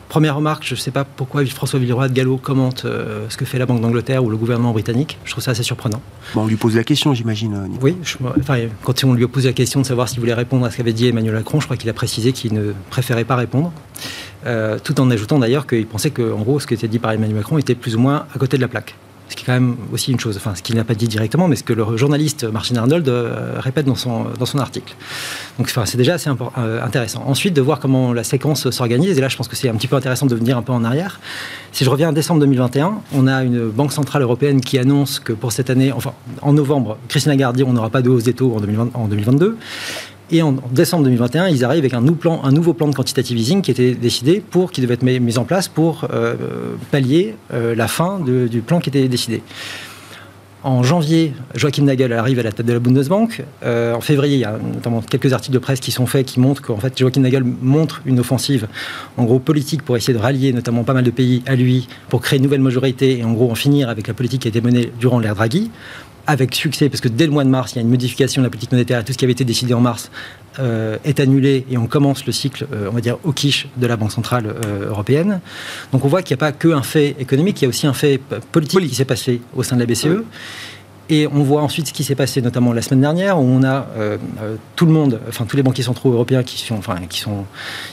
première 0.09 0.35
remarque, 0.35 0.65
je 0.67 0.75
ne 0.75 0.79
sais 0.79 0.91
pas 0.91 1.05
pourquoi 1.05 1.47
François 1.47 1.79
Villeroy 1.79 2.09
de 2.09 2.13
Gallo 2.13 2.39
commente 2.39 2.85
ce 3.29 3.37
que 3.37 3.45
fait 3.45 3.57
la 3.57 3.67
Banque 3.67 3.81
d'Angleterre 3.81 4.25
ou 4.25 4.29
le 4.29 4.37
gouvernement 4.37 4.73
britannique. 4.73 5.17
Je 5.25 5.31
trouve 5.31 5.45
ça 5.45 5.53
assez 5.53 5.63
surprenant. 5.63 6.03
Bon, 6.35 6.43
on 6.43 6.47
lui 6.49 6.57
pose 6.57 6.75
la 6.75 6.83
question, 6.83 7.15
j'imagine. 7.15 7.69
Oui, 7.81 7.97
quand 8.83 9.05
on 9.05 9.15
lui 9.15 9.23
a 9.23 9.29
posé 9.29 9.51
la 9.51 9.53
question 9.53 9.81
de 9.81 9.87
savoir 9.87 10.09
s'il 10.09 10.19
voulait 10.19 10.35
répondre 10.35 10.67
à 10.67 10.73
ce 10.73 10.77
qu'avait 10.77 10.93
dit 10.93 11.07
Emmanuel 11.07 11.35
Macron, 11.35 11.61
je 11.61 11.67
crois 11.67 11.77
qu'il 11.77 11.89
a 11.89 11.95
précisé 11.95 12.33
qu'il 12.33 12.53
ne 12.53 12.73
préférait 12.91 13.25
pas 13.25 13.37
répondre. 13.37 13.73
tout 14.83 15.01
en 15.01 15.09
ajoutant 15.13 15.39
d'ailleurs 15.39 15.69
qu'il 15.69 15.87
pensait 15.87 16.11
que, 16.11 16.33
en 16.33 16.41
gros, 16.41 16.59
ce 16.59 16.67
qui 16.67 16.75
était 16.75 16.89
dit 16.89 16.99
par 16.99 17.13
Emmanuel 17.13 17.37
Macron 17.37 17.59
était 17.59 17.77
plus 17.77 17.95
ou 17.95 18.01
moins 18.01 18.27
à 18.35 18.39
côté 18.41 18.57
de 18.57 18.63
la 18.63 18.69
plaque. 18.69 18.97
Ce 19.29 19.37
qui 19.37 19.45
est 19.45 19.47
quand 19.47 19.53
même 19.53 19.77
aussi 19.93 20.13
une 20.13 20.21
chose, 20.21 20.37
enfin 20.37 20.55
ce 20.55 20.63
qu'il 20.63 20.77
n'a 20.77 20.85
pas 20.85 20.95
dit 20.95 21.09
directement, 21.09 21.49
mais 21.49 21.57
ce 21.57 21.63
que 21.63 21.73
le 21.73 21.97
journaliste 21.97 22.45
Martin 22.45 22.77
Arnold 22.77 23.09
euh, 23.09 23.55
répète 23.59 23.87
dans 23.87 23.95
son, 23.95 24.27
dans 24.39 24.47
son 24.47 24.59
article. 24.59 24.95
Donc 25.59 25.67
enfin, 25.69 25.85
c'est 25.87 25.99
déjà 25.99 26.15
assez 26.15 26.31
euh, 26.31 26.83
intéressant. 26.83 27.25
Ensuite, 27.27 27.55
de 27.55 27.61
voir 27.61 27.81
comment 27.81 28.13
la 28.13 28.25
séquence 28.25 28.71
s'organise, 28.71 29.19
et 29.19 29.21
là 29.21 29.29
je 29.29 29.37
pense 29.37 29.49
que 29.49 29.57
c'est 29.57 29.69
un 29.69 29.75
petit 29.75 29.89
peu 29.89 29.97
intéressant 29.97 30.27
de 30.27 30.35
venir 30.35 30.57
un 30.57 30.63
peu 30.63 30.73
en 30.73 30.85
arrière. 30.85 31.21
Si 31.73 31.85
je 31.85 31.91
reviens 31.91 32.09
en 32.09 32.13
décembre 32.13 32.41
2021, 32.41 32.99
on 33.13 33.27
a 33.27 33.43
une 33.43 33.69
Banque 33.69 33.93
Centrale 33.93 34.23
Européenne 34.23 34.61
qui 34.61 34.79
annonce 34.79 35.21
que 35.21 35.33
pour 35.33 35.53
cette 35.53 35.71
année, 35.71 35.93
enfin 35.93 36.13
en 36.43 36.53
novembre, 36.53 36.99
Christine 37.09 37.33
Lagarde 37.33 37.57
dit 37.57 37.65
on 37.65 37.73
n'aura 37.73 37.91
pas 37.91 38.03
de 38.03 38.09
hausse 38.09 38.25
des 38.25 38.35
taux 38.35 38.55
en, 38.55 38.61
2020, 38.61 38.91
en 38.95 39.09
2022. 39.09 39.57
Et 40.31 40.43
en 40.43 40.57
décembre 40.71 41.05
2021, 41.05 41.49
ils 41.49 41.65
arrivent 41.65 41.81
avec 41.81 41.95
un, 41.95 42.05
un 42.05 42.53
nouveau 42.53 42.75
plan 42.75 42.89
de 42.89 42.95
quantitative 42.95 43.39
easing 43.39 43.63
qui 43.63 43.71
était 43.71 43.95
décidé 43.95 44.41
pour, 44.41 44.71
qui 44.71 44.81
devait 44.81 44.95
être 44.95 45.03
mis, 45.03 45.39
en 45.39 45.45
place 45.45 45.69
pour 45.69 46.07
euh, 46.13 46.35
pallier 46.91 47.35
euh, 47.53 47.75
la 47.75 47.89
fin 47.89 48.21
du 48.21 48.61
plan 48.61 48.81
qui 48.81 48.91
était 48.91 49.09
décidé. 49.09 49.43
En 50.65 50.83
janvier, 50.83 51.35
Joachim 51.55 51.85
Nagel 51.85 52.13
arrive 52.13 52.41
à 52.41 52.43
la 52.43 52.51
tête 52.51 52.67
de 52.67 52.73
la 52.73 52.81
Bundesbank. 52.81 53.45
Euh, 53.63 53.95
en 53.95 54.01
février, 54.01 54.35
il 54.35 54.41
y 54.41 54.45
a 54.45 54.59
notamment 54.59 55.01
quelques 55.03 55.33
articles 55.33 55.55
de 55.55 55.61
presse 55.61 55.79
qui 55.79 55.93
sont 55.93 56.07
faits 56.07 56.27
qui 56.27 56.41
montrent 56.41 56.63
qu'en 56.63 56.79
fait, 56.79 56.99
Joachim 56.99 57.21
Nagel 57.21 57.45
montre 57.45 58.03
une 58.07 58.19
offensive, 58.19 58.67
en 59.17 59.25
gros, 59.25 59.39
politique 59.39 59.83
pour 59.83 59.97
essayer 59.97 60.15
de 60.15 60.19
rallier 60.19 60.53
notamment 60.53 60.83
pas 60.83 60.95
mal 60.95 61.05
de 61.05 61.13
pays 61.13 61.45
à 61.47 61.55
lui, 61.55 61.87
pour 62.09 62.21
créer 62.21 62.39
une 62.39 62.43
nouvelle 62.43 62.61
majorité 62.61 63.19
et 63.19 63.25
en 63.25 63.33
gros 63.33 63.51
en 63.51 63.55
finir 63.55 63.89
avec 63.89 64.09
la 64.09 64.15
politique 64.15 64.43
qui 64.43 64.49
a 64.49 64.51
été 64.51 64.61
menée 64.61 64.93
durant 64.99 65.21
l'ère 65.21 65.37
Draghi 65.37 65.71
avec 66.29 66.55
succès, 66.55 66.91
parce 66.91 67.01
que 67.01 67.09
dès 67.09 67.25
le 67.25 67.33
mois 67.33 67.43
de 67.43 67.49
mars, 67.49 67.73
il 67.73 67.77
y 67.77 67.79
a 67.79 67.83
une 67.83 67.89
modification 67.89 68.43
de 68.43 68.47
la 68.47 68.51
politique 68.51 68.71
monétaire, 68.71 69.03
tout 69.03 69.15
ce 69.15 69.19
qui 69.19 69.25
avait 69.25 69.33
été 69.33 69.47
décidé 69.47 69.73
en 69.73 69.81
mars 69.81 70.11
euh, 70.59 70.99
est 71.03 71.21
annulé 71.21 71.65
et 71.71 71.79
on 71.79 71.87
commence 71.87 72.27
le 72.27 72.33
cycle, 72.33 72.67
euh, 72.71 72.89
on 72.91 72.93
va 72.93 73.01
dire, 73.01 73.17
au 73.25 73.33
quiche 73.33 73.67
de 73.79 73.87
la 73.87 73.97
Banque 73.97 74.13
Centrale 74.13 74.55
euh, 74.67 74.91
Européenne. 74.91 75.41
Donc 75.91 76.05
on 76.05 76.09
voit 76.09 76.21
qu'il 76.23 76.37
n'y 76.37 76.39
a 76.39 76.45
pas 76.45 76.53
qu'un 76.53 76.83
fait 76.83 77.17
économique, 77.19 77.63
il 77.63 77.65
y 77.65 77.67
a 77.67 77.69
aussi 77.71 77.87
un 77.87 77.95
fait 77.95 78.21
politique 78.53 78.87
qui 78.87 78.95
s'est 78.95 79.07
passé 79.07 79.41
au 79.57 79.63
sein 79.63 79.77
de 79.77 79.81
la 79.81 79.87
BCE. 79.87 80.23
Et 81.11 81.27
on 81.27 81.43
voit 81.43 81.63
ensuite 81.63 81.89
ce 81.89 81.93
qui 81.95 82.05
s'est 82.05 82.15
passé, 82.15 82.43
notamment 82.43 82.75
la 82.75 82.83
semaine 82.83 83.01
dernière, 83.01 83.41
où 83.41 83.43
on 83.43 83.63
a 83.63 83.87
euh, 83.97 84.19
tout 84.77 84.85
le 84.85 84.93
monde, 84.93 85.21
enfin 85.27 85.47
tous 85.47 85.57
les 85.57 85.63
banquiers 85.63 85.85
centraux 85.85 86.13
européens 86.13 86.43
qui 86.43 86.59
sont, 86.59 86.75
enfin, 86.75 86.97
qui 87.09 87.21
sont, 87.21 87.47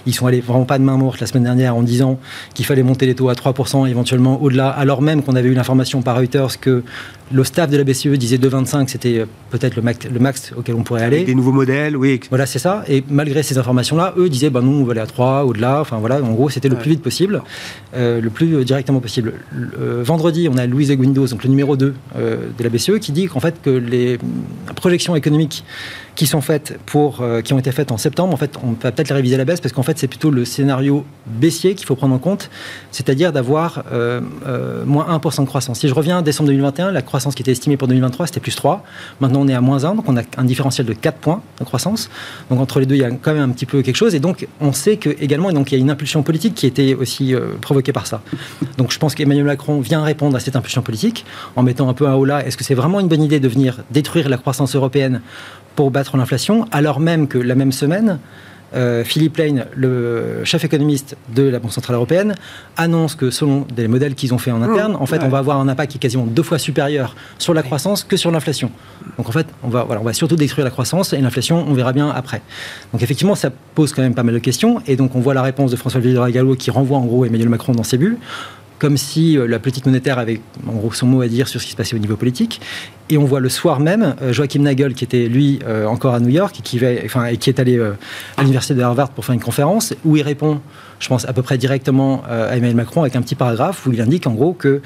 ils 0.05 0.13
sont 0.13 0.27
allés 0.27 0.41
vraiment 0.41 0.65
pas 0.65 0.77
de 0.77 0.83
main 0.83 0.97
morte 0.97 1.21
la 1.21 1.27
semaine 1.27 1.43
dernière 1.43 1.77
en 1.77 1.81
disant 1.81 2.19
qu'il 2.53 2.65
fallait 2.65 2.83
monter 2.83 3.05
les 3.05 3.15
taux 3.15 3.29
à 3.29 3.33
3%, 3.33 3.87
éventuellement 3.87 4.41
au-delà, 4.41 4.69
alors 4.69 5.01
même 5.01 5.23
qu'on 5.23 5.37
avait 5.37 5.47
eu 5.47 5.53
l'information 5.53 6.01
par 6.01 6.17
Reuters 6.17 6.59
que 6.59 6.83
le 7.31 7.43
staff 7.43 7.69
de 7.69 7.77
la 7.77 7.83
BCE 7.83 8.09
disait 8.09 8.37
2,25, 8.37 8.87
c'était 8.87 9.19
euh, 9.19 9.25
peut-être 9.49 9.75
le 9.75 9.81
max, 9.81 10.05
le 10.05 10.19
max 10.19 10.53
auquel 10.55 10.75
on 10.75 10.83
pourrait 10.83 11.03
aller. 11.03 11.23
des 11.23 11.35
nouveaux 11.35 11.51
modèles, 11.51 11.97
oui. 11.97 12.19
Voilà, 12.29 12.45
c'est 12.45 12.59
ça. 12.59 12.83
Et 12.87 13.03
malgré 13.09 13.43
ces 13.43 13.57
informations-là, 13.57 14.13
eux 14.17 14.29
disaient, 14.29 14.49
ben 14.49 14.61
nous, 14.61 14.81
on 14.81 14.83
va 14.83 14.91
aller 14.91 15.01
à 15.01 15.07
3, 15.07 15.45
au-delà. 15.45 15.81
Enfin 15.81 15.97
voilà, 15.97 16.21
en 16.21 16.31
gros, 16.33 16.49
c'était 16.49 16.69
le 16.69 16.75
plus 16.75 16.91
vite 16.91 17.01
possible, 17.01 17.41
le 17.93 18.29
plus 18.29 18.63
directement 18.63 18.99
possible. 18.99 19.33
vendredi, 20.03 20.47
on 20.51 20.57
a 20.57 20.65
Louise 20.67 20.91
Guindos, 20.91 21.27
donc 21.27 21.43
le 21.43 21.49
numéro 21.49 21.75
2 21.75 21.93
de 22.15 22.63
la 22.63 22.69
BCE, 22.69 22.99
qui 22.99 23.11
dit 23.11 23.27
qu'en 23.27 23.39
fait 23.39 23.61
que 23.61 23.69
les 23.69 24.17
projections 24.75 25.15
économiques 25.15 25.63
qui 26.15 26.27
sont 26.27 26.41
faites 26.41 26.79
pour, 26.85 27.21
euh, 27.21 27.41
qui 27.41 27.53
ont 27.53 27.59
été 27.59 27.71
faites 27.71 27.91
en 27.91 27.97
septembre, 27.97 28.33
en 28.33 28.37
fait, 28.37 28.57
on 28.63 28.71
va 28.71 28.91
peut-être 28.91 29.09
les 29.09 29.15
réviser 29.15 29.35
à 29.35 29.37
la 29.37 29.45
baisse 29.45 29.59
parce 29.59 29.73
qu'en 29.73 29.83
fait, 29.83 29.99
c'est 29.99 30.07
plutôt 30.07 30.31
le 30.31 30.45
scénario 30.45 31.05
baissier 31.25 31.75
qu'il 31.75 31.85
faut 31.85 31.95
prendre 31.95 32.15
en 32.15 32.19
compte, 32.19 32.49
c'est-à-dire 32.91 33.33
d'avoir 33.33 33.83
euh, 33.91 34.21
euh, 34.47 34.85
moins 34.85 35.05
1% 35.17 35.41
de 35.41 35.45
croissance. 35.45 35.79
Si 35.79 35.89
je 35.89 35.93
reviens 35.93 36.19
à 36.19 36.21
décembre 36.21 36.47
2021, 36.47 36.91
la 36.91 37.01
croissance 37.01 37.35
qui 37.35 37.43
était 37.43 37.51
estimée 37.51 37.75
pour 37.75 37.89
2023, 37.89 38.27
c'était 38.27 38.39
plus 38.39 38.55
3. 38.55 38.83
Maintenant, 39.19 39.41
on 39.41 39.47
est 39.47 39.53
à 39.53 39.61
moins 39.61 39.83
1, 39.83 39.95
donc 39.95 40.07
on 40.07 40.15
a 40.15 40.21
un 40.37 40.45
différentiel 40.45 40.87
de 40.87 40.93
4 40.93 41.17
points 41.17 41.41
de 41.59 41.65
croissance. 41.65 42.09
Donc 42.49 42.61
entre 42.61 42.79
les 42.79 42.85
deux, 42.85 42.95
il 42.95 43.01
y 43.01 43.05
a 43.05 43.11
quand 43.11 43.33
même 43.33 43.49
un 43.49 43.53
petit 43.53 43.65
peu 43.65 43.81
quelque 43.81 43.97
chose. 43.97 44.15
Et 44.15 44.19
donc, 44.19 44.47
on 44.61 44.71
sait 44.71 44.95
que 44.95 45.09
également, 45.19 45.51
donc, 45.51 45.71
il 45.71 45.75
y 45.75 45.77
a 45.77 45.81
une 45.81 45.89
impulsion 45.89 46.23
politique 46.23 46.55
qui 46.55 46.65
était 46.65 46.93
aussi 46.93 47.35
provoquée 47.61 47.91
par 47.91 48.07
ça. 48.07 48.21
Donc, 48.77 48.91
je 48.91 48.99
pense 48.99 49.15
qu'Emmanuel 49.15 49.45
Macron 49.45 49.81
vient 49.81 50.01
répondre 50.01 50.35
à 50.35 50.39
cette 50.39 50.55
impulsion 50.55 50.81
politique 50.81 51.25
en 51.55 51.63
mettant 51.63 51.89
un 51.89 51.93
peu 51.93 52.07
un 52.07 52.13
haut 52.13 52.25
là. 52.25 52.45
Est-ce 52.45 52.57
que 52.57 52.63
c'est 52.63 52.73
vraiment 52.73 52.99
une 52.99 53.07
bonne 53.07 53.23
idée 53.23 53.39
de 53.39 53.47
venir 53.47 53.79
détruire 53.91 54.29
la 54.29 54.37
croissance 54.37 54.75
européenne 54.75 55.21
pour 55.75 55.91
battre 55.91 56.17
l'inflation, 56.17 56.65
alors 56.71 56.99
même 56.99 57.27
que 57.27 57.37
la 57.37 57.55
même 57.55 57.71
semaine, 57.71 58.19
euh, 58.75 59.03
Philippe 59.05 59.37
Lane, 59.37 59.65
le 59.75 60.43
chef 60.43 60.65
économiste 60.65 61.15
de 61.33 61.43
la 61.43 61.59
Banque 61.59 61.71
Centrale 61.71 61.95
Européenne, 61.95 62.35
annonce 62.75 63.15
que 63.15 63.29
selon 63.29 63.65
des 63.73 63.87
modèles 63.87 64.15
qu'ils 64.15 64.33
ont 64.33 64.37
fait 64.37 64.51
en 64.51 64.61
interne, 64.61 64.95
en 64.95 65.05
fait, 65.05 65.23
on 65.23 65.29
va 65.29 65.37
avoir 65.37 65.59
un 65.59 65.67
impact 65.67 65.91
qui 65.91 65.97
est 65.97 65.99
quasiment 65.99 66.25
deux 66.25 66.43
fois 66.43 66.57
supérieur 66.57 67.15
sur 67.37 67.53
la 67.53 67.63
croissance 67.63 68.03
que 68.03 68.17
sur 68.17 68.31
l'inflation. 68.31 68.71
Donc 69.17 69.29
en 69.29 69.31
fait, 69.31 69.47
on 69.63 69.69
va, 69.69 69.83
voilà, 69.83 70.01
on 70.01 70.03
va 70.03 70.13
surtout 70.13 70.35
détruire 70.35 70.65
la 70.65 70.71
croissance 70.71 71.13
et 71.13 71.17
l'inflation, 71.19 71.65
on 71.67 71.73
verra 71.73 71.93
bien 71.93 72.09
après. 72.09 72.41
Donc 72.91 73.01
effectivement, 73.01 73.35
ça 73.35 73.49
pose 73.75 73.93
quand 73.93 74.01
même 74.01 74.15
pas 74.15 74.23
mal 74.23 74.33
de 74.33 74.39
questions. 74.39 74.81
Et 74.87 74.95
donc 74.95 75.15
on 75.15 75.19
voit 75.19 75.33
la 75.33 75.43
réponse 75.43 75.71
de 75.71 75.77
François 75.77 76.01
Villeroy 76.01 76.31
Gallo 76.31 76.55
qui 76.55 76.69
renvoie 76.71 76.97
en 76.97 77.05
gros 77.05 77.23
Emmanuel 77.23 77.49
Macron 77.49 77.73
dans 77.73 77.83
ses 77.83 77.97
bulles 77.97 78.17
comme 78.85 78.97
si 78.97 79.35
euh, 79.35 79.47
la 79.47 79.57
politique 79.57 79.87
monétaire 79.87 80.19
avait 80.19 80.39
en 80.67 80.73
gros 80.73 80.93
son 80.93 81.07
mot 81.07 81.21
à 81.23 81.27
dire 81.27 81.47
sur 81.47 81.59
ce 81.59 81.65
qui 81.65 81.71
se 81.71 81.75
passait 81.75 81.95
au 81.95 81.97
niveau 81.97 82.15
politique. 82.15 82.61
Et 83.09 83.17
on 83.17 83.25
voit 83.25 83.39
le 83.39 83.49
soir 83.49 83.79
même 83.79 84.13
euh, 84.21 84.31
Joachim 84.31 84.59
Nagel, 84.59 84.93
qui 84.93 85.03
était 85.03 85.25
lui 85.25 85.57
euh, 85.65 85.87
encore 85.87 86.13
à 86.13 86.19
New 86.19 86.29
York 86.29 86.59
et 86.59 86.61
qui, 86.61 86.79
enfin, 87.03 87.25
et 87.25 87.37
qui 87.37 87.49
est 87.49 87.59
allé 87.59 87.79
à 87.79 88.41
l'université 88.41 88.75
de 88.75 88.83
Harvard 88.83 89.09
pour 89.09 89.25
faire 89.25 89.33
une 89.33 89.41
conférence, 89.41 89.95
où 90.05 90.17
il 90.17 90.21
répond, 90.21 90.61
je 90.99 91.07
pense, 91.07 91.27
à 91.27 91.33
peu 91.33 91.41
près 91.41 91.57
directement 91.57 92.21
à 92.29 92.55
Emmanuel 92.55 92.75
Macron 92.75 93.01
avec 93.01 93.15
un 93.15 93.23
petit 93.23 93.33
paragraphe 93.33 93.87
où 93.87 93.91
il 93.91 93.99
indique 94.01 94.27
en 94.27 94.33
gros 94.33 94.53
que 94.53 94.81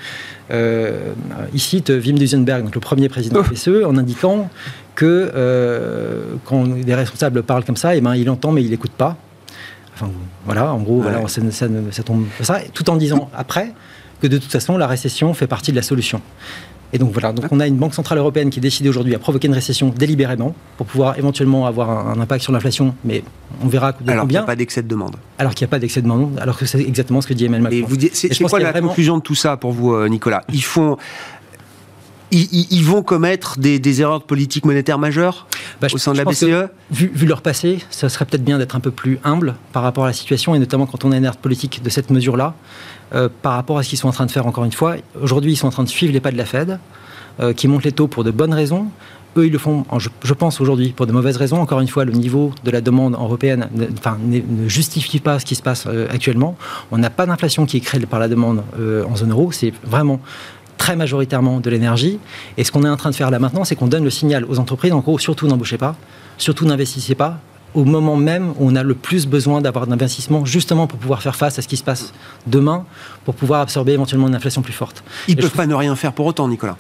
il 0.50 1.60
cite 1.60 1.90
Wim 1.90 2.18
Duisenberg, 2.18 2.64
donc 2.64 2.76
le 2.76 2.82
premier 2.82 3.10
président 3.10 3.42
de 3.42 3.44
la 3.44 3.50
BCE, 3.50 3.86
en 3.86 3.98
indiquant 3.98 4.50
que 4.96 5.30
quand 6.46 6.68
des 6.68 6.96
responsables 6.96 7.44
parlent 7.44 7.66
comme 7.66 7.76
ça, 7.76 7.96
et 7.96 7.98
eh 7.98 8.02
ben, 8.02 8.16
il 8.16 8.30
entend 8.30 8.54
mais 8.54 8.64
il 8.64 8.70
n'écoute 8.70 8.92
pas. 8.92 9.18
Voilà, 10.46 10.74
en 10.74 10.80
gros, 10.80 11.02
voilà, 11.02 11.28
ça, 11.28 11.42
ça, 11.52 12.04
tombe 12.04 12.26
ça, 12.42 12.60
tout 12.74 12.90
en 12.90 12.96
disant 12.96 13.30
après 13.36 13.74
que 14.22 14.28
de 14.28 14.38
toute 14.38 14.52
façon, 14.52 14.78
la 14.78 14.88
récession 14.88 15.34
fait 15.34 15.48
partie 15.48 15.72
de 15.72 15.76
la 15.76 15.82
solution. 15.82 16.22
Et 16.92 16.98
donc 16.98 17.12
voilà, 17.12 17.32
donc 17.32 17.46
on 17.52 17.60
a 17.60 17.68
une 17.68 17.76
banque 17.76 17.94
centrale 17.94 18.18
européenne 18.18 18.50
qui 18.50 18.60
est 18.60 18.62
décidée 18.62 18.90
aujourd'hui 18.90 19.14
à 19.14 19.20
provoquer 19.20 19.48
une 19.48 19.54
récession 19.54 19.90
délibérément 19.90 20.56
pour 20.78 20.88
pouvoir 20.88 21.20
éventuellement 21.20 21.68
avoir 21.68 21.90
un, 21.92 22.20
impact 22.20 22.42
sur 22.44 22.52
l'inflation, 22.52 22.96
mais 23.06 23.24
on 23.64 23.68
verra 23.68 23.92
de 23.92 24.10
alors 24.10 24.26
qu'il 24.26 24.32
n'y 24.32 24.38
a 24.38 24.44
pas 24.44 24.56
d'excès 24.56 24.82
de 24.82 24.88
demande. 24.88 25.16
Alors 25.38 25.54
qu'il 25.54 25.66
n'y 25.66 25.70
a 25.70 25.72
pas 25.72 25.78
d'excès 25.78 26.02
de 26.02 26.08
demande, 26.08 26.40
alors 26.40 26.58
que 26.58 26.66
c'est 26.66 26.82
exactement 26.82 27.22
ce 27.22 27.28
que 27.28 27.36
dit 27.36 27.46
Emmanuel 27.46 27.82
Macron. 27.82 27.96
C'est 28.14 28.44
quoi 28.44 28.60
la 28.60 28.74
conclusion 28.82 29.18
de 29.18 29.22
tout 29.22 29.36
ça 29.36 29.56
pour 29.56 29.72
vous, 29.72 29.94
euh, 29.94 30.10
Nicolas? 30.10 30.44
Ils 30.52 30.64
font 30.64 30.98
ils, 32.32 32.84
vont 32.84 33.02
commettre 33.02 33.58
des, 33.60 34.02
erreurs 34.02 34.20
de 34.20 34.26
politique 34.26 34.66
monétaire 34.66 35.00
majeures 35.00 35.48
bah, 35.82 35.88
au 35.92 35.98
sein 35.98 36.14
de 36.14 36.18
la 36.18 36.26
BCE 36.26 36.70
vu, 36.92 37.26
leur 37.26 37.42
passé, 37.42 37.80
ça 37.90 38.10
serait 38.10 38.26
peut-être 38.26 38.44
bien 38.44 38.58
d'être 38.58 38.76
un 38.76 38.80
peu 38.80 38.92
plus 38.92 39.20
humble 39.24 39.56
par 39.74 39.84
rapport 39.84 40.06
à 40.06 40.08
la 40.08 40.14
situation, 40.14 40.56
et 40.56 40.60
notamment 40.60 40.86
quand 40.86 41.06
on 41.06 41.12
a 41.12 41.18
une 41.18 41.24
alerte 41.24 41.40
politique 41.40 41.82
de 41.84 41.90
cette 41.90 42.10
mesure-là, 42.10 42.54
euh, 43.14 43.30
par 43.42 43.54
rapport 43.54 43.78
à 43.78 43.84
ce 43.84 43.90
qu'ils 43.90 43.98
sont 43.98 44.08
en 44.08 44.14
train 44.14 44.26
de 44.26 44.32
faire 44.32 44.46
encore 44.46 44.66
une 44.66 44.72
fois. 44.72 44.96
Aujourd'hui, 45.20 45.54
ils 45.54 45.56
sont 45.56 45.68
en 45.68 45.72
train 45.72 45.84
de 45.84 45.90
suivre 45.90 46.14
les 46.14 46.20
pas 46.20 46.32
de 46.32 46.38
la 46.38 46.46
Fed, 46.46 46.80
euh, 47.40 47.54
qui 47.54 47.68
montent 47.68 47.84
les 47.84 47.92
taux 47.92 48.08
pour 48.08 48.24
de 48.24 48.32
bonnes 48.32 48.54
raisons. 48.54 48.88
Eux, 49.38 49.46
ils 49.46 49.52
le 49.52 49.60
font, 49.60 49.86
je, 49.98 50.34
pense 50.34 50.60
aujourd'hui, 50.60 50.90
pour 50.90 51.06
de 51.06 51.12
mauvaises 51.12 51.38
raisons. 51.38 51.62
Encore 51.62 51.80
une 51.80 51.88
fois, 51.88 52.04
le 52.04 52.12
niveau 52.12 52.52
de 52.64 52.72
la 52.72 52.82
demande 52.82 53.14
européenne 53.14 53.70
ne, 53.76 53.86
enfin, 53.98 54.18
ne 54.24 54.68
justifie 54.68 55.20
pas 55.20 55.40
ce 55.40 55.46
qui 55.46 55.56
se 55.56 55.62
passe 55.62 55.86
euh, 55.88 56.08
actuellement. 56.12 56.56
On 56.92 56.98
n'a 56.98 57.12
pas 57.12 57.28
d'inflation 57.28 57.66
qui 57.66 57.78
est 57.78 57.82
créée 57.82 58.06
par 58.08 58.20
la 58.20 58.28
demande 58.28 58.64
en 58.78 59.16
zone 59.16 59.32
euro. 59.32 59.52
C'est 59.52 59.74
vraiment 59.84 60.20
très 60.80 60.96
majoritairement 60.96 61.60
de 61.60 61.70
l'énergie. 61.70 62.18
Et 62.58 62.64
ce 62.64 62.72
qu'on 62.72 62.84
est 62.84 62.90
en 62.90 62.98
train 62.98 63.12
de 63.12 63.16
faire 63.16 63.30
là 63.30 63.38
maintenant, 63.38 63.64
c'est 63.64 63.76
qu'on 63.76 63.88
donne 63.88 64.04
le 64.04 64.10
signal 64.10 64.46
aux 64.46 64.58
entreprises, 64.58 64.94
en 64.94 65.02
gros, 65.02 65.20
surtout 65.20 65.46
n'embauchez 65.46 65.78
pas, 65.78 65.96
surtout 66.40 66.66
n'investissez 66.66 67.14
pas, 67.14 67.38
au 67.76 67.84
moment 67.84 68.16
même 68.16 68.50
où 68.58 68.68
on 68.72 68.76
a 68.76 68.82
le 68.82 68.96
plus 68.96 69.28
besoin 69.28 69.62
d'avoir 69.62 69.86
d'investissement, 69.86 70.44
justement 70.46 70.88
pour 70.88 70.98
pouvoir 70.98 71.22
faire 71.22 71.36
face 71.36 71.60
à 71.60 71.62
ce 71.62 71.68
qui 71.68 71.78
se 71.78 71.84
passe 71.84 72.14
demain, 72.48 72.86
pour 73.26 73.36
pouvoir 73.36 73.62
absorber 73.62 73.92
éventuellement 73.92 74.28
une 74.28 74.34
inflation 74.34 74.64
plus 74.64 74.74
forte. 74.74 75.04
Ils 75.28 75.36
ne 75.36 75.42
peuvent 75.42 75.52
pas 75.52 75.68
ne 75.68 75.76
rien 75.76 75.96
faire 75.96 76.14
pour 76.14 76.26
autant, 76.26 76.48
Nicolas. 76.48 76.78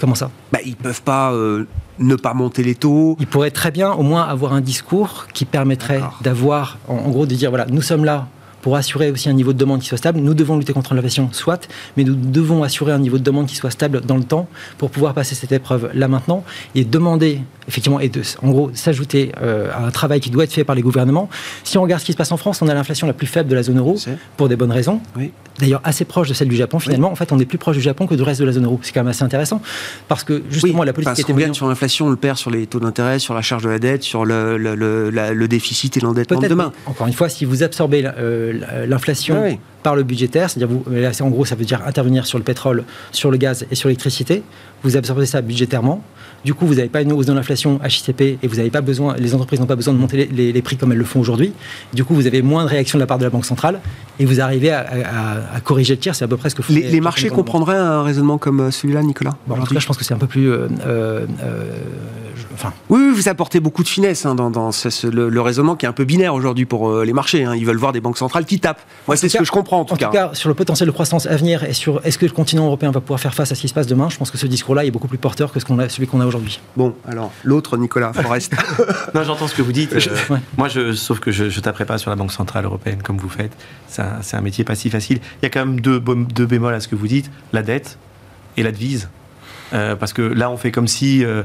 Comment 0.00 0.16
ça? 0.16 0.30
Bah, 0.50 0.58
Ils 0.64 0.70
ne 0.70 0.76
peuvent 0.76 1.02
pas 1.02 1.32
euh, 1.32 1.68
ne 2.00 2.16
pas 2.16 2.34
monter 2.34 2.64
les 2.64 2.74
taux. 2.74 3.16
Ils 3.20 3.28
pourraient 3.28 3.52
très 3.52 3.70
bien 3.70 3.92
au 3.92 4.02
moins 4.02 4.22
avoir 4.22 4.54
un 4.54 4.60
discours 4.60 5.28
qui 5.32 5.44
permettrait 5.44 6.02
d'avoir, 6.22 6.78
en 6.88 7.10
gros, 7.10 7.26
de 7.26 7.34
dire, 7.36 7.50
voilà, 7.50 7.66
nous 7.66 7.82
sommes 7.82 8.04
là 8.04 8.26
pour 8.62 8.76
assurer 8.76 9.10
aussi 9.10 9.28
un 9.28 9.34
niveau 9.34 9.52
de 9.52 9.58
demande 9.58 9.80
qui 9.80 9.88
soit 9.88 9.98
stable. 9.98 10.20
Nous 10.20 10.34
devons 10.34 10.56
lutter 10.56 10.72
contre 10.72 10.94
l'inflation, 10.94 11.28
soit, 11.32 11.68
mais 11.96 12.04
nous 12.04 12.14
devons 12.14 12.62
assurer 12.62 12.92
un 12.92 12.98
niveau 12.98 13.18
de 13.18 13.22
demande 13.22 13.46
qui 13.46 13.56
soit 13.56 13.70
stable 13.70 14.00
dans 14.00 14.16
le 14.16 14.24
temps 14.24 14.48
pour 14.78 14.90
pouvoir 14.90 15.12
passer 15.12 15.34
cette 15.34 15.52
épreuve 15.52 15.90
là 15.92 16.08
maintenant 16.08 16.44
et 16.74 16.84
demander 16.84 17.40
effectivement 17.68 18.00
et 18.00 18.08
de, 18.08 18.22
en 18.42 18.50
gros 18.50 18.70
s'ajouter 18.74 19.32
euh, 19.40 19.70
à 19.72 19.84
un 19.86 19.90
travail 19.90 20.20
qui 20.20 20.30
doit 20.30 20.44
être 20.44 20.52
fait 20.52 20.64
par 20.64 20.74
les 20.74 20.82
gouvernements. 20.82 21.28
Si 21.64 21.78
on 21.78 21.82
regarde 21.82 22.00
ce 22.00 22.06
qui 22.06 22.12
se 22.12 22.16
passe 22.16 22.32
en 22.32 22.36
France, 22.36 22.62
on 22.62 22.68
a 22.68 22.74
l'inflation 22.74 23.06
la 23.06 23.12
plus 23.12 23.26
faible 23.26 23.48
de 23.48 23.54
la 23.54 23.62
zone 23.62 23.78
euro 23.78 23.96
pour 24.36 24.48
des 24.48 24.56
bonnes 24.56 24.72
raisons. 24.72 25.00
D'ailleurs 25.58 25.82
assez 25.84 26.04
proche 26.04 26.28
de 26.28 26.34
celle 26.34 26.48
du 26.48 26.56
Japon 26.56 26.78
finalement. 26.78 27.10
En 27.10 27.14
fait, 27.14 27.30
on 27.32 27.38
est 27.38 27.44
plus 27.44 27.58
proche 27.58 27.76
du 27.76 27.82
Japon 27.82 28.06
que 28.06 28.14
du 28.14 28.22
reste 28.22 28.40
de 28.40 28.46
la 28.46 28.52
zone 28.52 28.64
euro. 28.64 28.80
C'est 28.82 28.92
quand 28.92 29.00
même 29.00 29.08
assez 29.08 29.24
intéressant 29.24 29.60
parce 30.08 30.24
que 30.24 30.42
justement 30.50 30.84
la 30.84 30.92
politique 30.92 31.18
était 31.18 31.32
gagne 31.32 31.54
sur 31.54 31.68
l'inflation, 31.68 32.06
on 32.06 32.10
le 32.10 32.16
perd 32.16 32.38
sur 32.38 32.50
les 32.50 32.66
taux 32.66 32.80
d'intérêt, 32.80 33.18
sur 33.18 33.34
la 33.34 33.42
charge 33.42 33.64
de 33.64 33.68
la 33.68 33.78
dette, 33.78 34.02
sur 34.02 34.24
le, 34.24 34.56
le, 34.56 35.48
déficit 35.48 35.96
et 35.96 36.00
l'endettement 36.00 36.40
de 36.40 36.48
demain. 36.48 36.72
Encore 36.86 37.06
une 37.06 37.12
fois, 37.12 37.28
si 37.28 37.44
vous 37.44 37.62
absorbez 37.62 38.04
euh, 38.16 38.51
l'inflation 38.86 39.42
ah 39.44 39.56
par 39.82 39.96
le 39.96 40.04
budgétaire, 40.04 40.48
c'est-à-dire 40.48 40.68
vous, 40.68 40.84
en 41.24 41.30
gros, 41.30 41.44
ça 41.44 41.56
veut 41.56 41.64
dire 41.64 41.80
intervenir 41.84 42.24
sur 42.26 42.38
le 42.38 42.44
pétrole, 42.44 42.84
sur 43.10 43.30
le 43.30 43.36
gaz 43.36 43.66
et 43.70 43.74
sur 43.74 43.88
l'électricité. 43.88 44.44
Vous 44.84 44.96
absorbez 44.96 45.26
ça 45.26 45.42
budgétairement. 45.42 46.02
Du 46.44 46.54
coup, 46.54 46.66
vous 46.66 46.74
n'avez 46.74 46.88
pas 46.88 47.02
une 47.02 47.12
hausse 47.12 47.26
de 47.26 47.32
l'inflation 47.32 47.78
HICP 47.84 48.20
et 48.20 48.48
vous 48.48 48.56
n'avez 48.56 48.70
pas 48.70 48.80
besoin, 48.80 49.14
les 49.16 49.34
entreprises 49.34 49.60
n'ont 49.60 49.66
pas 49.66 49.76
besoin 49.76 49.94
de 49.94 49.98
monter 49.98 50.26
les, 50.26 50.62
prix 50.62 50.76
comme 50.76 50.90
elles 50.90 50.98
le 50.98 51.04
font 51.04 51.20
aujourd'hui. 51.20 51.52
Du 51.92 52.04
coup, 52.04 52.14
vous 52.14 52.26
avez 52.26 52.42
moins 52.42 52.64
de 52.64 52.68
réaction 52.68 52.98
de 52.98 53.02
la 53.02 53.06
part 53.06 53.18
de 53.18 53.24
la 53.24 53.30
Banque 53.30 53.44
centrale 53.44 53.80
et 54.18 54.24
vous 54.24 54.40
arrivez 54.40 54.72
à, 54.72 55.60
corriger 55.64 55.94
le 55.94 56.00
tir. 56.00 56.14
C'est 56.14 56.24
à 56.24 56.28
peu 56.28 56.36
près 56.36 56.50
ce 56.50 56.56
que 56.56 56.62
les, 56.72 56.90
les 56.90 57.00
marchés 57.00 57.28
comprendraient 57.28 57.76
un 57.76 58.02
raisonnement 58.02 58.38
comme 58.38 58.60
euh, 58.60 58.70
celui-là, 58.70 59.02
Nicolas 59.02 59.36
En 59.48 59.64
tout 59.64 59.74
cas, 59.74 59.80
je 59.80 59.86
pense 59.86 59.96
que 59.96 60.04
c'est 60.04 60.14
un 60.14 60.18
peu 60.18 60.26
plus. 60.26 60.50
Euh, 60.50 60.68
euh, 60.86 61.26
enfin... 62.62 62.74
Oui, 62.88 63.10
vous 63.14 63.28
apportez 63.28 63.60
beaucoup 63.60 63.82
de 63.82 63.88
finesse 63.88 64.26
hein, 64.26 64.34
dans, 64.34 64.70
le, 65.04 65.40
raisonnement 65.40 65.76
qui 65.76 65.86
est 65.86 65.88
un 65.88 65.92
peu 65.92 66.04
binaire 66.04 66.34
aujourd'hui 66.34 66.64
pour 66.64 67.02
les 67.02 67.12
marchés. 67.12 67.44
Hein. 67.44 67.54
Ils 67.56 67.66
veulent 67.66 67.76
voir 67.76 67.92
des 67.92 68.00
banques 68.00 68.18
centrales 68.18 68.44
qui 68.44 68.60
tapent. 68.60 68.82
Moi, 69.06 69.16
c'est 69.16 69.28
ce 69.28 69.38
que 69.38 69.44
je 69.44 69.50
comprends 69.50 69.80
en 69.80 69.84
tout 69.84 69.96
cas. 69.96 70.06
En 70.06 70.10
tout 70.10 70.16
cas, 70.16 70.30
sur 70.34 70.48
le 70.48 70.54
potentiel 70.54 70.86
de 70.86 70.92
croissance 70.92 71.26
à 71.26 71.36
venir 71.36 71.64
et 71.64 71.72
sur 71.72 72.00
est-ce 72.04 72.18
que 72.18 72.26
le 72.26 72.32
continent 72.32 72.66
européen 72.66 72.90
va 72.90 73.00
pouvoir 73.00 73.20
faire 73.20 73.34
face 73.34 73.52
à 73.52 73.54
ce 73.54 73.60
qui 73.60 73.68
se 73.68 73.74
passe 73.74 73.86
demain, 73.86 74.08
je 74.08 74.16
pense 74.16 74.30
que 74.30 74.38
ce 74.38 74.46
discours-là 74.46 74.84
est 74.84 74.90
beaucoup 74.90 75.08
plus 75.08 75.18
porteur 75.18 75.52
que 75.52 75.60
ce 75.60 75.64
qu'on 75.64 75.78
a, 75.78 75.88
celui 75.88 76.06
qu'on 76.06 76.20
a 76.20 76.26
aujourd'hui. 76.26 76.60
Bon, 76.76 76.94
alors, 77.06 77.32
l'autre, 77.44 77.76
Nicolas 77.76 78.12
Forest. 78.12 78.54
non, 79.14 79.24
j'entends 79.24 79.48
ce 79.48 79.54
que 79.54 79.62
vous 79.62 79.72
dites. 79.72 79.92
Euh, 79.92 80.36
moi, 80.56 80.68
je, 80.68 80.92
sauf 80.92 81.20
que 81.20 81.30
je 81.30 81.44
ne 81.44 81.60
taperai 81.60 81.84
pas 81.84 81.98
sur 81.98 82.10
la 82.10 82.16
Banque 82.16 82.32
Centrale 82.32 82.64
Européenne 82.64 83.02
comme 83.02 83.18
vous 83.18 83.28
faites. 83.28 83.56
C'est 83.88 84.36
un, 84.36 84.40
métier 84.40 84.64
pas 84.64 84.74
si 84.74 84.90
facile. 84.90 85.20
Il 85.40 85.44
y 85.44 85.46
a 85.46 85.50
quand 85.50 85.64
même 85.64 85.80
deux, 85.80 86.00
deux 86.00 86.46
bémols 86.46 86.74
à 86.74 86.80
ce 86.80 86.88
que 86.88 86.96
vous 86.96 87.06
dites 87.06 87.30
la 87.52 87.62
dette 87.62 87.98
et 88.56 88.62
la 88.62 88.72
devise. 88.72 89.08
Euh, 89.72 89.96
parce 89.96 90.12
que 90.12 90.22
là, 90.22 90.50
on 90.50 90.56
fait 90.56 90.70
comme 90.70 90.88
si. 90.88 91.24
Euh, 91.24 91.42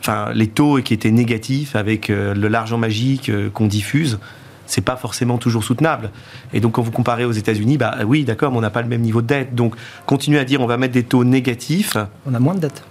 enfin, 0.00 0.30
les 0.34 0.46
taux 0.46 0.80
qui 0.82 0.94
étaient 0.94 1.10
négatifs 1.10 1.76
avec 1.76 2.08
le 2.08 2.48
l'argent 2.48 2.78
magique 2.78 3.30
qu'on 3.52 3.66
diffuse, 3.66 4.18
c'est 4.66 4.82
pas 4.82 4.96
forcément 4.96 5.38
toujours 5.38 5.64
soutenable. 5.64 6.10
Et 6.52 6.60
donc, 6.60 6.72
quand 6.72 6.82
vous 6.82 6.90
comparez 6.90 7.24
aux 7.24 7.32
États-Unis, 7.32 7.78
bah 7.78 7.96
oui, 8.06 8.24
d'accord, 8.24 8.52
mais 8.52 8.58
on 8.58 8.62
n'a 8.62 8.70
pas 8.70 8.82
le 8.82 8.88
même 8.88 9.00
niveau 9.00 9.22
de 9.22 9.26
dette. 9.26 9.54
Donc, 9.54 9.74
continuer 10.06 10.38
à 10.38 10.44
dire 10.44 10.60
on 10.60 10.66
va 10.66 10.76
mettre 10.76 10.94
des 10.94 11.04
taux 11.04 11.24
négatifs. 11.24 11.96
On 12.26 12.34
a 12.34 12.38
moins 12.38 12.54
de 12.54 12.60
dette 12.60 12.84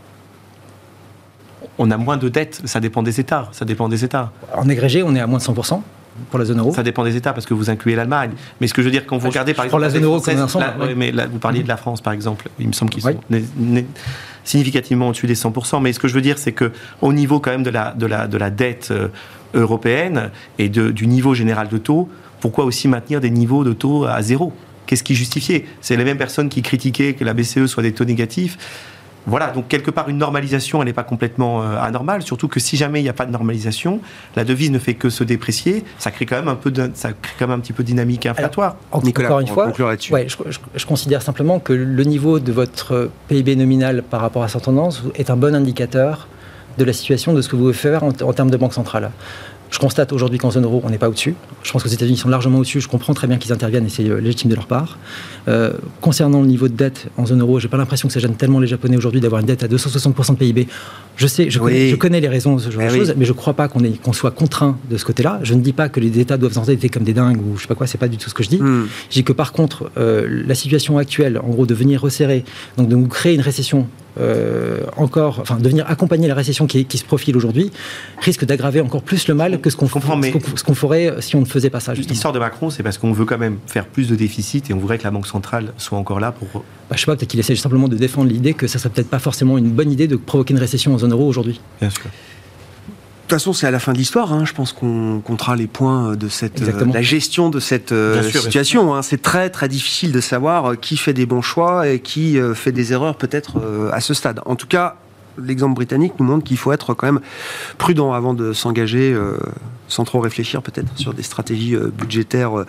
on 1.77 1.91
a 1.91 1.97
moins 1.97 2.17
de 2.17 2.29
dettes. 2.29 2.61
Ça 2.65 2.79
dépend 2.79 3.03
des 3.03 3.19
États. 3.19 3.49
Ça 3.51 3.65
dépend 3.65 3.89
des 3.89 4.03
États. 4.03 4.31
En 4.55 4.67
agrégé, 4.69 5.03
on 5.03 5.15
est 5.15 5.19
à 5.19 5.27
moins 5.27 5.39
de 5.39 5.43
100% 5.43 5.81
pour 6.29 6.39
la 6.39 6.45
zone 6.45 6.59
euro. 6.59 6.73
Ça 6.73 6.81
dépend 6.81 7.03
des 7.03 7.15
États 7.15 7.33
parce 7.33 7.45
que 7.45 7.53
vous 7.53 7.69
incluez 7.69 7.95
l'Allemagne. 7.95 8.31
Mais 8.59 8.67
ce 8.67 8.73
que 8.73 8.81
je 8.81 8.87
veux 8.87 8.91
dire, 8.91 9.05
quand 9.05 9.17
vous 9.17 9.27
regardez 9.27 9.53
par 9.53 9.65
exemple. 9.65 9.79
Pour 9.79 9.87
la 9.87 9.89
zone 9.89 10.03
euro, 10.03 10.19
comme 10.19 10.93
mais 10.95 11.11
là, 11.11 11.27
vous 11.27 11.39
parliez 11.39 11.63
de 11.63 11.67
la 11.67 11.77
France 11.77 12.01
par 12.01 12.13
exemple. 12.13 12.49
Il 12.59 12.67
me 12.67 12.73
semble 12.73 12.91
qu'ils 12.91 13.03
sont 13.03 13.19
significativement 14.47 15.09
au-dessus 15.09 15.27
des 15.27 15.35
100%. 15.35 15.81
Mais 15.81 15.93
ce 15.93 15.99
que 15.99 16.07
je 16.07 16.13
veux 16.13 16.21
dire, 16.21 16.37
c'est 16.37 16.53
que 16.53 16.71
au 17.01 17.13
niveau 17.13 17.39
quand 17.39 17.51
même 17.51 17.63
de 17.63 17.69
la, 17.69 17.93
de 17.93 18.05
la, 18.05 18.27
de 18.27 18.37
la 18.37 18.49
dette 18.49 18.89
euh, 18.91 19.09
européenne 19.53 20.31
et 20.57 20.69
du 20.69 21.07
niveau 21.07 21.33
général 21.33 21.67
de 21.67 21.77
taux, 21.77 22.09
pourquoi 22.39 22.65
aussi 22.65 22.87
maintenir 22.87 23.21
des 23.21 23.29
niveaux 23.29 23.63
de 23.63 23.73
taux 23.73 24.05
à 24.05 24.21
zéro? 24.21 24.53
Qu'est-ce 24.85 25.03
qui 25.03 25.15
justifiait? 25.15 25.65
C'est 25.81 25.97
les 25.97 26.03
mêmes 26.03 26.17
personnes 26.17 26.49
qui 26.49 26.61
critiquaient 26.61 27.13
que 27.13 27.23
la 27.23 27.33
BCE 27.33 27.65
soit 27.65 27.83
des 27.83 27.93
taux 27.93 28.05
négatifs 28.05 28.57
voilà, 29.27 29.51
donc 29.51 29.67
quelque 29.67 29.91
part 29.91 30.07
une 30.07 30.17
normalisation, 30.17 30.81
elle 30.81 30.87
n'est 30.87 30.93
pas 30.93 31.03
complètement 31.03 31.61
euh, 31.61 31.77
anormale, 31.79 32.21
surtout 32.21 32.47
que 32.47 32.61
si 32.61 32.77
jamais 32.77 33.01
il 33.01 33.03
n'y 33.03 33.09
a 33.09 33.13
pas 33.13 33.25
de 33.25 33.31
normalisation, 33.31 33.99
la 34.37 34.45
devise 34.45 34.71
ne 34.71 34.79
fait 34.79 34.93
que 34.93 35.09
se 35.09 35.23
déprécier, 35.25 35.83
ça 35.99 36.11
crée 36.11 36.25
quand 36.25 36.37
même 36.37 36.47
un 36.47 36.55
peu, 36.55 36.71
de, 36.71 36.89
ça 36.93 37.09
crée 37.11 37.33
quand 37.37 37.47
même 37.47 37.59
un 37.59 37.61
petit 37.61 37.73
peu 37.73 37.83
de 37.83 37.87
dynamique 37.87 38.25
inflatoire. 38.25 38.77
encore 38.91 39.39
une 39.41 39.47
fois, 39.47 39.71
ouais, 40.11 40.27
je, 40.75 40.85
considère 40.85 41.21
simplement 41.21 41.59
que 41.59 41.73
le 41.73 42.03
niveau 42.05 42.39
de 42.39 42.53
votre 42.53 43.11
PIB 43.27 43.57
nominal 43.57 44.01
par 44.01 44.21
rapport 44.21 44.43
à 44.43 44.47
sa 44.47 44.61
tendance 44.61 45.03
est 45.15 45.29
un 45.29 45.35
bon 45.35 45.53
indicateur 45.53 46.27
de 46.77 46.85
la 46.85 46.93
situation 46.93 47.33
de 47.33 47.41
ce 47.41 47.49
que 47.49 47.57
vous 47.57 47.63
pouvez 47.63 47.73
faire 47.73 48.03
en, 48.03 48.09
en 48.09 48.33
termes 48.33 48.51
de 48.51 48.57
banque 48.57 48.73
centrale. 48.73 49.11
Je 49.69 49.79
constate 49.79 50.13
aujourd'hui 50.13 50.37
qu'en 50.37 50.51
zone 50.51 50.63
euro, 50.63 50.81
on 50.83 50.89
n'est 50.89 50.97
pas 50.97 51.09
au-dessus. 51.09 51.35
Je 51.63 51.71
pense 51.71 51.83
que 51.83 51.87
les 51.87 51.93
États-Unis 51.93 52.17
sont 52.17 52.29
largement 52.29 52.59
au-dessus. 52.59 52.81
Je 52.81 52.87
comprends 52.87 53.13
très 53.13 53.27
bien 53.27 53.37
qu'ils 53.37 53.51
interviennent 53.51 53.85
et 53.85 53.89
c'est 53.89 54.07
euh, 54.07 54.19
légitime 54.19 54.49
de 54.49 54.55
leur 54.55 54.65
part. 54.65 54.97
Euh, 55.47 55.73
concernant 56.01 56.41
le 56.41 56.47
niveau 56.47 56.67
de 56.67 56.75
dette 56.75 57.07
en 57.17 57.25
zone 57.25 57.41
euro, 57.41 57.59
j'ai 57.59 57.67
pas 57.67 57.77
l'impression 57.77 58.07
que 58.07 58.13
ça 58.13 58.19
gêne 58.19 58.35
tellement 58.35 58.59
les 58.59 58.67
Japonais 58.67 58.97
aujourd'hui 58.97 59.21
d'avoir 59.21 59.41
une 59.41 59.47
dette 59.47 59.63
à 59.63 59.67
260% 59.67 60.31
de 60.31 60.37
PIB 60.37 60.67
Je 61.17 61.25
sais, 61.25 61.49
je, 61.49 61.59
connais, 61.59 61.89
je 61.89 61.95
connais 61.95 62.21
les 62.21 62.27
raisons 62.27 62.55
de 62.55 62.61
ce 62.61 62.69
genre 62.69 62.83
de 62.83 62.89
choses, 62.89 63.15
mais 63.17 63.25
je 63.25 63.31
ne 63.31 63.37
crois 63.37 63.55
pas 63.55 63.67
qu'on 63.67 64.13
soit 64.13 64.31
contraint 64.31 64.77
de 64.89 64.97
ce 64.97 65.03
côté-là. 65.05 65.39
Je 65.41 65.55
ne 65.55 65.61
dis 65.61 65.73
pas 65.73 65.89
que 65.89 65.99
les 65.99 66.19
États 66.19 66.37
doivent 66.37 66.53
s'endetter 66.53 66.89
comme 66.89 67.03
des 67.03 67.13
dingues 67.13 67.41
ou 67.41 67.57
je 67.57 67.63
sais 67.63 67.67
pas 67.67 67.75
quoi, 67.75 67.87
c'est 67.87 67.97
pas 67.97 68.07
du 68.07 68.17
tout 68.17 68.29
ce 68.29 68.35
que 68.35 68.43
je 68.43 68.49
dis. 68.49 68.61
Hmm. 68.61 68.87
Je 69.09 69.15
dis 69.15 69.23
que 69.23 69.33
par 69.33 69.51
contre, 69.51 69.91
euh, 69.97 70.43
la 70.45 70.53
situation 70.53 70.99
actuelle, 70.99 71.39
en 71.39 71.49
gros, 71.49 71.65
de 71.65 71.73
venir 71.73 72.01
resserrer, 72.01 72.45
donc 72.77 72.87
de 72.87 72.95
nous 72.95 73.07
créer 73.07 73.33
une 73.33 73.41
récession 73.41 73.87
euh, 74.19 74.79
encore, 74.95 75.39
enfin, 75.41 75.57
de 75.57 75.67
venir 75.67 75.85
accompagner 75.87 76.27
la 76.27 76.33
récession 76.33 76.65
qui, 76.65 76.85
qui 76.85 76.97
se 76.97 77.05
profile 77.05 77.37
aujourd'hui, 77.37 77.71
risque 78.19 78.45
d'aggraver 78.45 78.81
encore 78.81 79.03
plus 79.03 79.27
le 79.27 79.35
mal 79.35 79.61
que 79.61 79.69
ce 79.69 79.75
qu'on 79.75 79.87
ce 79.87 80.63
qu'on 80.63 80.75
ferait 80.75 81.15
si 81.19 81.35
on 81.35 81.41
ne 81.41 81.45
faisait 81.45 81.69
pas 81.69 81.79
ça. 81.79 81.93
L'histoire 81.93 82.33
de 82.33 82.39
Macron, 82.39 82.69
c'est 82.69 82.83
parce 82.83 82.97
qu'on 82.97 83.11
veut 83.11 83.25
quand 83.25 83.37
même 83.37 83.57
faire 83.67 83.85
plus 83.85 84.07
de 84.07 84.15
déficit 84.15 84.69
et 84.69 84.73
on 84.73 84.77
voudrait 84.77 84.97
que 84.97 85.03
la 85.03 85.11
Banque 85.11 85.27
centrale 85.27 85.73
soit 85.77 85.97
encore 85.97 86.19
là 86.19 86.31
pour. 86.31 86.63
Bah, 86.89 86.95
je 86.95 87.01
sais 87.01 87.05
pas, 87.05 87.15
peut-être 87.15 87.29
qu'il 87.29 87.39
essaie 87.39 87.55
simplement 87.55 87.87
de 87.87 87.97
défendre 87.97 88.29
l'idée 88.29 88.53
que 88.53 88.65
ça 88.65 88.79
serait 88.79 88.89
peut-être 88.89 89.09
pas 89.09 89.19
forcément 89.19 89.57
une 89.57 89.69
bonne 89.69 89.91
idée 89.91 90.07
de 90.07 90.15
provoquer 90.15 90.53
une 90.53 90.59
récession 90.59 90.93
en 90.93 90.97
zone 90.97 91.06
euro 91.07 91.27
aujourd'hui. 91.27 91.61
Bien 91.79 91.89
sûr. 91.89 92.05
De 93.27 93.31
toute 93.31 93.41
façon, 93.41 93.51
c'est 93.51 93.67
à 93.67 93.71
la 93.71 93.79
fin 93.79 93.91
de 93.91 93.97
l'histoire. 93.97 94.31
Hein. 94.31 94.45
Je 94.45 94.53
pense 94.53 94.71
qu'on 94.71 95.19
comptera 95.19 95.57
les 95.57 95.67
points 95.67 96.15
de 96.15 96.29
cette 96.29 96.61
euh, 96.61 96.85
la 96.93 97.01
gestion 97.01 97.49
de 97.49 97.59
cette 97.59 97.91
euh, 97.91 98.23
situation. 98.23 98.95
Hein. 98.95 99.01
C'est 99.01 99.21
très 99.21 99.49
très 99.49 99.67
difficile 99.67 100.13
de 100.13 100.21
savoir 100.21 100.71
euh, 100.71 100.75
qui 100.75 100.95
fait 100.95 101.11
des 101.11 101.25
bons 101.25 101.41
choix 101.41 101.89
et 101.89 101.99
qui 101.99 102.39
fait 102.55 102.71
des 102.71 102.93
erreurs 102.93 103.17
peut-être 103.17 103.59
à 103.91 103.99
ce 103.99 104.13
stade. 104.13 104.39
En 104.45 104.55
tout 104.55 104.65
cas, 104.65 104.95
l'exemple 105.37 105.75
britannique 105.75 106.13
nous 106.19 106.25
montre 106.25 106.45
qu'il 106.45 106.55
faut 106.55 106.71
être 106.71 106.93
quand 106.93 107.05
même 107.05 107.19
prudent 107.77 108.13
avant 108.13 108.33
de 108.33 108.53
s'engager 108.53 109.13
sans 109.87 110.03
trop 110.03 110.19
réfléchir 110.19 110.61
peut-être 110.61 110.89
sur 110.95 111.13
des 111.13 111.23
stratégies 111.23 111.75
euh, 111.75 111.87
budgétaires 111.87 112.59
euh, 112.59 112.65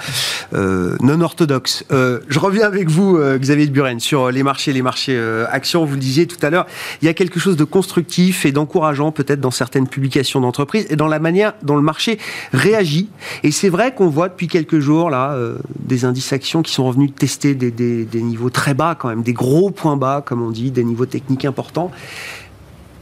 euh, 0.54 0.96
non 1.00 1.20
orthodoxes. 1.20 1.84
je 1.90 2.38
reviens 2.38 2.66
avec 2.66 2.88
vous, 2.88 3.18
Xavier 3.38 3.66
de 3.66 3.72
Buren, 3.72 4.00
sur 4.00 4.30
les 4.30 4.42
marchés, 4.42 4.72
les 4.72 4.82
marchés 4.82 5.18
actions. 5.50 5.84
Vous 5.84 5.94
le 5.94 6.00
disiez 6.00 6.26
tout 6.26 6.44
à 6.44 6.50
l'heure, 6.50 6.66
il 7.02 7.06
y 7.06 7.08
a 7.08 7.14
quelque 7.14 7.40
chose 7.40 7.56
de 7.56 7.64
constructif 7.64 8.46
et 8.46 8.52
d'encourageant 8.52 9.12
peut-être 9.12 9.40
dans 9.40 9.50
certaines 9.50 9.88
publications 9.88 10.40
d'entreprises 10.40 10.86
et 10.90 10.96
dans 10.96 11.06
la 11.06 11.18
manière 11.18 11.54
dont 11.62 11.76
le 11.76 11.82
marché 11.82 12.18
réagit. 12.52 13.08
Et 13.42 13.50
c'est 13.50 13.68
vrai 13.68 13.94
qu'on 13.94 14.08
voit 14.08 14.28
depuis 14.28 14.48
quelques 14.48 14.78
jours 14.78 15.10
là 15.10 15.36
des 15.78 16.04
indices 16.04 16.32
actions 16.32 16.62
qui 16.62 16.72
sont 16.72 16.84
revenus 16.84 17.10
tester 17.14 17.54
des, 17.54 17.70
des 17.70 18.22
niveaux 18.22 18.50
très 18.50 18.74
bas 18.74 18.94
quand 18.98 19.08
même, 19.08 19.22
des 19.22 19.32
gros 19.32 19.70
points 19.70 19.96
bas 19.96 20.22
comme 20.24 20.42
on 20.42 20.50
dit, 20.50 20.70
des 20.70 20.84
niveaux 20.84 21.06
techniques 21.06 21.44
importants. 21.44 21.90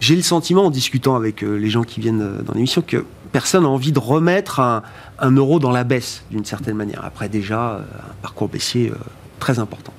J'ai 0.01 0.17
le 0.17 0.23
sentiment, 0.23 0.67
en 0.67 0.71
discutant 0.71 1.17
avec 1.17 1.41
les 1.43 1.71
gens 1.71 1.83
qui 1.83 2.01
viennent 2.01 2.43
dans 2.45 2.53
l'émission, 2.53 2.83
que 2.83 3.05
personne 3.37 3.65
n'a 3.65 3.69
envie 3.69 3.93
de 3.93 3.99
remettre 3.99 4.61
un, 4.61 4.83
euro 5.31 5.59
dans 5.59 5.71
la 5.71 5.85
baisse, 5.85 6.25
d'une 6.31 6.47
certaine 6.47 6.75
manière. 6.75 7.05
Après 7.05 7.29
déjà 7.29 7.61
euh, 7.61 7.81
un 7.81 8.15
parcours 8.23 8.49
baissier 8.49 8.89
euh, 8.89 8.95
très 9.41 9.59
important. 9.59 9.93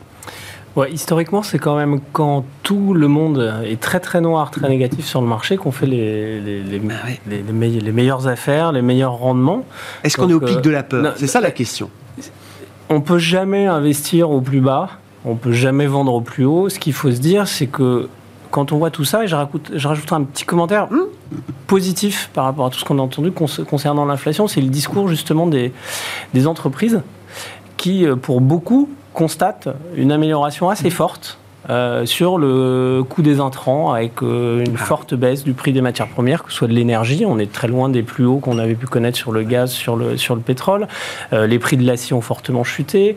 Ouais, 0.75 0.91
historiquement, 0.91 1.43
c'est 1.43 1.59
quand 1.59 1.75
même 1.75 1.99
quand 2.13 2.45
tout 2.63 2.95
le 2.95 3.07
monde 3.07 3.61
est 3.63 3.79
très 3.79 3.99
très 3.99 4.21
noir, 4.21 4.49
très 4.49 4.67
négatif 4.67 5.05
sur 5.05 5.21
le 5.21 5.27
marché 5.27 5.55
qu'on 5.55 5.71
fait 5.71 5.85
les, 5.85 6.41
les, 6.41 6.63
les, 6.63 6.81
ah 6.89 7.91
meilleures 7.91 8.27
affaires, 8.27 8.71
les 8.71 8.81
meilleurs 8.81 9.13
rendements. 9.13 9.65
Est-ce 10.03 10.17
qu'on 10.17 10.29
est 10.31 10.33
au 10.33 10.39
pic 10.39 10.61
de 10.61 10.71
la 10.71 10.81
peur? 10.81 11.13
C'est 11.17 11.27
ça 11.27 11.39
la 11.39 11.51
question. 11.51 11.91
On 12.89 13.01
peut 13.01 13.19
jamais 13.19 13.67
investir 13.67 14.31
au 14.31 14.41
plus 14.41 14.61
bas, 14.61 14.89
on 15.25 15.35
peut 15.35 15.51
jamais 15.51 15.85
vendre 15.85 16.11
au 16.11 16.21
plus 16.21 16.45
haut. 16.45 16.69
Ce 16.69 16.79
qu'il 16.79 16.93
faut 16.93 17.11
se 17.11 17.19
dire, 17.19 17.47
c'est 17.47 17.67
que 17.67 18.09
quand 18.51 18.71
on 18.71 18.77
voit 18.77 18.91
tout 18.91 19.03
ça, 19.05 19.23
et 19.23 19.27
je, 19.27 19.35
rajouterai 19.35 20.15
un 20.15 20.23
petit 20.23 20.45
commentaire 20.45 20.87
positif 21.67 22.29
par 22.33 22.45
rapport 22.45 22.65
à 22.67 22.69
tout 22.69 22.79
ce 22.79 22.85
qu'on 22.85 22.99
a 22.99 23.01
entendu 23.01 23.31
concernant 23.31 24.05
l'inflation, 24.05 24.47
c'est 24.47 24.61
le 24.61 24.69
discours 24.69 25.07
justement 25.07 25.47
des, 25.47 25.73
des 26.33 26.47
entreprises 26.47 27.01
qui, 27.77 28.05
euh, 28.05 28.15
pour 28.15 28.41
beaucoup, 28.41 28.89
constatent 29.13 29.69
une 29.95 30.11
amélioration 30.11 30.69
assez 30.69 30.89
forte 30.89 31.37
euh, 31.69 32.05
sur 32.05 32.37
le 32.37 33.03
coût 33.07 33.21
des 33.21 33.39
intrants 33.39 33.91
avec 33.91 34.23
euh, 34.23 34.63
une 34.65 34.75
ah. 34.79 34.85
forte 34.85 35.13
baisse 35.13 35.43
du 35.43 35.53
prix 35.53 35.73
des 35.73 35.81
matières 35.81 36.07
premières, 36.07 36.43
que 36.43 36.51
ce 36.51 36.59
soit 36.59 36.67
de 36.67 36.73
l'énergie, 36.73 37.25
on 37.25 37.39
est 37.39 37.51
très 37.51 37.67
loin 37.67 37.89
des 37.89 38.03
plus 38.03 38.25
hauts 38.25 38.37
qu'on 38.37 38.57
avait 38.57 38.75
pu 38.75 38.87
connaître 38.87 39.17
sur 39.17 39.31
le 39.31 39.43
gaz, 39.43 39.71
sur 39.71 39.95
le, 39.95 40.15
sur 40.15 40.35
le 40.35 40.41
pétrole. 40.41 40.87
Euh, 41.33 41.45
les 41.45 41.59
prix 41.59 41.75
de 41.75 41.85
l'acier 41.85 42.13
ont 42.15 42.21
fortement 42.21 42.63
chuté. 42.63 43.15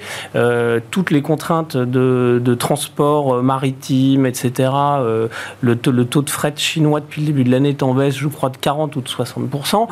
toutes 0.90 1.11
les 1.11 1.22
contraintes 1.22 1.76
de, 1.76 2.40
de 2.42 2.55
transport 2.55 3.42
maritime, 3.42 4.26
etc. 4.26 4.70
Le, 5.03 5.28
le, 5.61 6.05
taux 6.05 6.22
de 6.22 6.30
fret 6.30 6.55
chinois 6.57 7.01
depuis 7.01 7.20
le 7.20 7.26
début 7.28 7.44
de 7.44 7.51
l'année 7.51 7.70
est 7.70 7.82
en 7.82 7.94
baisse, 7.94 8.16
je 8.16 8.28
crois, 8.28 8.51
de 8.51 8.57
40 8.57 8.96
ou 8.96 9.01
de 9.01 9.09
60%. 9.09 9.88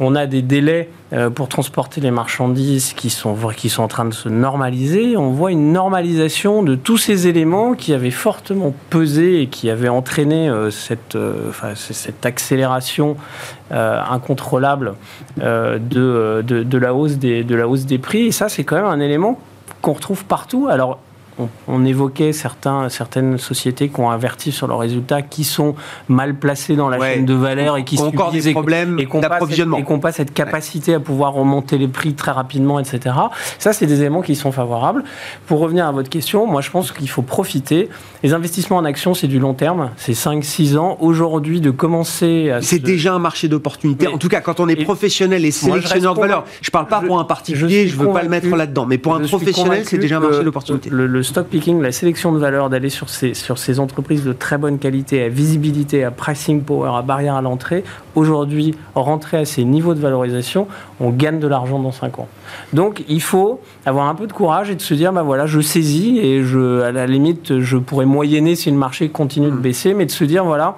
On 0.00 0.14
a 0.14 0.26
des 0.26 0.42
délais 0.42 0.90
pour 1.34 1.48
transporter 1.48 2.00
les 2.00 2.10
marchandises 2.10 2.94
qui 2.94 3.10
sont, 3.10 3.36
qui 3.56 3.68
sont 3.68 3.82
en 3.82 3.88
train 3.88 4.04
de 4.04 4.14
se 4.14 4.28
normaliser. 4.28 5.16
On 5.16 5.30
voit 5.30 5.52
une 5.52 5.72
normalisation 5.72 6.62
de 6.62 6.74
tous 6.74 6.96
ces 6.96 7.26
éléments 7.26 7.74
qui 7.74 7.92
avaient 7.92 8.01
avait 8.02 8.10
fortement 8.10 8.74
pesé 8.90 9.42
et 9.42 9.46
qui 9.46 9.70
avait 9.70 9.88
entraîné 9.88 10.48
euh, 10.48 10.70
cette, 10.70 11.14
euh, 11.14 11.52
cette 11.74 12.26
accélération 12.26 13.16
euh, 13.70 14.00
incontrôlable 14.10 14.94
de, 15.36 16.78
la 16.78 16.94
hausse 16.94 17.16
des, 17.16 17.44
de 17.44 17.54
la 17.54 17.68
hausse 17.68 17.86
des 17.86 17.98
prix. 17.98 18.26
Et 18.26 18.32
ça, 18.32 18.48
c'est 18.48 18.64
quand 18.64 18.76
même 18.76 18.86
un 18.86 19.00
élément 19.00 19.38
qu'on 19.80 19.92
retrouve 19.92 20.24
partout. 20.24 20.68
Alors, 20.68 20.98
on, 21.68 21.84
évoquait 21.84 22.32
certains, 22.32 22.88
certaines 22.88 23.38
sociétés 23.38 23.88
qui 23.88 24.00
ont 24.00 24.10
averti 24.10 24.52
sur 24.52 24.66
leurs 24.66 24.78
résultats, 24.78 25.22
qui 25.22 25.44
sont 25.44 25.74
mal 26.08 26.34
placés 26.34 26.76
dans 26.76 26.88
la 26.88 26.98
chaîne 26.98 27.24
de 27.24 27.34
valeur 27.34 27.76
et 27.76 27.84
qui 27.84 27.98
ont 27.98 28.06
encore 28.06 28.32
des 28.32 28.52
problèmes 28.52 28.96
d'approvisionnement 29.20 29.78
et 29.78 29.84
qui 29.84 29.92
n'ont 29.92 30.00
pas 30.00 30.12
cette 30.12 30.32
capacité 30.34 30.94
à 30.94 31.00
pouvoir 31.00 31.32
remonter 31.32 31.78
les 31.78 31.88
prix 31.88 32.14
très 32.14 32.30
rapidement, 32.30 32.78
etc. 32.78 33.14
Ça, 33.58 33.72
c'est 33.72 33.86
des 33.86 34.00
éléments 34.00 34.22
qui 34.22 34.36
sont 34.36 34.52
favorables. 34.52 35.04
Pour 35.46 35.60
revenir 35.60 35.86
à 35.86 35.92
votre 35.92 36.10
question, 36.10 36.46
moi, 36.46 36.60
je 36.60 36.70
pense 36.70 36.92
qu'il 36.92 37.08
faut 37.08 37.22
profiter. 37.22 37.88
Les 38.22 38.34
investissements 38.34 38.76
en 38.76 38.84
actions, 38.84 39.14
c'est 39.14 39.26
du 39.26 39.38
long 39.38 39.54
terme, 39.54 39.90
c'est 39.96 40.12
5-6 40.12 40.76
ans. 40.76 40.96
Aujourd'hui, 41.00 41.60
de 41.60 41.70
commencer 41.70 42.50
à... 42.50 42.62
C'est 42.62 42.78
déjà 42.78 43.14
un 43.14 43.18
marché 43.18 43.48
d'opportunité. 43.48 44.06
En 44.06 44.18
tout 44.18 44.28
cas, 44.28 44.40
quand 44.40 44.60
on 44.60 44.68
est 44.68 44.84
professionnel 44.84 45.44
et 45.44 45.50
sélectionneur 45.50 46.14
de 46.14 46.20
valeur, 46.20 46.44
je 46.60 46.68
ne 46.68 46.72
parle 46.72 46.86
pas 46.86 47.00
pour 47.00 47.18
un 47.18 47.24
particulier, 47.24 47.88
je 47.88 47.96
ne 47.96 48.02
veux 48.02 48.12
pas 48.12 48.22
le 48.22 48.28
mettre 48.28 48.54
là-dedans, 48.54 48.86
mais 48.86 48.98
pour 48.98 49.14
un 49.14 49.20
professionnel, 49.20 49.84
c'est 49.86 49.98
déjà 49.98 50.18
un 50.18 50.20
marché 50.20 50.44
d'opportunité 50.44 50.90
le 50.90 51.22
stock 51.32 51.46
picking, 51.46 51.80
la 51.80 51.92
sélection 51.92 52.30
de 52.30 52.38
valeur, 52.38 52.68
d'aller 52.68 52.90
sur 52.90 53.08
ces, 53.08 53.32
sur 53.32 53.56
ces 53.56 53.80
entreprises 53.80 54.22
de 54.22 54.34
très 54.34 54.58
bonne 54.58 54.78
qualité, 54.78 55.24
à 55.24 55.30
visibilité, 55.30 56.04
à 56.04 56.10
pricing 56.10 56.62
power, 56.62 56.90
à 56.94 57.00
barrière 57.00 57.36
à 57.36 57.40
l'entrée, 57.40 57.84
aujourd'hui, 58.14 58.74
rentrer 58.94 59.38
à 59.38 59.44
ces 59.46 59.64
niveaux 59.64 59.94
de 59.94 60.00
valorisation, 60.00 60.68
on 61.00 61.08
gagne 61.08 61.40
de 61.40 61.48
l'argent 61.48 61.78
dans 61.78 61.90
5 61.90 62.18
ans. 62.18 62.28
Donc 62.74 63.02
il 63.08 63.22
faut 63.22 63.60
avoir 63.86 64.08
un 64.08 64.14
peu 64.14 64.26
de 64.26 64.32
courage 64.34 64.68
et 64.68 64.74
de 64.74 64.82
se 64.82 64.92
dire, 64.92 65.10
bah 65.14 65.22
voilà, 65.22 65.46
je 65.46 65.60
saisis 65.60 66.18
et 66.18 66.42
je, 66.44 66.82
à 66.82 66.92
la 66.92 67.06
limite, 67.06 67.60
je 67.60 67.78
pourrais 67.78 68.04
moyenner 68.04 68.54
si 68.54 68.70
le 68.70 68.76
marché 68.76 69.08
continue 69.08 69.46
de 69.46 69.56
mmh. 69.56 69.60
baisser, 69.60 69.94
mais 69.94 70.04
de 70.04 70.10
se 70.10 70.24
dire, 70.24 70.44
voilà, 70.44 70.76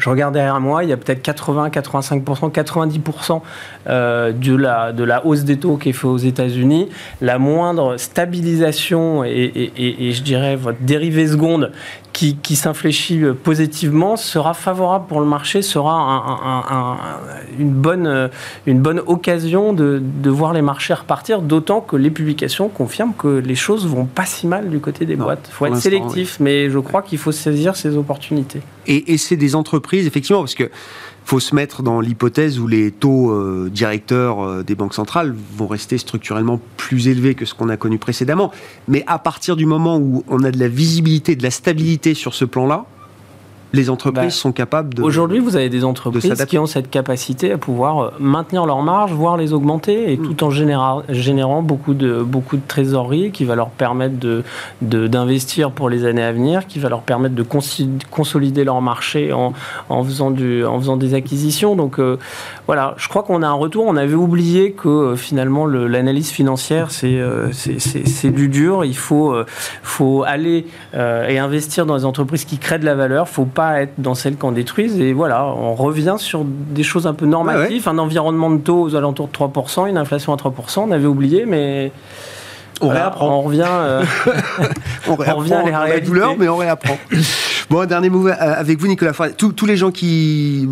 je 0.00 0.08
regarde 0.08 0.34
derrière 0.34 0.60
moi, 0.60 0.82
il 0.82 0.90
y 0.90 0.92
a 0.92 0.96
peut-être 0.96 1.22
80, 1.22 1.68
85%, 1.68 2.50
90% 2.50 3.40
de, 3.86 4.56
la, 4.56 4.92
de 4.92 5.04
la 5.04 5.24
hausse 5.26 5.44
des 5.44 5.58
taux 5.58 5.76
qui 5.76 5.90
est 5.90 5.92
faite 5.92 6.04
aux 6.04 6.16
États-Unis. 6.16 6.88
La 7.20 7.38
moindre 7.38 7.96
stabilisation 7.96 9.24
et, 9.24 9.72
et, 9.76 10.12
je 10.12 10.22
dirais 10.22 10.56
votre 10.56 10.80
dérivée 10.80 11.26
seconde 11.28 11.72
qui, 12.20 12.36
qui 12.36 12.54
s'infléchit 12.54 13.22
positivement 13.42 14.18
sera 14.18 14.52
favorable 14.52 15.06
pour 15.08 15.20
le 15.20 15.26
marché, 15.26 15.62
sera 15.62 17.48
une, 17.58 17.70
bonne, 17.70 18.28
une 18.66 18.80
bonne 18.80 19.00
occasion 19.06 19.72
de, 19.72 20.02
de, 20.02 20.28
voir 20.28 20.52
les 20.52 20.60
marchés 20.60 20.92
repartir, 20.92 21.40
d'autant 21.40 21.80
que 21.80 21.96
les 21.96 22.10
publications 22.10 22.68
confirment 22.68 23.14
que 23.16 23.38
les 23.38 23.54
choses 23.54 23.86
vont 23.86 24.04
pas 24.04 24.26
si 24.26 24.46
mal 24.46 24.68
du 24.68 24.80
côté 24.80 25.06
des 25.06 25.16
boîtes. 25.16 25.46
Il 25.48 25.54
faut 25.54 25.64
être 25.64 25.78
sélectif, 25.78 26.36
mais 26.40 26.68
je 26.68 26.78
crois 26.78 27.00
qu'il 27.00 27.16
faut 27.16 27.32
saisir 27.32 27.74
ces 27.74 27.96
opportunités. 27.96 28.60
Et, 28.86 29.14
et 29.14 29.16
c'est 29.16 29.36
des 29.36 29.56
entreprises, 29.56 30.06
effectivement, 30.06 30.40
parce 30.40 30.54
que 30.54 30.70
faut 31.30 31.38
se 31.38 31.54
mettre 31.54 31.84
dans 31.84 32.00
l'hypothèse 32.00 32.58
où 32.58 32.66
les 32.66 32.90
taux 32.90 33.30
euh, 33.30 33.70
directeurs 33.72 34.40
euh, 34.40 34.64
des 34.64 34.74
banques 34.74 34.94
centrales 34.94 35.32
vont 35.56 35.68
rester 35.68 35.96
structurellement 35.96 36.60
plus 36.76 37.06
élevés 37.06 37.36
que 37.36 37.44
ce 37.44 37.54
qu'on 37.54 37.68
a 37.68 37.76
connu 37.76 37.98
précédemment. 37.98 38.50
Mais 38.88 39.04
à 39.06 39.20
partir 39.20 39.54
du 39.54 39.64
moment 39.64 39.96
où 39.98 40.24
on 40.26 40.42
a 40.42 40.50
de 40.50 40.58
la 40.58 40.66
visibilité, 40.66 41.36
de 41.36 41.44
la 41.44 41.52
stabilité 41.52 42.14
sur 42.14 42.34
ce 42.34 42.44
plan-là, 42.44 42.84
les 43.72 43.90
entreprises 43.90 44.22
bah, 44.22 44.30
sont 44.30 44.52
capables 44.52 44.94
de. 44.94 45.02
Aujourd'hui, 45.02 45.38
vous 45.38 45.56
avez 45.56 45.68
des 45.68 45.84
entreprises 45.84 46.44
qui 46.46 46.58
ont 46.58 46.66
cette 46.66 46.90
capacité 46.90 47.52
à 47.52 47.58
pouvoir 47.58 47.98
euh, 47.98 48.10
maintenir 48.18 48.66
leurs 48.66 48.82
marges, 48.82 49.12
voire 49.12 49.36
les 49.36 49.52
augmenter, 49.52 50.12
et 50.12 50.16
mm. 50.16 50.22
tout 50.22 50.44
en 50.44 50.50
générant 50.50 51.62
beaucoup 51.62 51.94
de, 51.94 52.22
beaucoup 52.22 52.56
de 52.56 52.62
trésorerie 52.66 53.30
qui 53.30 53.44
va 53.44 53.54
leur 53.54 53.70
permettre 53.70 54.14
d'investir 54.16 54.44
de, 54.82 55.06
d'investir 55.06 55.70
pour 55.70 55.88
les 55.88 56.04
années 56.04 56.22
à 56.22 56.32
venir, 56.32 56.66
qui 56.66 56.78
va 56.78 56.88
leur 56.88 57.02
permettre 57.02 57.34
de 57.34 57.44
consolider 58.10 58.64
leur 58.64 58.80
marché 58.82 59.32
en, 59.32 59.52
en, 59.88 60.04
faisant, 60.04 60.30
du, 60.30 60.64
en 60.64 60.78
faisant 60.80 60.96
des 60.96 61.14
acquisitions. 61.14 61.76
Donc 61.76 61.98
euh, 61.98 62.18
voilà, 62.66 62.94
je 62.96 63.08
crois 63.08 63.22
qu'on 63.22 63.42
a 63.42 63.48
un 63.48 63.52
retour. 63.52 63.84
On 63.86 63.96
avait 63.96 64.14
oublié 64.14 64.72
que 64.72 64.88
euh, 64.88 65.16
finalement 65.16 65.66
l'analyse 65.66 66.30
financière, 66.30 66.90
c'est 66.90 67.20
c'est 67.52 68.30
du 68.30 68.48
dur. 68.48 68.84
Il 68.84 68.96
faut, 68.96 69.34
faut 69.82 70.24
aller 70.26 70.66
et 70.94 71.38
investir 71.38 71.86
dans 71.86 71.96
les 71.96 72.04
entreprises 72.04 72.44
qui 72.44 72.58
créent 72.58 72.78
de 72.78 72.84
la 72.84 72.94
valeur. 72.94 73.28
faut 73.28 73.44
pas 73.44 73.59
être 73.80 73.94
dans 73.98 74.14
celles 74.14 74.36
qu'on 74.36 74.52
détruise. 74.52 75.00
Et 75.00 75.12
voilà, 75.12 75.46
on 75.46 75.74
revient 75.74 76.16
sur 76.18 76.44
des 76.44 76.82
choses 76.82 77.06
un 77.06 77.14
peu 77.14 77.26
normatives, 77.26 77.88
un 77.88 77.98
environnement 77.98 78.50
de 78.50 78.58
taux 78.58 78.82
aux 78.82 78.94
alentours 78.94 79.28
de 79.28 79.32
3%, 79.32 79.88
une 79.88 79.98
inflation 79.98 80.32
à 80.32 80.36
3%, 80.36 80.80
on 80.80 80.90
avait 80.90 81.06
oublié, 81.06 81.46
mais... 81.46 81.92
On 82.80 82.88
réapprend. 82.88 83.38
On 83.38 83.42
revient, 83.42 83.64
euh, 83.66 84.04
on, 85.08 85.14
revient 85.14 85.54
à 85.54 85.88
la, 85.88 86.00
douleur, 86.00 86.36
mais 86.38 86.48
on 86.48 86.56
réapprend. 86.56 86.98
Bon, 87.70 87.86
dernier 87.86 88.10
mot 88.10 88.26
euh, 88.26 88.34
avec 88.36 88.80
vous, 88.80 88.88
Nicolas. 88.88 89.12
tous 89.36 89.66
les 89.66 89.76
gens 89.76 89.92
qui 89.92 90.68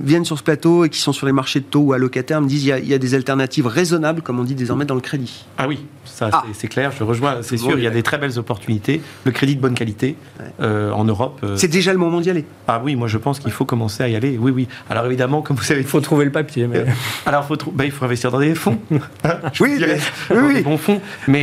viennent 0.00 0.24
sur 0.24 0.36
ce 0.36 0.42
plateau 0.42 0.84
et 0.84 0.88
qui 0.88 0.98
sont 0.98 1.12
sur 1.12 1.26
les 1.26 1.32
marchés 1.32 1.60
de 1.60 1.64
taux 1.64 1.80
ou 1.80 1.92
allocataires 1.92 2.40
me 2.40 2.48
disent 2.48 2.62
qu'il 2.62 2.88
y, 2.88 2.94
a 2.94 2.98
des 2.98 3.14
alternatives 3.14 3.66
raisonnables, 3.66 4.20
comme 4.20 4.40
on 4.40 4.44
dit 4.44 4.56
désormais, 4.56 4.84
dans 4.84 4.96
le 4.96 5.00
crédit. 5.00 5.44
Ah 5.58 5.68
oui, 5.68 5.86
ça 6.04 6.30
ah. 6.32 6.44
c'est 6.52 6.68
clair, 6.68 6.92
je 6.98 7.04
rejoins, 7.04 7.38
c'est 7.42 7.56
sûr, 7.56 7.78
il 7.78 7.84
y 7.84 7.86
a 7.86 7.90
des 7.90 8.02
très 8.02 8.18
belles 8.18 8.38
opportunités. 8.38 9.00
Le 9.24 9.30
crédit 9.30 9.56
de 9.56 9.60
bonne 9.60 9.74
qualité 9.74 10.16
euh, 10.60 10.90
en 10.90 11.04
Europe. 11.04 11.40
Euh, 11.44 11.56
c'est 11.56 11.68
déjà 11.68 11.92
le 11.92 11.98
moment 11.98 12.20
d'y 12.20 12.30
aller. 12.30 12.44
Ah 12.68 12.80
oui, 12.84 12.96
moi 12.96 13.08
je 13.08 13.18
pense 13.18 13.38
qu'il 13.38 13.52
faut 13.52 13.64
commencer 13.64 14.02
à 14.02 14.08
y 14.08 14.16
aller. 14.16 14.36
Oui, 14.38 14.50
oui. 14.50 14.68
Alors 14.90 15.06
évidemment, 15.06 15.40
comme 15.42 15.56
vous 15.56 15.62
savez, 15.62 15.80
il 15.80 15.86
faut 15.86 16.00
trouver 16.00 16.24
le 16.24 16.32
papier. 16.32 16.66
Mais... 16.66 16.84
Alors 17.26 17.44
faut 17.44 17.56
bah, 17.72 17.84
il 17.84 17.90
faut 17.90 18.04
investir 18.04 18.30
dans 18.30 18.40
des 18.40 18.54
fonds. 18.54 18.78
oui, 19.60 19.78
oui, 20.30 20.54
des 20.54 20.62
bons 20.62 20.78
fonds. 20.78 21.00
Mais 21.28 21.33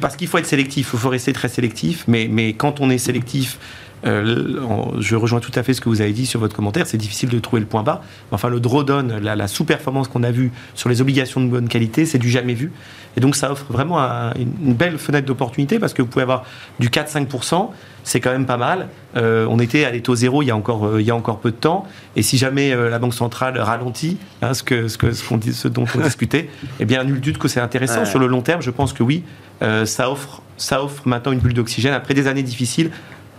parce 0.00 0.16
qu'il 0.16 0.28
faut 0.28 0.38
être 0.38 0.46
sélectif, 0.46 0.90
il 0.92 0.98
faut 0.98 1.08
rester 1.08 1.32
très 1.32 1.48
sélectif. 1.48 2.04
Mais, 2.06 2.28
mais 2.30 2.52
quand 2.52 2.80
on 2.80 2.90
est 2.90 2.98
sélectif, 2.98 3.58
euh, 3.58 3.91
je 4.04 5.16
rejoins 5.16 5.40
tout 5.40 5.52
à 5.54 5.62
fait 5.62 5.74
ce 5.74 5.80
que 5.80 5.88
vous 5.88 6.00
avez 6.00 6.12
dit 6.12 6.26
sur 6.26 6.40
votre 6.40 6.56
commentaire. 6.56 6.86
C'est 6.86 6.98
difficile 6.98 7.28
de 7.28 7.38
trouver 7.38 7.60
le 7.60 7.66
point 7.66 7.82
bas. 7.82 8.02
Enfin, 8.30 8.48
le 8.48 8.60
drawdown, 8.60 9.18
la, 9.18 9.36
la 9.36 9.48
sous-performance 9.48 10.08
qu'on 10.08 10.22
a 10.22 10.30
vue 10.30 10.50
sur 10.74 10.88
les 10.88 11.00
obligations 11.00 11.40
de 11.40 11.46
bonne 11.48 11.68
qualité, 11.68 12.06
c'est 12.06 12.18
du 12.18 12.30
jamais 12.30 12.54
vu. 12.54 12.72
Et 13.16 13.20
donc, 13.20 13.36
ça 13.36 13.52
offre 13.52 13.66
vraiment 13.70 13.98
une 14.36 14.74
belle 14.74 14.98
fenêtre 14.98 15.26
d'opportunité 15.26 15.78
parce 15.78 15.92
que 15.92 16.02
vous 16.02 16.08
pouvez 16.08 16.22
avoir 16.22 16.44
du 16.78 16.88
4-5%. 16.88 17.70
C'est 18.04 18.20
quand 18.20 18.32
même 18.32 18.46
pas 18.46 18.56
mal. 18.56 18.88
Euh, 19.16 19.46
on 19.48 19.58
était 19.58 19.84
à 19.84 19.92
des 19.92 20.00
taux 20.00 20.16
zéro 20.16 20.42
il 20.42 20.46
y 20.46 20.50
a 20.50 20.56
encore, 20.56 20.86
euh, 20.86 21.00
il 21.00 21.06
y 21.06 21.10
a 21.10 21.14
encore 21.14 21.38
peu 21.38 21.50
de 21.50 21.56
temps. 21.56 21.86
Et 22.16 22.22
si 22.22 22.36
jamais 22.36 22.74
la 22.74 22.98
Banque 22.98 23.14
centrale 23.14 23.58
ralentit, 23.58 24.16
hein, 24.40 24.54
ce, 24.54 24.62
que, 24.62 24.88
ce, 24.88 24.98
que, 24.98 25.12
ce, 25.12 25.34
dit, 25.34 25.52
ce 25.52 25.68
dont 25.68 25.84
on 25.94 26.00
discutait, 26.00 26.48
eh 26.80 26.84
bien, 26.84 27.04
nul 27.04 27.20
doute 27.20 27.38
que 27.38 27.48
c'est 27.48 27.60
intéressant. 27.60 28.04
Sur 28.04 28.18
le 28.18 28.26
long 28.26 28.42
terme, 28.42 28.62
je 28.62 28.70
pense 28.70 28.92
que 28.92 29.02
oui, 29.02 29.22
ça, 29.60 30.10
offre, 30.10 30.42
ça 30.56 30.82
offre 30.82 31.06
maintenant 31.06 31.32
une 31.32 31.38
bulle 31.38 31.54
d'oxygène. 31.54 31.92
Après 31.92 32.14
des 32.14 32.26
années 32.26 32.42
difficiles, 32.42 32.90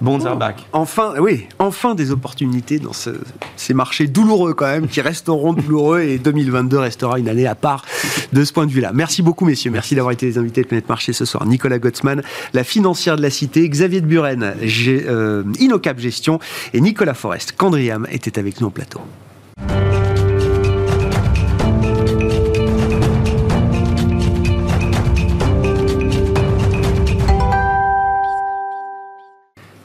Bonds 0.03 0.25
are 0.25 0.35
back. 0.35 0.65
Enfin, 0.73 1.13
oui, 1.17 1.47
enfin 1.59 1.95
des 1.95 2.11
opportunités 2.11 2.77
dans 2.77 2.91
ces 2.91 3.73
marchés 3.73 4.05
douloureux 4.07 4.53
quand 4.53 4.65
même, 4.65 4.89
qui 4.89 4.99
resteront 4.99 5.53
douloureux 5.53 6.01
et 6.01 6.17
2022 6.17 6.77
restera 6.77 7.19
une 7.19 7.29
année 7.29 7.47
à 7.47 7.55
part 7.55 7.85
de 8.33 8.43
ce 8.43 8.51
point 8.51 8.65
de 8.65 8.71
vue-là. 8.71 8.91
Merci 8.93 9.21
beaucoup, 9.21 9.45
messieurs. 9.45 9.71
Merci 9.71 9.95
d'avoir 9.95 10.11
été 10.11 10.25
les 10.25 10.37
invités 10.37 10.63
de 10.63 10.67
Planète 10.67 10.89
Marché 10.89 11.13
ce 11.13 11.23
soir. 11.23 11.45
Nicolas 11.45 11.79
Gottsman, 11.79 12.21
la 12.53 12.65
financière 12.65 13.15
de 13.15 13.21
la 13.21 13.29
Cité, 13.29 13.67
Xavier 13.69 14.01
de 14.01 14.05
Buren, 14.05 14.55
euh, 14.61 15.43
Inocap 15.59 15.97
Gestion 15.99 16.39
et 16.73 16.81
Nicolas 16.81 17.13
Forest, 17.13 17.53
Candriam 17.53 18.05
étaient 18.11 18.37
avec 18.37 18.59
nous 18.59 18.67
au 18.67 18.71
plateau. 18.71 18.99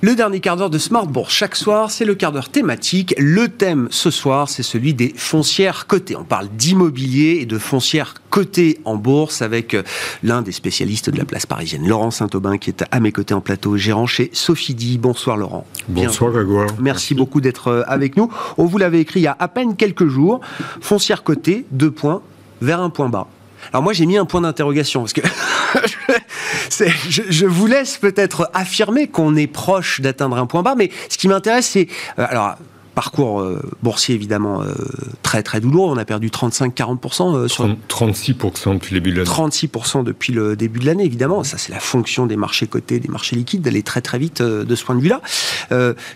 Le 0.00 0.14
dernier 0.14 0.38
quart 0.38 0.56
d'heure 0.56 0.70
de 0.70 0.78
Smart 0.78 1.08
Bourse 1.08 1.34
chaque 1.34 1.56
soir, 1.56 1.90
c'est 1.90 2.04
le 2.04 2.14
quart 2.14 2.30
d'heure 2.30 2.50
thématique. 2.50 3.16
Le 3.18 3.48
thème 3.48 3.88
ce 3.90 4.12
soir, 4.12 4.48
c'est 4.48 4.62
celui 4.62 4.94
des 4.94 5.12
foncières 5.16 5.88
cotées. 5.88 6.14
On 6.14 6.22
parle 6.22 6.46
d'immobilier 6.56 7.38
et 7.40 7.46
de 7.46 7.58
foncières 7.58 8.14
cotées 8.30 8.78
en 8.84 8.94
bourse 8.94 9.42
avec 9.42 9.74
euh, 9.74 9.82
l'un 10.22 10.42
des 10.42 10.52
spécialistes 10.52 11.10
de 11.10 11.18
la 11.18 11.24
place 11.24 11.46
parisienne, 11.46 11.84
Laurent 11.84 12.12
Saint-Aubin, 12.12 12.58
qui 12.58 12.70
est 12.70 12.84
à 12.88 13.00
mes 13.00 13.10
côtés 13.10 13.34
en 13.34 13.40
plateau, 13.40 13.76
gérant 13.76 14.06
chez 14.06 14.30
Sophie 14.32 14.76
Di. 14.76 14.98
Bonsoir 14.98 15.36
Laurent. 15.36 15.66
Bonsoir 15.88 16.30
Grégoire. 16.30 16.68
Merci, 16.78 17.16
beaucoup 17.16 17.40
d'être 17.40 17.66
euh, 17.66 17.82
avec 17.88 18.16
nous. 18.16 18.30
On 18.56 18.66
vous 18.66 18.78
l'avait 18.78 19.00
écrit 19.00 19.18
il 19.18 19.24
y 19.24 19.26
a 19.26 19.36
à 19.36 19.48
peine 19.48 19.74
quelques 19.74 20.06
jours. 20.06 20.40
Foncières 20.80 21.24
cotées, 21.24 21.66
deux 21.72 21.90
points, 21.90 22.22
vers 22.62 22.80
un 22.80 22.90
point 22.90 23.08
bas. 23.08 23.26
Alors 23.72 23.82
moi 23.82 23.92
j'ai 23.92 24.06
mis 24.06 24.16
un 24.16 24.24
point 24.24 24.40
d'interrogation 24.40 25.00
parce 25.00 25.12
que 25.12 25.20
je, 27.08 27.46
vous 27.46 27.66
laisse 27.66 27.98
peut-être 27.98 28.50
affirmer 28.54 29.08
qu'on 29.08 29.36
est 29.36 29.46
proche 29.46 30.00
d'atteindre 30.00 30.36
un 30.38 30.46
point 30.46 30.62
bas, 30.62 30.74
mais 30.76 30.90
ce 31.08 31.18
qui 31.18 31.28
m'intéresse 31.28 31.66
c'est 31.66 31.88
euh, 32.18 32.26
alors 32.28 32.56
parcours 32.94 33.40
euh, 33.40 33.62
boursier 33.82 34.14
évidemment 34.14 34.62
euh, 34.62 34.74
très 35.22 35.42
très 35.42 35.60
douloureux. 35.60 35.92
On 35.92 35.98
a 35.98 36.04
perdu 36.04 36.28
35-40% 36.28 37.46
sur 37.46 37.68
36% 37.88 38.74
depuis 38.74 38.94
le 38.94 39.00
début 39.00 39.12
de 39.12 39.18
l'année. 39.18 39.30
36% 39.30 40.02
depuis 40.02 40.32
le 40.32 40.56
début 40.56 40.80
de 40.80 40.86
l'année 40.86 41.04
évidemment. 41.04 41.44
Ça 41.44 41.58
c'est 41.58 41.72
la 41.72 41.80
fonction 41.80 42.26
des 42.26 42.36
marchés 42.36 42.66
cotés, 42.66 42.98
des 42.98 43.08
marchés 43.08 43.36
liquides 43.36 43.62
d'aller 43.62 43.82
très 43.82 44.00
très 44.00 44.18
vite 44.18 44.42
de 44.42 44.74
ce 44.74 44.84
point 44.84 44.94
de 44.94 45.00
vue-là. 45.00 45.20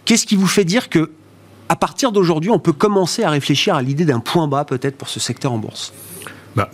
Qu'est-ce 0.04 0.26
qui 0.26 0.36
vous 0.36 0.48
fait 0.48 0.64
dire 0.64 0.88
que 0.88 1.10
à 1.68 1.76
partir 1.76 2.12
d'aujourd'hui, 2.12 2.50
on 2.50 2.58
peut 2.58 2.74
commencer 2.74 3.24
à 3.24 3.30
réfléchir 3.30 3.74
à 3.74 3.80
l'idée 3.80 4.04
d'un 4.04 4.20
point 4.20 4.46
bas 4.46 4.66
peut-être 4.66 4.98
pour 4.98 5.08
ce 5.08 5.18
secteur 5.18 5.52
en 5.52 5.58
bourse? 5.58 5.94
Bah, 6.56 6.70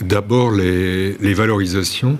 D'abord, 0.00 0.52
les, 0.52 1.34
valorisations. 1.34 2.18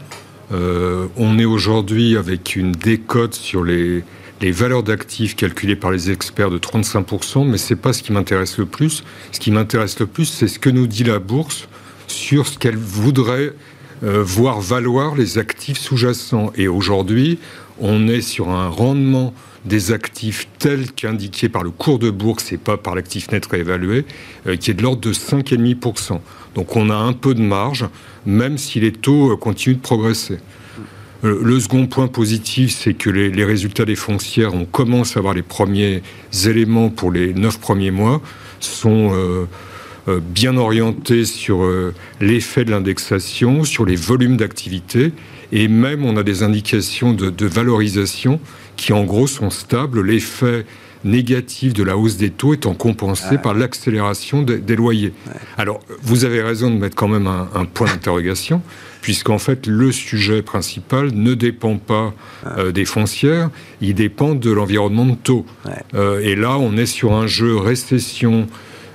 Euh, 0.53 1.07
on 1.17 1.39
est 1.39 1.45
aujourd'hui 1.45 2.17
avec 2.17 2.57
une 2.57 2.73
décote 2.73 3.35
sur 3.35 3.65
les, 3.65 4.03
valeurs 4.43 4.83
d'actifs 4.83 5.37
calculées 5.37 5.77
par 5.77 5.91
les 5.91 6.11
experts 6.11 6.51
de 6.51 6.59
35%, 6.59 7.47
mais 7.47 7.59
ce 7.59 7.75
n'est 7.75 7.81
pas 7.81 7.93
ce 7.93 8.03
qui 8.03 8.13
m'intéresse 8.13 8.59
le 8.59 8.67
plus. 8.67 9.05
Ce 9.33 9.41
qui 9.41 9.51
m'intéresse 9.51 9.99
le 10.01 10.07
plus, 10.07 10.27
c'est 10.27 10.49
ce 10.49 10.59
que 10.59 10.71
nous 10.71 10.87
dit 10.87 11.05
la 11.05 11.19
bourse 11.19 11.69
sur 12.07 12.47
ce 12.47 12.59
qu'elle 12.59 12.77
voudrait 12.77 13.53
euh, 14.03 14.23
voir 14.23 14.61
valoir 14.61 15.15
les 15.15 15.39
actifs 15.39 15.79
sous-jacents. 15.79 16.53
Et 16.57 16.69
aujourd'hui, 16.69 17.39
on 17.81 18.09
est 18.09 18.23
sur 18.23 18.49
un 18.49 18.69
rendement 18.69 19.35
des 19.65 19.93
actifs 19.93 20.49
tels 20.59 20.91
qu'indiqués 20.93 21.49
par 21.49 21.63
le 21.63 21.71
cours 21.71 21.99
de 21.99 22.11
bourse 22.11 22.53
et 22.53 22.57
pas 22.57 22.77
par 22.77 22.95
l'actif 22.95 23.31
net 23.31 23.45
réévalué, 23.47 24.05
euh, 24.47 24.57
qui 24.57 24.71
est 24.71 24.75
de 24.75 24.83
l'ordre 24.83 25.01
de 25.01 25.13
5,5%. 25.13 26.21
Donc 26.55 26.77
on 26.77 26.91
a 26.91 26.95
un 26.95 27.13
peu 27.13 27.35
de 27.35 27.43
marge, 27.43 27.87
même 28.27 28.59
si 28.59 28.81
les 28.81 28.93
taux 28.93 29.33
euh, 29.33 29.37
continuent 29.37 29.77
de 29.77 29.81
progresser. 29.81 30.39
Euh, 31.25 31.39
le 31.43 31.61
second 31.61 31.87
point 31.87 32.09
positif, 32.09 32.73
c'est 32.73 32.95
que 32.95 33.11
les, 33.11 33.45
résultats 33.45 33.85
des 33.85 33.97
foncières, 33.97 34.55
on 34.55 34.65
commence 34.65 35.17
à 35.17 35.21
avoir 35.21 35.35
les 35.35 35.43
premiers 35.43 36.03
éléments 36.47 36.89
pour 36.89 37.13
les 37.13 37.35
neuf 37.35 37.59
premiers 37.59 37.91
mois, 37.91 38.23
sont 38.61 39.47
bien 40.07 40.59
orientés 40.59 41.25
sur 41.25 41.67
l'effet 42.21 42.67
de 42.67 42.71
l'indexation, 42.71 43.65
sur 43.65 43.87
les 43.87 43.97
volumes 43.97 44.37
d'activité, 44.37 45.13
et 45.51 45.67
même 45.67 46.05
on 46.05 46.19
a 46.19 46.23
des 46.23 46.43
indications 46.43 47.15
de 47.15 47.47
valorisation 47.47 48.39
qui 48.81 48.95
en 48.95 49.05
gros 49.05 49.27
sont 49.27 49.51
stables. 49.51 50.01
L'effet 50.01 50.65
négatif 51.05 51.75
de 51.75 51.83
la 51.83 51.97
hausse 51.97 52.17
des 52.17 52.31
taux 52.31 52.55
étant 52.55 52.75
compensé 52.75 53.39
par 53.39 53.55
l'accélération 53.55 54.43
des, 54.43 54.77
loyers. 54.77 55.13
Alors, 55.57 55.81
vous 56.03 56.25
avez 56.25 56.43
raison 56.43 56.71
de 56.71 56.77
mettre 56.77 56.97
quand 56.97 57.09
même 57.09 57.27
un, 57.27 57.65
point 57.65 57.87
d'interrogation, 57.87 58.63
puisqu'en 59.03 59.39
fait, 59.39 59.67
le 59.67 59.93
sujet 59.93 60.43
principal 60.43 61.11
ne 61.13 61.35
dépend 61.35 61.77
pas 61.77 62.13
euh, 62.47 62.71
des 62.73 62.85
foncières, 62.85 63.51
il 63.81 63.95
dépend 63.95 64.35
de 64.35 64.51
l'environnement 64.51 65.07
de 65.07 65.15
taux. 65.15 65.47
Euh, 65.95 66.21
et 66.21 66.37
là, 66.37 66.59
on 66.59 66.77
est 66.77 66.87
sur 66.87 67.15
un 67.15 67.27
jeu 67.27 67.57
récession, 67.57 68.47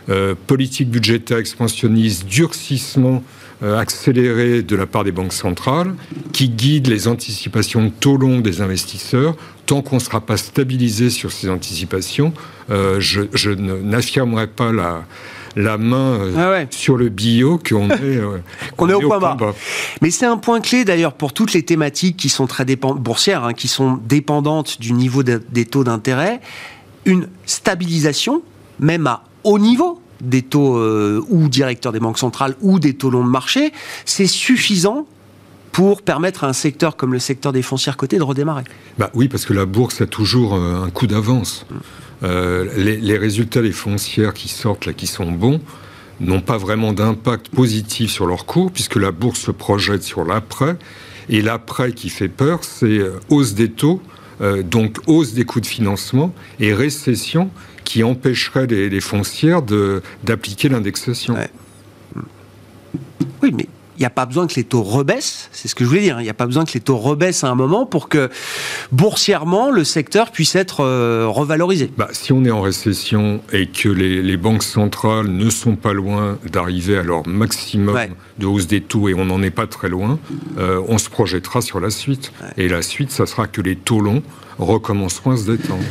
euh, 0.10 0.36
politique 0.48 0.90
budgétaire 0.90 1.38
expansionniste, 1.38 2.28
durcissement 2.28 3.24
euh, 3.64 3.80
accéléré 3.80 4.64
de 4.64 4.76
la 4.76 4.86
part 4.86 5.06
des 5.06 5.14
banques 5.14 5.32
centrales 5.32 5.96
qui 6.34 6.50
guide 6.50 6.88
les 6.88 7.08
anticipations 7.08 7.86
de 7.86 7.90
taux 7.90 8.18
longs 8.18 8.42
des 8.42 8.60
investisseurs. 8.60 9.34
Tant 9.66 9.82
qu'on 9.82 9.96
ne 9.96 10.02
sera 10.02 10.20
pas 10.20 10.36
stabilisé 10.36 11.10
sur 11.10 11.32
ces 11.32 11.50
anticipations, 11.50 12.34
euh, 12.70 12.98
je, 13.00 13.50
n'affirmerai 13.50 14.48
pas 14.48 14.74
la, 14.74 15.06
la 15.56 15.78
main 15.78 16.20
euh, 16.20 16.64
ah 16.66 16.66
sur 16.70 16.98
le 16.98 17.08
bio 17.08 17.58
qu'on 17.58 17.90
est, 17.92 18.20
qu'on 18.76 18.90
est 18.90 18.94
au, 18.94 19.08
point, 19.08 19.20
bas. 19.20 19.38
Mais 20.02 20.12
c'est 20.12 20.26
un 20.26 20.38
point 20.38 20.60
clé 20.60 20.84
d'ailleurs 20.84 21.14
pour 21.14 21.32
toutes 21.32 21.54
les 21.54 21.64
thématiques 21.64 22.18
qui 22.18 22.28
sont 22.28 22.48
très 22.48 22.66
boursières, 22.66 23.46
hein, 23.46 23.54
qui 23.54 23.70
sont 23.70 24.00
dépendantes 24.06 24.82
du 24.82 24.92
niveau 24.92 25.24
des 25.24 25.66
taux 25.66 25.86
d'intérêt. 25.86 26.42
Une 27.06 27.30
stabilisation, 27.46 28.42
même 28.80 29.08
à 29.08 29.24
haut 29.46 29.60
niveau, 29.60 30.02
des 30.26 30.42
taux 30.42 30.78
euh, 30.78 31.24
ou 31.30 31.48
directeurs 31.48 31.92
des 31.92 32.00
banques 32.00 32.18
centrales 32.18 32.56
ou 32.62 32.80
des 32.80 32.94
taux 32.94 33.10
longs 33.10 33.24
de 33.24 33.30
marché, 33.30 33.72
c'est 34.06 34.28
suffisant 34.28 35.06
pour 35.72 36.02
permettre 36.02 36.44
à 36.44 36.48
un 36.48 36.54
secteur 36.54 36.96
comme 36.96 37.14
le 37.14 37.20
secteur 37.20 37.52
des 37.52 37.62
foncières 37.62 37.98
cotées 37.98 38.18
de 38.18 38.24
redémarrer 38.24 38.64
bah 38.98 39.12
Oui, 39.14 39.28
parce 39.28 39.46
que 39.46 39.54
la 39.54 39.66
bourse 39.66 40.02
a 40.02 40.08
toujours 40.08 40.56
euh, 40.56 40.84
un 40.84 40.90
coup 40.90 41.08
d'avance. 41.08 41.66
Euh, 42.24 42.66
les, 42.78 43.18
résultats 43.18 43.62
des 43.62 43.74
foncières 43.74 44.34
qui 44.34 44.48
sortent, 44.48 44.86
là, 44.86 44.94
qui 44.94 45.06
sont 45.06 45.32
bons, 45.32 45.60
n'ont 46.22 46.42
pas 46.42 46.58
vraiment 46.58 46.94
d'impact 46.94 47.50
positif 47.50 48.10
sur 48.10 48.26
leur 48.26 48.46
cours, 48.46 48.72
puisque 48.72 48.96
la 48.96 49.12
bourse 49.12 49.42
se 49.42 49.52
projette 49.52 50.02
sur 50.02 50.24
l'après. 50.24 50.78
Et 51.28 51.42
l'après 51.42 51.92
qui 51.92 52.10
fait 52.10 52.30
peur, 52.30 52.60
c'est 52.64 53.02
hausse 53.30 53.54
des 53.54 53.70
taux, 53.70 54.02
donc 54.64 55.00
hausse 55.08 55.34
des 55.34 55.44
coûts 55.44 55.60
de 55.60 55.66
financement 55.66 56.34
et 56.60 56.74
récession 56.74 57.50
qui 57.86 58.04
empêcherait 58.04 58.68
les, 58.68 59.02
foncières 59.02 59.62
d'appliquer 60.24 60.68
l'indexation. 60.68 61.36
Oui, 63.42 63.54
mais 63.56 63.68
il 63.98 64.02
n'y 64.02 64.06
a 64.06 64.10
pas 64.10 64.26
besoin 64.26 64.46
que 64.48 64.56
les 64.56 64.66
taux 64.66 64.82
rebaissent, 64.82 65.50
c'est 65.54 65.68
ce 65.68 65.76
que 65.76 65.86
je 65.86 65.90
voulais 65.90 66.02
dire, 66.02 66.20
il 66.20 66.24
n'y 66.24 66.30
a 66.30 66.34
pas 66.34 66.46
besoin 66.46 66.66
que 66.66 66.74
les 66.74 66.82
taux 66.82 66.98
rebaissent 66.98 67.46
à 67.46 67.50
un 67.50 67.56
moment 67.56 67.86
pour 67.86 68.10
que 68.10 68.30
boursièrement 68.92 69.72
le 69.72 69.86
secteur 69.86 70.32
puisse 70.32 70.56
être 70.56 70.82
euh, 70.82 71.28
revalorisé. 71.30 71.90
Bah, 71.98 72.10
si 72.12 72.34
on 72.34 72.44
est 72.44 72.52
en 72.52 72.62
récession 72.62 73.42
et 73.54 73.68
que 73.68 73.88
les, 73.88 74.36
banques 74.36 74.64
centrales 74.64 75.28
ne 75.28 75.50
sont 75.50 75.78
pas 75.78 75.94
loin 75.94 76.38
d'arriver 76.52 76.98
à 76.98 77.04
leur 77.04 77.26
maximum 77.26 77.98
de 78.38 78.46
hausse 78.46 78.68
des 78.68 78.82
taux 78.82 79.08
et 79.08 79.14
on 79.14 79.26
n'en 79.26 79.42
est 79.42 79.50
pas 79.50 79.66
très 79.66 79.88
loin, 79.88 80.20
euh, 80.58 80.82
on 80.90 80.98
se 80.98 81.10
projettera 81.10 81.62
sur 81.62 81.80
la 81.80 81.90
suite. 81.90 82.34
Et 82.58 82.68
la 82.68 82.82
suite, 82.82 83.12
ça 83.12 83.26
sera 83.26 83.48
que 83.48 83.62
les 83.62 83.78
taux 83.78 84.02
longs 84.02 84.24
recommenceront 84.60 85.32
à 85.32 85.38
se 85.38 85.50
détendre. 85.50 85.84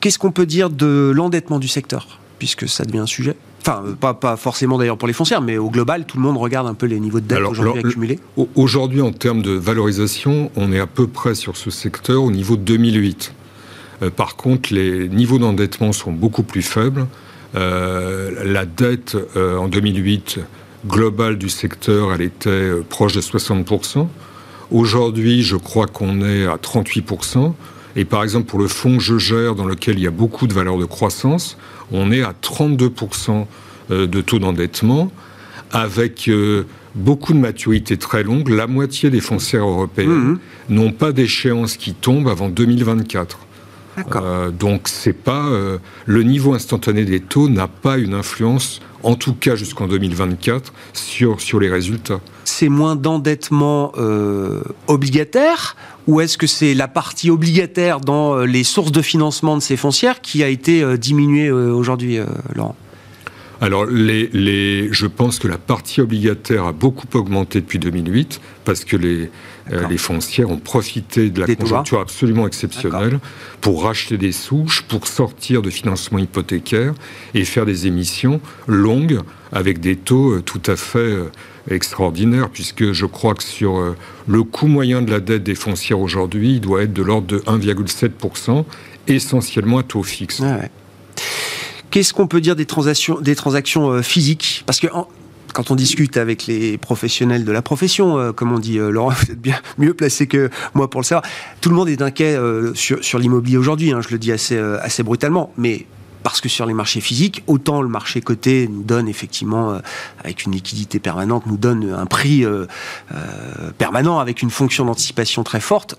Qu'est-ce 0.00 0.18
qu'on 0.18 0.32
peut 0.32 0.46
dire 0.46 0.70
de 0.70 1.12
l'endettement 1.14 1.58
du 1.58 1.68
secteur, 1.68 2.20
puisque 2.38 2.68
ça 2.68 2.84
devient 2.84 2.98
un 2.98 3.06
sujet? 3.06 3.36
Enfin, 3.60 3.82
pas, 3.98 4.14
pas 4.14 4.36
forcément 4.36 4.78
d'ailleurs 4.78 4.98
pour 4.98 5.08
les 5.08 5.14
foncières, 5.14 5.40
mais 5.40 5.58
au 5.58 5.70
global, 5.70 6.06
tout 6.06 6.18
le 6.18 6.22
monde 6.22 6.36
regarde 6.36 6.68
un 6.68 6.74
peu 6.74 6.86
les 6.86 7.00
niveaux 7.00 7.18
de 7.18 7.26
dette 7.26 7.40
aujourd'hui 7.40 7.80
accumulés. 7.84 8.20
Aujourd'hui, 8.54 9.00
en 9.00 9.10
termes 9.10 9.42
de 9.42 9.52
valorisation, 9.52 10.50
on 10.54 10.72
est 10.72 10.78
à 10.78 10.86
peu 10.86 11.08
près 11.08 11.34
sur 11.34 11.56
ce 11.56 11.70
secteur 11.70 12.22
au 12.22 12.30
niveau 12.30 12.56
de 12.56 12.62
2008. 12.62 13.34
Euh, 14.02 14.10
par 14.10 14.36
contre, 14.36 14.72
les 14.72 15.08
niveaux 15.08 15.38
d'endettement 15.38 15.92
sont 15.92 16.12
beaucoup 16.12 16.44
plus 16.44 16.62
faibles. 16.62 17.06
Euh, 17.56 18.44
la 18.44 18.66
dette 18.66 19.16
euh, 19.36 19.56
en 19.56 19.68
2008 19.68 20.40
globale 20.86 21.36
du 21.36 21.48
secteur, 21.48 22.12
elle 22.12 22.22
était 22.22 22.70
proche 22.88 23.14
de 23.14 23.20
60%. 23.20 24.06
Aujourd'hui, 24.70 25.42
je 25.42 25.56
crois 25.56 25.86
qu'on 25.86 26.22
est 26.22 26.46
à 26.46 26.56
38%. 26.56 27.52
Et 27.96 28.04
par 28.04 28.22
exemple, 28.22 28.46
pour 28.46 28.58
le 28.58 28.68
fonds 28.68 28.98
que 28.98 29.02
je 29.02 29.18
gère, 29.18 29.54
dans 29.54 29.66
lequel 29.66 29.98
il 29.98 30.04
y 30.04 30.06
a 30.06 30.10
beaucoup 30.10 30.46
de 30.46 30.52
valeurs 30.52 30.78
de 30.78 30.84
croissance, 30.84 31.58
on 31.90 32.12
est 32.12 32.22
à 32.22 32.34
32% 32.40 33.46
de 33.90 34.20
taux 34.20 34.38
d'endettement, 34.38 35.10
avec 35.72 36.30
beaucoup 36.94 37.32
de 37.32 37.38
maturité 37.38 37.96
très 37.96 38.22
longue. 38.22 38.48
La 38.48 38.66
moitié 38.66 39.10
des 39.10 39.20
foncières 39.20 39.66
européennes 39.66 40.10
mmh. 40.10 40.38
n'ont 40.70 40.92
pas 40.92 41.12
d'échéance 41.12 41.76
qui 41.76 41.94
tombe 41.94 42.28
avant 42.28 42.48
2024. 42.48 43.45
Euh, 44.14 44.50
donc 44.50 44.88
c'est 44.88 45.12
pas 45.12 45.46
euh, 45.46 45.78
le 46.04 46.22
niveau 46.22 46.54
instantané 46.54 47.04
des 47.04 47.20
taux 47.20 47.48
n'a 47.48 47.68
pas 47.68 47.98
une 47.98 48.14
influence, 48.14 48.80
en 49.02 49.14
tout 49.14 49.34
cas 49.34 49.56
jusqu'en 49.56 49.86
2024, 49.86 50.72
sur 50.92 51.40
sur 51.40 51.60
les 51.60 51.70
résultats. 51.70 52.20
C'est 52.44 52.68
moins 52.68 52.96
d'endettement 52.96 53.92
euh, 53.96 54.62
obligataire 54.86 55.76
ou 56.06 56.20
est-ce 56.20 56.38
que 56.38 56.46
c'est 56.46 56.74
la 56.74 56.88
partie 56.88 57.30
obligataire 57.30 58.00
dans 58.00 58.38
les 58.38 58.64
sources 58.64 58.92
de 58.92 59.02
financement 59.02 59.56
de 59.56 59.62
ces 59.62 59.76
foncières 59.76 60.20
qui 60.20 60.44
a 60.44 60.48
été 60.48 60.96
diminuée 60.98 61.50
aujourd'hui, 61.50 62.20
Laurent? 62.54 62.76
Alors, 63.60 63.86
les, 63.86 64.92
je 64.92 65.06
pense 65.06 65.38
que 65.40 65.48
la 65.48 65.58
partie 65.58 66.00
obligataire 66.00 66.66
a 66.66 66.72
beaucoup 66.72 67.08
augmenté 67.14 67.60
depuis 67.60 67.78
2008 67.78 68.40
parce 68.64 68.84
que 68.84 68.96
les, 68.96 69.30
les 69.70 69.98
foncières 69.98 70.50
ont 70.50 70.58
profité 70.58 71.30
de 71.30 71.40
la 71.40 71.54
conjoncture 71.54 72.00
absolument 72.00 72.46
exceptionnelle 72.46 73.18
pour 73.60 73.82
racheter 73.84 74.18
des 74.18 74.32
souches, 74.32 74.82
pour 74.82 75.06
sortir 75.06 75.62
de 75.62 75.70
financement 75.70 76.18
hypothécaire 76.18 76.94
et 77.34 77.44
faire 77.44 77.66
des 77.66 77.86
émissions 77.86 78.40
longues 78.66 79.20
avec 79.52 79.80
des 79.80 79.96
taux 79.96 80.32
euh, 80.32 80.42
tout 80.42 80.62
à 80.66 80.76
fait 80.76 80.98
euh, 80.98 81.30
extraordinaires, 81.70 82.50
puisque 82.50 82.92
je 82.92 83.06
crois 83.06 83.34
que 83.34 83.42
sur 83.42 83.94
le 84.26 84.42
coût 84.42 84.66
moyen 84.66 85.02
de 85.02 85.10
la 85.10 85.20
dette 85.20 85.42
des 85.42 85.54
foncières 85.54 85.98
aujourd'hui, 85.98 86.54
il 86.54 86.60
doit 86.60 86.82
être 86.82 86.92
de 86.92 87.02
l'ordre 87.02 87.26
de 87.26 87.38
1,7%, 87.38 88.64
essentiellement 89.08 89.78
à 89.78 89.82
taux 89.82 90.02
fixe. 90.02 90.40
Ah 90.44 90.60
Qu'est-ce 91.90 92.12
qu'on 92.12 92.26
peut 92.26 92.40
dire 92.40 92.56
des 92.56 92.66
transactions, 92.66 93.20
des 93.20 93.34
transactions 93.34 93.90
euh, 93.90 94.02
physiques? 94.02 94.64
Parce 94.66 94.80
que 94.80 94.88
quand 95.56 95.70
on 95.70 95.74
discute 95.74 96.18
avec 96.18 96.46
les 96.46 96.76
professionnels 96.76 97.46
de 97.46 97.50
la 97.50 97.62
profession, 97.62 98.18
euh, 98.18 98.32
comme 98.32 98.52
on 98.52 98.58
dit, 98.58 98.78
euh, 98.78 98.90
Laurent, 98.90 99.08
vous 99.16 99.32
êtes 99.32 99.40
bien 99.40 99.58
mieux 99.78 99.94
placé 99.94 100.26
que 100.26 100.50
moi 100.74 100.90
pour 100.90 101.00
le 101.00 101.06
savoir. 101.06 101.24
Tout 101.62 101.70
le 101.70 101.74
monde 101.76 101.88
est 101.88 102.02
inquiet 102.02 102.38
sur, 102.74 103.02
sur 103.02 103.18
l'immobilier 103.18 103.56
aujourd'hui. 103.56 103.90
Hein, 103.90 104.02
je 104.02 104.10
le 104.10 104.18
dis 104.18 104.32
assez, 104.32 104.58
assez 104.58 105.02
brutalement, 105.02 105.50
mais 105.56 105.86
parce 106.22 106.42
que 106.42 106.50
sur 106.50 106.66
les 106.66 106.74
marchés 106.74 107.00
physiques, 107.00 107.42
autant 107.46 107.80
le 107.80 107.88
marché 107.88 108.20
coté 108.20 108.68
nous 108.68 108.82
donne 108.82 109.08
effectivement, 109.08 109.80
avec 110.22 110.44
une 110.44 110.52
liquidité 110.52 110.98
permanente, 110.98 111.46
nous 111.46 111.56
donne 111.56 111.90
un 111.90 112.04
prix 112.06 112.44
permanent 113.78 114.18
avec 114.18 114.42
une 114.42 114.50
fonction 114.50 114.84
d'anticipation 114.84 115.42
très 115.42 115.60
forte, 115.60 115.96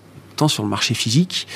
sur 0.47 0.61
le 0.61 0.69
marché 0.69 0.93
physique. 0.93 1.47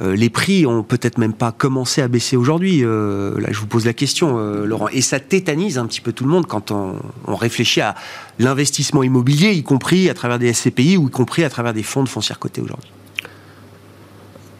Euh, 0.00 0.16
les 0.16 0.30
prix 0.30 0.64
ont 0.64 0.82
peut-être 0.82 1.18
même 1.18 1.34
pas 1.34 1.52
commencé 1.52 2.00
à 2.00 2.08
baisser 2.08 2.36
aujourd'hui. 2.36 2.82
Euh, 2.82 3.38
là, 3.38 3.48
je 3.50 3.58
vous 3.58 3.66
pose 3.66 3.84
la 3.84 3.92
question, 3.92 4.38
euh, 4.38 4.64
Laurent. 4.64 4.88
Et 4.88 5.02
ça 5.02 5.20
tétanise 5.20 5.76
un 5.76 5.86
petit 5.86 6.00
peu 6.00 6.12
tout 6.12 6.24
le 6.24 6.30
monde 6.30 6.46
quand 6.46 6.70
on, 6.70 6.96
réfléchit 7.26 7.80
à 7.80 7.94
l'investissement 8.38 9.02
immobilier, 9.02 9.52
y 9.52 9.62
compris 9.62 10.08
à 10.08 10.14
travers 10.14 10.38
des 10.38 10.52
SCPI 10.52 10.96
ou 10.96 11.08
y 11.08 11.10
compris 11.10 11.44
à 11.44 11.50
travers 11.50 11.74
des 11.74 11.82
fonds 11.82 12.04
de 12.04 12.08
foncière 12.08 12.38
cotés 12.38 12.60
aujourd'hui. 12.60 12.90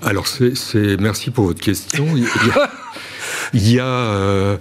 Alors, 0.03 0.27
c'est, 0.27 1.01
merci 1.01 1.31
pour 1.31 1.45
votre 1.45 1.61
question. 1.61 2.07
Il 3.55 3.71
y 3.71 3.79
a, 3.79 4.59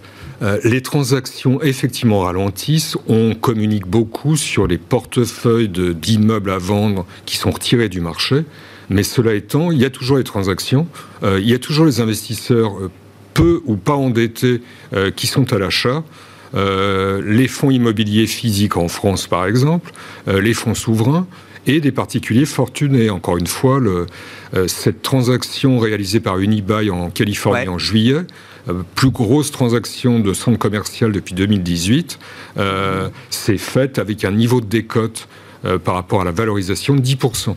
les 0.64 0.82
transactions 0.82 1.62
effectivement 1.64 2.20
ralentissent. 2.20 2.95
On 3.07 3.34
communique 3.34 3.88
beaucoup 3.88 4.38
sur 4.38 4.68
les 4.68 4.78
portefeuilles 4.78 5.70
d'immeubles 5.70 6.51
à 6.51 6.59
vendre 6.59 7.07
qui 7.26 7.38
sont 7.38 7.49
retirés 7.49 7.89
du 7.89 8.01
marché. 8.01 8.45
Mais 8.89 9.03
cela 9.03 9.34
étant, 9.34 9.71
il 9.71 9.79
y 9.79 9.86
a 9.86 9.89
toujours 9.89 10.17
les 10.17 10.23
transactions, 10.23 10.88
euh, 11.23 11.39
il 11.41 11.49
y 11.49 11.53
a 11.53 11.59
toujours 11.59 11.86
les 11.86 12.01
investisseurs 12.01 12.77
euh, 12.77 12.91
peu 13.34 13.61
ou 13.65 13.77
pas 13.77 13.95
endettés 13.95 14.61
euh, 14.93 15.11
qui 15.11 15.27
sont 15.27 15.53
à 15.53 15.57
l'achat. 15.57 16.03
les 16.53 17.47
fonds 17.47 17.71
immobiliers 17.71 18.27
physiques 18.27 18.75
en 18.75 18.89
France, 18.89 19.27
par 19.27 19.45
exemple, 19.45 19.93
les 20.27 20.53
fonds 20.53 20.75
souverains 20.75 21.25
et 21.65 21.79
des 21.79 21.93
particuliers 21.93 22.45
fortunés. 22.45 23.09
Encore 23.09 23.38
une 23.38 23.47
fois, 23.47 23.79
cette 24.67 25.01
transaction 25.01 25.79
réalisée 25.79 26.19
par 26.19 26.39
Unibail 26.39 26.91
en 26.91 27.09
Californie 27.09 27.69
en 27.69 27.77
juillet, 27.77 28.25
plus 28.95 29.11
grosse 29.11 29.51
transaction 29.51 30.19
de 30.19 30.34
centre 30.34 30.59
commercial 30.59 31.13
depuis 31.13 31.34
2018, 31.36 32.19
s'est 33.29 33.57
faite 33.57 33.97
avec 33.97 34.25
un 34.25 34.32
niveau 34.32 34.59
de 34.59 34.65
décote 34.65 35.29
par 35.86 35.95
rapport 35.95 36.19
à 36.19 36.25
la 36.25 36.32
valorisation 36.32 36.95
de 36.95 37.01
10%. 37.01 37.55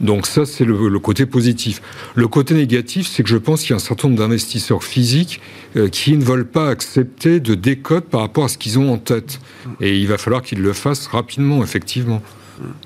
Donc 0.00 0.26
ça, 0.26 0.44
c'est 0.44 0.64
le, 0.64 0.98
côté 0.98 1.26
positif. 1.26 1.80
Le 2.14 2.28
côté 2.28 2.54
négatif, 2.54 3.06
c'est 3.06 3.22
que 3.22 3.28
je 3.28 3.36
pense 3.36 3.62
qu'il 3.62 3.70
y 3.70 3.72
a 3.72 3.76
un 3.76 3.78
certain 3.78 4.08
nombre 4.08 4.20
d'investisseurs 4.20 4.84
physiques 4.84 5.40
euh, 5.76 5.88
qui 5.88 6.16
ne 6.16 6.24
veulent 6.24 6.46
pas 6.46 6.68
accepter 6.68 7.40
de 7.40 7.54
décote 7.54 8.04
par 8.06 8.20
rapport 8.20 8.44
à 8.44 8.48
ce 8.48 8.58
qu'ils 8.58 8.78
ont 8.78 8.92
en 8.92 8.98
tête. 8.98 9.40
Et 9.80 9.98
il 9.98 10.06
va 10.08 10.18
falloir 10.18 10.42
qu'ils 10.42 10.60
le 10.60 10.72
fassent 10.72 11.06
rapidement, 11.06 11.62
effectivement. 11.62 12.22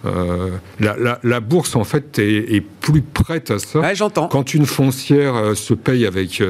Euh, 0.04 0.50
la, 0.78 1.40
bourse, 1.40 1.76
en 1.76 1.84
fait, 1.84 2.18
est, 2.18 2.64
plus 2.80 3.02
prête 3.02 3.50
à 3.50 3.58
ça. 3.58 3.94
j'entends. 3.94 4.28
Quand 4.28 4.54
une 4.54 4.66
foncière 4.66 5.34
euh, 5.34 5.54
se 5.54 5.74
paye 5.74 6.06
avec 6.06 6.42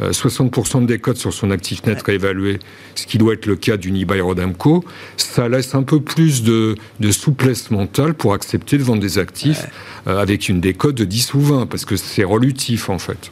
60% 0.00 0.76
euh, 0.76 0.80
de 0.80 0.86
décote 0.86 1.18
sur 1.18 1.32
son 1.32 1.50
actif 1.50 1.84
net 1.84 2.02
réévalué, 2.02 2.58
ce 2.94 3.06
qui 3.06 3.18
doit 3.18 3.34
être 3.34 3.46
le 3.46 3.56
cas 3.56 3.76
d'une 3.76 3.96
eBay 3.96 4.20
Rodamco, 4.20 4.84
ça 5.16 5.48
laisse 5.48 5.74
un 5.74 5.82
peu 5.82 6.00
plus 6.00 6.42
de, 6.42 6.76
souplesse 7.10 7.70
mentale 7.70 8.14
pour 8.14 8.34
accepter 8.34 8.78
de 8.78 8.82
vendre 8.82 9.00
des 9.00 9.18
actifs 9.18 9.66
avec 10.06 10.48
une 10.48 10.60
décote 10.60 10.94
de 10.94 11.04
10 11.04 11.34
ou 11.34 11.40
20, 11.40 11.66
parce 11.66 11.84
que 11.84 11.96
c'est 11.96 12.24
relutif, 12.24 12.88
en 12.88 12.98
fait. 12.98 13.30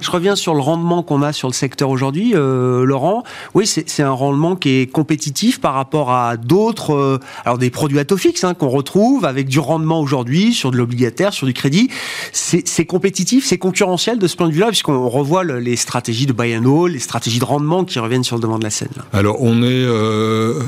Je 0.00 0.10
reviens 0.10 0.36
sur 0.36 0.54
le 0.54 0.60
rendement 0.60 1.02
qu'on 1.02 1.22
a 1.22 1.32
sur 1.32 1.48
le 1.48 1.52
secteur 1.52 1.90
aujourd'hui, 1.90 2.32
euh, 2.34 2.84
Laurent. 2.84 3.22
Oui, 3.54 3.66
c'est 3.66 4.02
un 4.02 4.10
rendement 4.10 4.56
qui 4.56 4.80
est 4.80 4.86
compétitif 4.86 5.60
par 5.60 5.74
rapport 5.74 6.12
à 6.12 6.36
d'autres, 6.36 6.94
euh, 6.94 7.18
alors 7.44 7.58
des 7.58 7.70
produits 7.70 7.98
à 7.98 8.04
taux 8.04 8.16
fixe 8.16 8.44
qu'on 8.58 8.68
retrouve 8.68 9.24
avec 9.24 9.48
du 9.48 9.58
rendement 9.58 10.00
aujourd'hui 10.00 10.52
sur 10.52 10.70
de 10.70 10.76
l'obligataire, 10.76 11.32
sur 11.32 11.46
du 11.46 11.52
crédit. 11.52 11.90
C'est 12.32 12.84
compétitif, 12.84 13.44
c'est 13.46 13.58
concurrentiel 13.58 14.18
de 14.18 14.26
ce 14.26 14.36
point 14.36 14.48
de 14.48 14.52
vue-là, 14.52 14.68
puisqu'on 14.68 15.08
revoit 15.08 15.44
les 15.44 15.76
stratégies 15.76 16.26
de 16.26 16.32
buy 16.32 16.56
and 16.56 16.64
hold, 16.64 16.92
les 16.92 16.98
stratégies 16.98 17.38
de 17.38 17.44
rendement 17.44 17.84
qui 17.84 17.98
reviennent 17.98 18.24
sur 18.24 18.36
le 18.36 18.42
devant 18.42 18.58
de 18.58 18.64
la 18.64 18.70
scène. 18.70 18.88
Alors, 19.12 19.36
on 19.40 19.62
est 19.62 19.66
euh, 19.66 20.60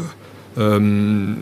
euh, 0.58 1.34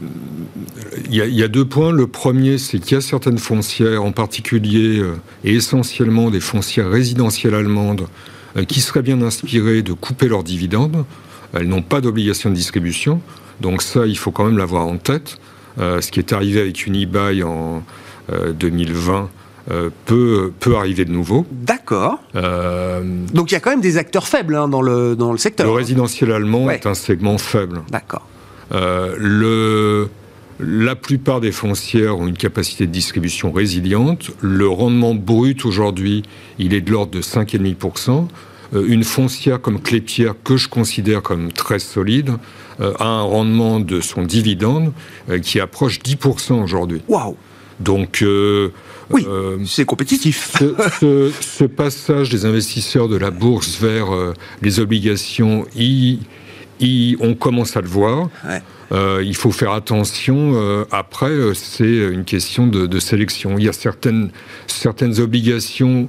y, 1.11 1.43
a 1.43 1.49
deux 1.49 1.65
points. 1.65 1.93
Le 1.93 2.07
premier, 2.07 2.59
c'est 2.59 2.79
qu'il 2.79 2.93
y 2.93 2.99
a 2.99 3.01
certaines 3.01 3.39
foncières, 3.39 4.05
en 4.05 4.13
particulier 4.13 4.99
euh, 4.99 5.15
et 5.45 5.55
essentiellement 5.55 6.31
des 6.31 6.41
foncières 6.41 6.91
résidentielles 6.91 7.55
allemandes, 7.55 8.07
euh, 8.57 8.65
qui 8.65 8.81
seraient 8.81 9.03
bien 9.03 9.23
inspirées 9.23 9.83
de 9.83 9.93
couper 9.93 10.29
leurs 10.29 10.45
dividendes. 10.45 11.05
Elles 11.55 11.69
n'ont 11.69 11.83
pas 11.83 12.01
d'obligation 12.01 12.51
de 12.51 12.55
distribution. 12.55 13.21
Donc 13.61 13.83
ça, 13.83 14.07
il 14.07 14.19
faut 14.19 14.33
quand 14.33 14.45
même 14.45 14.59
l'avoir 14.59 14.87
en 14.87 14.99
tête. 14.99 15.39
ce 15.79 16.11
qui 16.11 16.19
est 16.19 16.33
arrivé 16.33 16.61
avec 16.61 16.87
Unibail 16.87 17.43
en 17.43 17.83
2020 18.29 19.31
peut, 20.05 20.53
peut 20.61 20.77
arriver 20.77 21.07
de 21.07 21.13
nouveau. 21.13 21.47
D'accord. 21.51 22.19
Donc 22.35 23.51
il 23.51 23.55
y 23.55 23.57
a 23.57 23.61
quand 23.61 23.71
même 23.71 23.81
des 23.81 23.97
acteurs 23.97 24.27
faibles 24.27 24.57
hein, 24.57 24.69
dans, 24.69 24.83
le, 24.83 25.17
dans 25.17 25.33
le 25.33 25.39
secteur. 25.39 25.67
Le 25.67 25.73
résidentiel 25.73 26.33
allemand 26.33 26.69
est 26.69 26.85
un 26.85 26.95
segment 26.95 27.39
faible. 27.39 27.81
D'accord. 27.91 28.27
Euh, 28.73 29.15
le, 29.19 30.09
la 30.59 30.97
plupart 30.97 31.41
des 31.41 31.53
foncières 31.53 32.19
ont 32.19 32.27
une 32.27 32.37
capacité 32.37 32.87
de 32.87 32.93
distribution 32.93 33.53
résiliente. 33.53 34.31
Le 34.41 34.69
rendement 34.69 35.15
brut 35.15 35.65
aujourd'hui, 35.65 36.23
il 36.59 36.75
est 36.75 36.81
de 36.81 36.91
l'ordre 36.91 37.13
de 37.13 37.23
5,5%. 37.23 38.27
Euh, 38.75 38.85
une 38.89 39.05
foncière 39.05 39.61
comme 39.61 39.81
Clépierre, 39.81 40.35
que 40.43 40.57
je 40.57 40.69
considère 40.69 41.23
comme 41.23 41.53
très 41.53 41.79
solide, 41.79 42.33
euh, 42.81 42.93
a 42.99 43.07
un 43.07 43.23
rendement 43.23 43.81
de 43.81 44.01
son 44.01 44.23
dividende 44.23 44.93
qui 45.43 45.61
approche 45.61 46.01
10% 46.01 46.63
aujourd'hui. 46.63 47.01
Waouh 47.09 47.37
Donc, 47.79 48.25
oui, 49.11 49.27
c'est 49.67 49.85
compétitif. 49.85 50.57
Ce, 51.01 51.65
passage 51.65 52.29
des 52.31 52.45
investisseurs 52.45 53.09
de 53.09 53.17
la 53.17 53.31
bourse 53.31 53.79
vers 53.81 54.09
les 54.63 54.81
obligations, 54.81 55.65
il, 55.77 56.21
on 57.21 57.35
commence 57.35 57.77
à 57.77 57.81
le 57.81 57.89
voir. 57.89 58.29
Euh, 58.93 59.23
il 59.25 59.35
faut 59.35 59.51
faire 59.51 59.73
attention. 59.73 60.53
Euh, 60.55 60.85
après, 60.93 61.31
euh, 61.31 61.55
c'est 61.55 61.97
une 61.97 62.25
question 62.25 62.67
de, 62.67 62.99
sélection. 63.01 63.59
Il 63.59 63.65
y 63.65 63.69
a 63.69 63.73
certaines, 63.73 64.31
certaines 64.67 65.19
obligations 65.21 66.09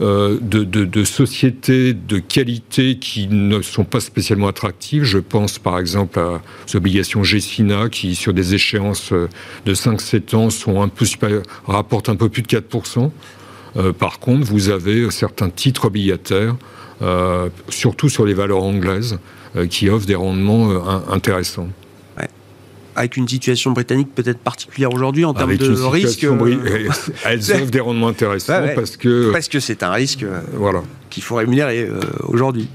euh, 0.00 0.38
de, 0.40 1.04
sociétés 1.04 1.92
de 1.92 2.18
qualité 2.18 2.98
qui 2.98 3.26
ne 3.26 3.60
sont 3.62 3.84
pas 3.84 3.98
spécialement 3.98 4.46
attractives. 4.46 5.02
Je 5.02 5.18
pense 5.18 5.58
par 5.58 5.78
exemple 5.78 6.20
à 6.20 6.40
aux 6.68 6.76
obligations 6.76 7.24
GESINA 7.24 7.88
qui, 7.88 8.14
sur 8.14 8.32
des 8.32 8.54
échéances 8.54 9.12
de 9.12 9.74
5-7 9.74 10.36
ans, 10.36 10.50
sont 10.50 10.80
un 10.82 10.88
peu 10.88 11.04
rapportent 11.66 12.08
un 12.08 12.16
peu 12.16 12.28
plus 12.28 12.42
de 12.42 12.48
4%. 12.48 13.10
Euh, 13.76 13.92
par 13.92 14.20
contre, 14.20 14.46
vous 14.46 14.68
avez 14.68 15.10
certains 15.10 15.50
titres 15.50 15.86
obligataires, 15.86 16.54
surtout 17.68 18.08
sur 18.08 18.24
les 18.24 18.34
valeurs 18.34 18.62
anglaises, 18.62 19.18
qui 19.70 19.88
offrent 19.88 20.06
des 20.06 20.14
rendements 20.14 20.70
intéressants 21.10 21.68
avec 22.98 23.16
une 23.16 23.28
situation 23.28 23.70
britannique 23.70 24.12
peut-être 24.14 24.40
particulière 24.40 24.92
aujourd'hui 24.92 25.24
en 25.24 25.32
termes 25.32 25.56
de 25.56 25.70
risque. 25.86 26.24
Euh, 26.24 26.90
elles 27.24 27.38
offrent 27.52 27.70
des 27.70 27.80
rendements 27.80 28.08
intéressants 28.08 28.66
parce 28.74 28.96
que 28.96 29.30
parce 29.32 29.48
que 29.48 29.60
c'est 29.60 29.82
un 29.82 29.92
risque. 29.92 30.24
Euh, 30.24 30.40
voilà. 30.54 30.82
Qu'il 31.08 31.22
faut 31.22 31.36
rémunérer 31.36 31.82
euh, 31.82 32.00
aujourd'hui. 32.24 32.68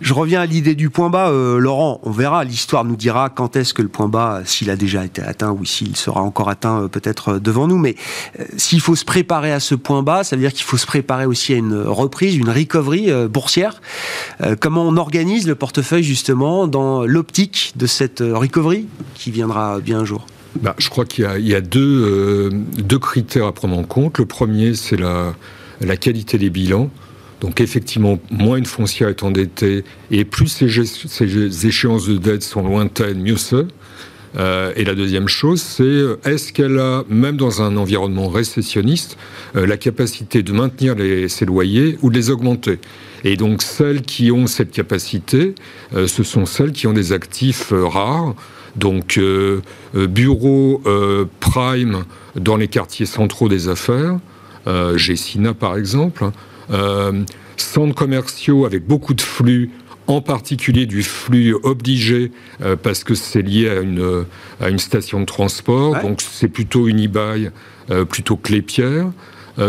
Je 0.00 0.14
reviens 0.14 0.40
à 0.40 0.46
l'idée 0.46 0.74
du 0.74 0.88
point 0.88 1.10
bas, 1.10 1.28
euh, 1.28 1.58
Laurent. 1.58 2.00
On 2.04 2.10
verra, 2.10 2.42
l'histoire 2.44 2.86
nous 2.86 2.96
dira 2.96 3.28
quand 3.28 3.54
est-ce 3.54 3.74
que 3.74 3.82
le 3.82 3.88
point 3.88 4.08
bas, 4.08 4.40
s'il 4.46 4.70
a 4.70 4.76
déjà 4.76 5.04
été 5.04 5.20
atteint 5.20 5.52
ou 5.52 5.66
s'il 5.66 5.94
sera 5.94 6.22
encore 6.22 6.48
atteint 6.48 6.84
euh, 6.84 6.88
peut-être 6.88 7.32
euh, 7.32 7.38
devant 7.38 7.68
nous. 7.68 7.76
Mais 7.76 7.96
s'il 8.56 8.80
faut 8.80 8.96
se 8.96 9.04
préparer 9.04 9.52
à 9.52 9.60
ce 9.60 9.74
point 9.74 10.02
bas, 10.02 10.24
ça 10.24 10.36
veut 10.36 10.42
dire 10.42 10.54
qu'il 10.54 10.64
faut 10.64 10.78
se 10.78 10.86
préparer 10.86 11.26
aussi 11.26 11.52
à 11.52 11.56
une 11.56 11.76
reprise, 11.76 12.34
une 12.36 12.48
recovery 12.48 13.10
boursière. 13.28 13.80
comment 14.60 14.86
on 14.86 14.96
organise 14.96 15.46
le 15.46 15.54
portefeuille 15.54 16.02
justement 16.02 16.66
dans 16.66 17.04
l'optique 17.04 17.72
de 17.76 17.86
cette 17.86 18.20
recovery 18.20 18.86
qui 19.14 19.30
viendra 19.30 19.80
bien 19.80 20.00
un 20.00 20.04
jour? 20.04 20.26
Bah, 20.62 20.74
Je 20.78 20.88
crois 20.88 21.04
qu'il 21.04 21.26
y 21.40 21.54
a, 21.54 21.60
deux, 21.60 22.50
critères 23.00 23.46
à 23.46 23.52
prendre 23.52 23.76
en 23.76 23.84
compte. 23.84 24.18
Le 24.18 24.26
premier, 24.26 24.74
c'est 24.74 24.96
la, 24.96 25.34
la 25.80 25.96
qualité 25.96 26.38
des 26.38 26.50
bilans. 26.50 26.90
Donc 27.40 27.60
effectivement, 27.60 28.18
moins 28.30 28.56
une 28.56 28.66
foncière 28.66 29.08
est 29.08 29.22
endettée 29.22 29.84
et 30.10 30.24
plus 30.24 30.48
ces, 30.48 31.66
échéances 31.66 32.06
de 32.06 32.18
dette 32.18 32.42
sont 32.42 32.62
lointaines, 32.62 33.22
mieux 33.22 33.38
c'est. 33.38 33.66
Euh, 34.38 34.72
et 34.76 34.84
la 34.84 34.94
deuxième 34.94 35.26
chose, 35.26 35.60
c'est 35.60 35.82
euh, 35.82 36.20
est-ce 36.24 36.52
qu'elle 36.52 36.78
a, 36.78 37.04
même 37.08 37.36
dans 37.36 37.62
un 37.62 37.76
environnement 37.76 38.28
récessionniste, 38.28 39.16
euh, 39.56 39.66
la 39.66 39.76
capacité 39.76 40.42
de 40.42 40.52
maintenir 40.52 40.94
ses 41.28 41.44
loyers 41.46 41.98
ou 42.02 42.10
de 42.10 42.16
les 42.16 42.30
augmenter? 42.30 42.78
Et 43.24 43.36
donc 43.36 43.62
celles 43.62 44.02
qui 44.02 44.30
ont 44.30 44.46
cette 44.46 44.70
capacité, 44.70 45.54
ce 45.94 46.22
sont 46.22 46.46
celles 46.46 46.72
qui 46.72 46.86
ont 46.86 46.94
des 46.94 47.12
actifs 47.12 47.70
rares. 47.70 48.34
Donc 48.76 49.20
bureaux 49.92 50.82
prime 51.38 52.04
dans 52.34 52.56
les 52.56 52.68
quartiers 52.68 53.04
centraux 53.04 53.50
des 53.50 53.68
affaires, 53.68 54.18
Gessina 54.96 55.54
par 55.54 55.76
exemple, 55.76 56.24
hein, 56.24 56.32
euh, 56.72 57.24
centres 57.56 57.94
commerciaux 57.94 58.64
avec 58.64 58.86
beaucoup 58.86 59.14
de 59.14 59.20
flux 59.20 59.70
en 60.06 60.20
particulier 60.20 60.86
du 60.86 61.02
flux 61.02 61.54
obligé 61.62 62.32
euh, 62.62 62.74
parce 62.74 63.04
que 63.04 63.14
c'est 63.14 63.42
lié 63.42 63.68
à 63.68 63.80
une, 63.80 64.24
à 64.60 64.70
une 64.70 64.78
station 64.78 65.20
de 65.20 65.26
transport. 65.26 66.00
Donc 66.00 66.20
c'est 66.20 66.48
plutôt 66.48 66.88
une 66.88 67.06
e 67.06 68.04
plutôt 68.04 68.36
que 68.36 68.52
les 68.52 68.62
pierres. 68.62 69.10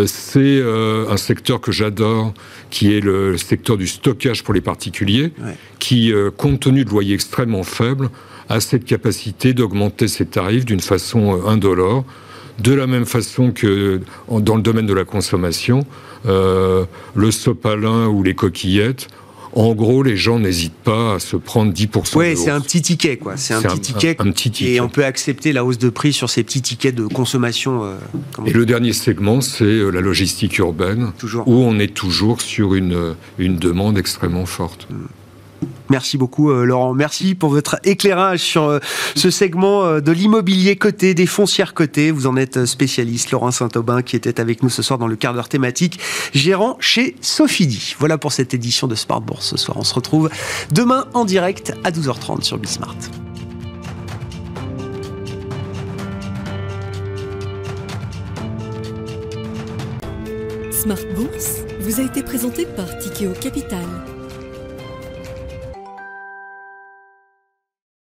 c'est 0.06 0.62
un 0.64 1.18
secteur 1.18 1.60
que 1.60 1.72
j'adore, 1.72 2.34
qui 2.70 2.96
est 2.96 3.02
le 3.02 3.38
secteur 3.38 3.78
du 3.78 3.88
stockage 3.88 4.44
pour 4.44 4.54
les 4.54 4.62
particuliers, 4.62 5.34
qui, 5.80 6.14
compte 6.38 6.62
tenu 6.62 6.86
de 6.86 6.90
loyers 6.90 7.16
extrêmement 7.16 7.64
faibles, 7.64 8.10
a 8.48 8.60
cette 8.60 8.86
capacité 8.86 9.54
d'augmenter 9.54 10.08
ses 10.08 10.28
tarifs 10.28 10.66
d'une 10.66 10.82
façon 10.82 11.46
indolore. 11.48 12.06
De 12.62 12.74
la 12.74 12.88
même 12.88 13.06
façon 13.06 13.52
que 13.52 14.02
dans 14.30 14.56
le 14.56 14.62
domaine 14.62 14.86
de 14.86 14.94
la 14.94 15.06
consommation, 15.06 15.86
euh, 16.26 16.86
le 17.16 17.32
sopalin 17.32 18.08
ou 18.08 18.24
les 18.24 18.36
coquillettes, 18.36 19.08
en 19.54 19.74
gros, 19.74 20.02
les 20.02 20.16
gens 20.16 20.40
n'hésitent 20.40 20.74
pas 20.84 21.16
à 21.16 21.20
se 21.20 21.36
prendre 21.36 21.74
10%. 21.74 22.18
Oui, 22.18 22.38
c'est 22.38 22.52
un 22.52 22.62
petit 22.62 22.82
ticket, 22.82 23.18
quoi. 23.18 23.36
C'est 23.36 23.54
un, 23.54 23.62
petit, 23.62 23.80
ticket, 23.80 24.16
un, 24.20 24.32
petit 24.32 24.52
ticket. 24.52 24.74
Et 24.74 24.80
on 24.80 24.88
peut 24.88 25.04
accepter 25.04 25.52
la 25.52 25.66
hausse 25.66 25.78
de 25.78 25.90
prix 25.90 26.14
sur 26.14 26.30
ces 26.30 26.44
petits 26.44 26.62
tickets 26.62 26.96
de 26.96 27.06
consommation. 27.06 27.84
Euh, 27.84 27.98
et 28.46 28.54
le 28.54 28.66
dernier 28.66 28.94
segment, 28.94 29.42
c'est 29.42 29.66
euh, 29.66 29.90
la 29.90 30.00
logistique 30.00 30.58
urbaine, 30.60 31.12
où 31.46 31.54
on 31.54 31.80
est 31.80 31.94
toujours 31.94 32.42
sur 32.42 32.76
une, 32.76 33.16
une 33.40 33.58
demande 33.58 33.98
extrêmement 33.98 34.46
forte. 34.46 34.88
Mm. 34.90 34.96
Merci 35.92 36.18
beaucoup 36.18 36.52
euh, 36.52 36.64
Laurent. 36.64 36.94
Merci 36.94 37.36
pour 37.36 37.50
votre 37.50 37.76
éclairage 37.84 38.40
sur 38.40 38.64
euh, 38.64 38.80
ce 39.14 39.30
segment 39.30 39.84
euh, 39.84 40.00
de 40.00 40.14
l'immobilier 40.14 40.78
coté, 40.78 41.14
des 41.14 41.26
foncières 41.26 41.74
cotées. 41.74 42.12
Vous 42.12 42.28
en 42.28 42.38
êtes 42.38 42.66
spécialiste, 42.66 43.32
Laurent 43.32 43.52
Saint-Aubin, 43.52 44.02
qui 44.02 44.16
était 44.16 44.40
avec 44.40 44.64
nous 44.64 44.70
ce 44.70 44.84
soir 44.84 44.98
dans 44.98 45.08
le 45.08 45.18
quart 45.18 45.34
d'heure 45.34 45.50
thématique, 45.50 46.00
gérant 46.34 46.78
chez 46.80 47.18
Sophidi. 47.20 47.94
Voilà 48.00 48.18
pour 48.18 48.32
cette 48.32 48.54
édition 48.54 48.88
de 48.88 48.96
Smart 48.96 49.20
Bourse 49.20 49.50
ce 49.50 49.58
soir. 49.58 49.76
On 49.78 49.84
se 49.84 49.94
retrouve 49.94 50.30
demain 50.72 51.08
en 51.14 51.26
direct 51.26 51.74
à 51.84 51.92
12h30 51.92 52.44
sur 52.44 52.58
Bismart. 52.58 52.96
Smart 60.72 60.96
Bourse 61.18 61.58
vous 61.82 62.00
a 62.00 62.04
été 62.04 62.24
présenté 62.24 62.66
par 62.66 62.98
Tikeo 62.98 63.34
Capital 63.34 63.84